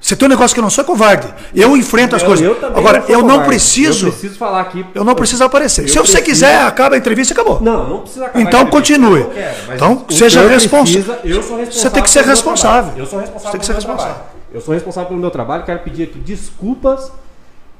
Você 0.06 0.16
tem 0.16 0.28
um 0.28 0.30
negócio 0.30 0.54
que 0.54 0.60
eu 0.60 0.62
não 0.62 0.70
sou 0.70 0.84
covarde. 0.84 1.28
Eu 1.52 1.76
enfrento 1.76 2.16
as 2.16 2.22
Eu- 2.22 2.28
coisas. 2.28 2.46
eu 2.46 2.56
Agora, 2.78 3.00
não 3.00 3.08
eu 3.10 3.20
não 3.24 3.28
covarde. 3.30 3.48
preciso. 3.48 4.06
Eu 4.06 4.12
preciso 4.12 4.38
falar 4.38 4.62
aqui. 4.62 4.86
Eu 4.94 5.04
não 5.04 5.16
preciso 5.16 5.44
aparecer. 5.44 5.90
Se 5.90 5.96
você 5.96 6.00
preciso- 6.02 6.24
quiser, 6.24 6.62
acaba 6.62 6.94
a 6.94 6.98
entrevista 7.00 7.34
e 7.34 7.34
acabou. 7.34 7.60
Não, 7.60 7.90
não 7.90 8.02
precisa 8.02 8.26
acabar. 8.28 8.40
Então 8.40 8.68
continue. 8.68 9.22
não 9.22 9.30
quero, 9.32 9.74
Então 9.74 10.06
seja 10.12 10.48
responsável. 10.48 11.16
Eu 11.24 11.42
sou 11.42 11.58
responsável. 11.58 11.72
Você 11.72 11.90
tem 11.90 12.04
que 12.04 12.10
ser 12.12 12.24
responsável. 12.24 12.94
Eu 12.96 13.06
sou 13.08 13.20
responsável. 13.20 13.40
Você 13.48 13.52
tem 13.52 13.60
que 13.60 13.66
ser 13.66 13.74
responsável. 13.74 14.14
trabalho. 14.14 14.30
Eu 14.54 14.62
sou 14.62 14.74
responsável 14.76 15.08
pelo 15.08 15.20
meu 15.20 15.32
trabalho. 15.32 15.64
Quero 15.64 15.80
pedir 15.80 16.04
aqui 16.04 16.20
desculpas 16.20 17.12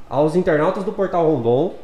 aos 0.10 0.36
internautas 0.36 0.84
do 0.84 0.92
Portal 0.92 1.28
Rondon. 1.30 1.76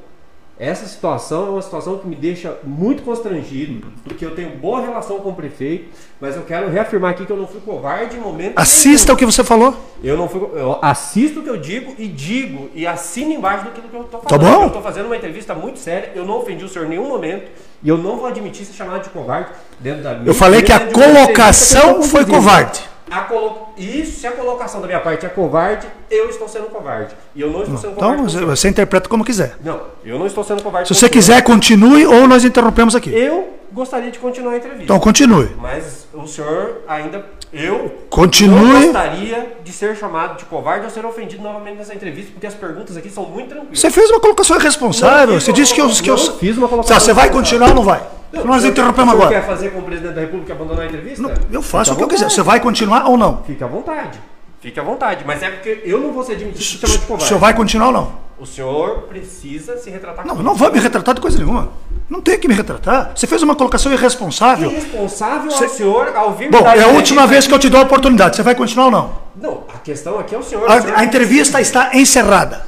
Essa 0.62 0.86
situação 0.86 1.47
é 1.47 1.49
uma 1.49 1.62
situação 1.64 1.97
que 1.97 2.07
me 2.07 2.16
deixa 2.16 2.55
muito 2.64 3.01
constrangido, 3.01 3.88
porque 4.03 4.24
eu 4.24 4.36
tenho 4.36 4.51
boa 4.57 4.80
relação 4.80 5.18
com 5.20 5.30
o 5.30 5.34
prefeito, 5.34 5.86
mas 6.20 6.36
eu 6.36 6.43
quero 6.43 6.70
reafirmar 6.70 7.09
aqui 7.09 7.26
que 7.26 7.32
eu 7.32 7.36
não 7.36 7.47
fui 7.47 7.59
covarde 7.62 8.16
em 8.16 8.20
momento 8.20 8.59
Assista 8.59 9.07
nenhum. 9.07 9.16
o 9.16 9.18
que 9.18 9.26
você 9.26 9.43
falou. 9.43 9.76
Eu 10.03 10.16
não 10.16 10.30
fui, 10.30 10.39
eu 10.39 10.78
assisto 10.80 11.39
o 11.39 11.43
que 11.43 11.49
eu 11.49 11.57
digo 11.57 11.95
e 11.97 12.07
digo 12.07 12.70
e 12.76 12.86
assino 12.86 13.34
embaixo 13.34 13.66
do 13.66 13.72
que 13.72 13.80
eu 13.80 14.01
estou 14.03 14.22
falando. 14.22 14.28
Tá 14.30 14.38
bom. 14.38 14.62
Eu 14.62 14.68
estou 14.68 14.84
fazendo 14.84 15.07
uma 15.07 15.18
entrevista 15.18 15.55
muito 15.55 15.80
séria, 15.80 16.12
eu 16.14 16.26
não 16.26 16.38
ofendi 16.38 16.64
o 16.64 16.70
senhor 16.70 16.86
em 16.86 16.89
nenhum 16.89 17.07
momento 17.07 17.49
e 17.82 17.89
eu 17.89 17.97
não 17.97 18.18
vou 18.18 18.28
admitir 18.28 18.64
ser 18.64 18.74
chamado 18.74 19.01
de 19.01 19.09
covarde 19.09 19.49
dentro 19.80 20.03
da 20.03 20.14
minha 20.14 20.28
Eu 20.28 20.36
falei 20.36 20.62
que 20.62 20.72
a 20.72 20.80
que 20.80 20.93
colocação 20.93 22.01
estou 22.01 22.03
foi 22.03 22.24
covarde. 22.24 22.91
Colo... 23.20 23.70
Isso, 23.78 24.22
se 24.22 24.28
a 24.28 24.32
colocação 24.32 24.80
da 24.80 24.88
minha 24.88 24.99
parte 24.99 25.26
é 25.26 25.30
covarde, 25.30 25.88
eu 26.09 26.30
estou 26.30 26.47
sendo 26.47 26.66
covarde. 26.68 27.14
E 27.36 27.41
eu 27.41 27.49
não 27.49 27.64
estou 27.64 27.78
sendo 27.78 27.95
covarde. 27.95 28.16
Então 28.16 28.26
com 28.26 28.30
o 28.30 28.30
você, 28.30 28.45
você 28.45 28.70
interpreta 28.70 29.09
como 29.09 29.26
quiser. 29.26 29.57
Não, 29.64 29.82
eu 30.03 30.18
não 30.18 30.26
estou 30.26 30.43
sendo 30.43 30.64
covarde. 30.64 30.88
Se 30.88 30.95
você 30.95 31.09
quiser, 31.09 31.41
continue 31.43 32.05
ou 32.05 32.28
nós 32.28 32.45
interrompemos 32.45 32.95
aqui. 32.95 33.14
Eu 33.14 33.49
gostaria 33.72 34.12
de 34.12 34.20
continuar 34.20 34.53
a 34.53 34.57
entrevista. 34.57 34.84
Então 34.86 34.99
continue. 34.99 35.49
Mas 35.59 36.07
o 36.14 36.26
senhor 36.26 36.82
ainda. 36.88 37.26
Eu 37.54 37.78
não 37.80 37.91
Continue. 38.10 38.86
gostaria 38.86 39.58
de 39.64 39.72
ser 39.74 39.95
chamado 39.97 40.38
de 40.38 40.45
covarde 40.45 40.86
ou 40.86 40.91
ser 40.91 41.06
ofendido 41.06 41.43
novamente 41.43 41.78
nessa 41.78 41.93
entrevista, 41.93 42.32
porque 42.32 42.47
as 42.47 42.54
perguntas 42.54 42.95
aqui 42.95 43.10
são 43.10 43.26
muito 43.26 43.49
tranquilas. 43.49 43.78
Você 43.80 43.91
fez 43.91 44.10
uma 44.10 44.20
colocação 44.22 44.58
irresponsável. 44.58 45.34
Não 45.34 45.41
Você 45.41 45.52
disse 45.52 45.74
que 45.74 45.82
eu. 45.82 45.89
Que 45.89 46.10
eu... 46.10 46.16
não 46.16 46.38
fiz 46.38 46.58
uma 46.58 46.68
colocação 46.70 46.95
Tá, 46.95 46.99
você 46.99 47.14
vai 47.14 47.30
continuar 47.30 47.70
ou 47.70 47.76
não 47.76 47.84
vai? 47.84 48.02
Não, 48.32 48.45
nós 48.45 48.64
o 48.64 48.68
interrompemos 48.68 49.14
o 49.14 49.18
agora. 49.18 49.30
quer 49.30 49.45
fazer 49.45 49.72
com 49.72 49.80
o 49.80 49.84
presidente 49.84 50.14
da 50.14 50.22
República 50.22 50.54
abandonar 50.54 50.84
a 50.84 50.86
entrevista? 50.88 51.22
Não, 51.22 51.34
eu 51.52 51.62
faço 51.62 51.91
Fica 51.91 51.93
o 51.93 51.97
que 51.97 52.04
eu 52.14 52.18
quiser. 52.18 52.30
Você 52.30 52.41
vai 52.41 52.62
continuar 52.62 53.06
ou 53.10 53.18
não? 53.18 53.43
Fique 53.43 53.62
à 53.62 53.68
vontade. 53.68 54.18
Fique 54.62 54.80
à 54.80 54.84
vontade. 54.84 55.24
Mas 55.28 55.43
é 55.43 55.49
porque 55.49 55.82
eu 55.84 55.99
não 55.99 56.14
vou 56.14 56.24
ser 56.24 56.34
admitido 56.34 56.58
de 56.60 56.86
O 56.86 56.88
chamar 56.88 56.93
de 56.99 57.06
covarde. 57.06 57.28
senhor 57.28 57.39
vai 57.39 57.54
continuar 57.54 57.88
ou 57.88 57.93
não? 57.93 58.12
O 58.39 58.45
senhor 58.45 59.02
precisa 59.10 59.78
se 59.78 59.89
retratar 59.89 60.26
Não, 60.26 60.36
não 60.36 60.56
vou 60.56 60.72
me 60.72 60.80
retratar 60.80 61.14
de 61.14 61.20
coisa 61.22 61.38
nenhuma. 61.38 61.70
Não 62.12 62.20
tem 62.20 62.38
que 62.38 62.45
me 62.45 62.53
retratar. 62.53 63.14
Você 63.16 63.26
fez 63.26 63.41
uma 63.41 63.55
colocação 63.55 63.89
irresponsável. 63.93 64.70
Irresponsável 64.70 65.49
Você- 65.49 65.64
ao 65.64 65.70
senhor 65.70 66.14
ao 66.14 66.38
me 66.38 66.49
Bom, 66.49 66.68
é 66.68 66.84
a 66.84 66.88
última 66.88 67.26
vez 67.26 67.47
que 67.47 67.53
eu 67.53 67.57
te 67.57 67.70
dou 67.70 67.80
a 67.80 67.84
oportunidade. 67.84 68.36
Você 68.36 68.43
vai 68.43 68.53
continuar 68.53 68.86
ou 68.88 68.91
não? 68.91 69.14
Não, 69.34 69.64
a 69.74 69.78
questão 69.78 70.20
aqui 70.20 70.36
é 70.36 70.38
o 70.38 70.43
senhor. 70.43 70.70
O 70.70 70.82
senhor- 70.82 70.93
A, 70.93 70.99
a 70.99 71.05
entrevista 71.05 71.62
está 71.62 71.95
encerrada. 71.95 72.68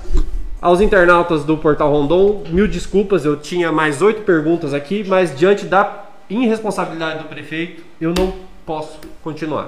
Aos 0.62 0.80
internautas 0.80 1.44
do 1.44 1.58
Portal 1.58 1.92
Rondon, 1.92 2.44
mil 2.52 2.70
desculpas, 2.70 3.26
eu 3.26 3.36
tinha 3.36 3.70
mais 3.70 4.02
oito 4.02 4.22
perguntas 4.22 4.74
aqui, 4.74 5.04
mas 5.06 5.36
diante 5.38 5.66
da 5.66 6.06
irresponsabilidade 6.30 7.20
do 7.20 7.26
prefeito, 7.26 7.84
eu 8.00 8.14
não 8.18 8.34
posso 8.66 8.98
continuar. 9.22 9.68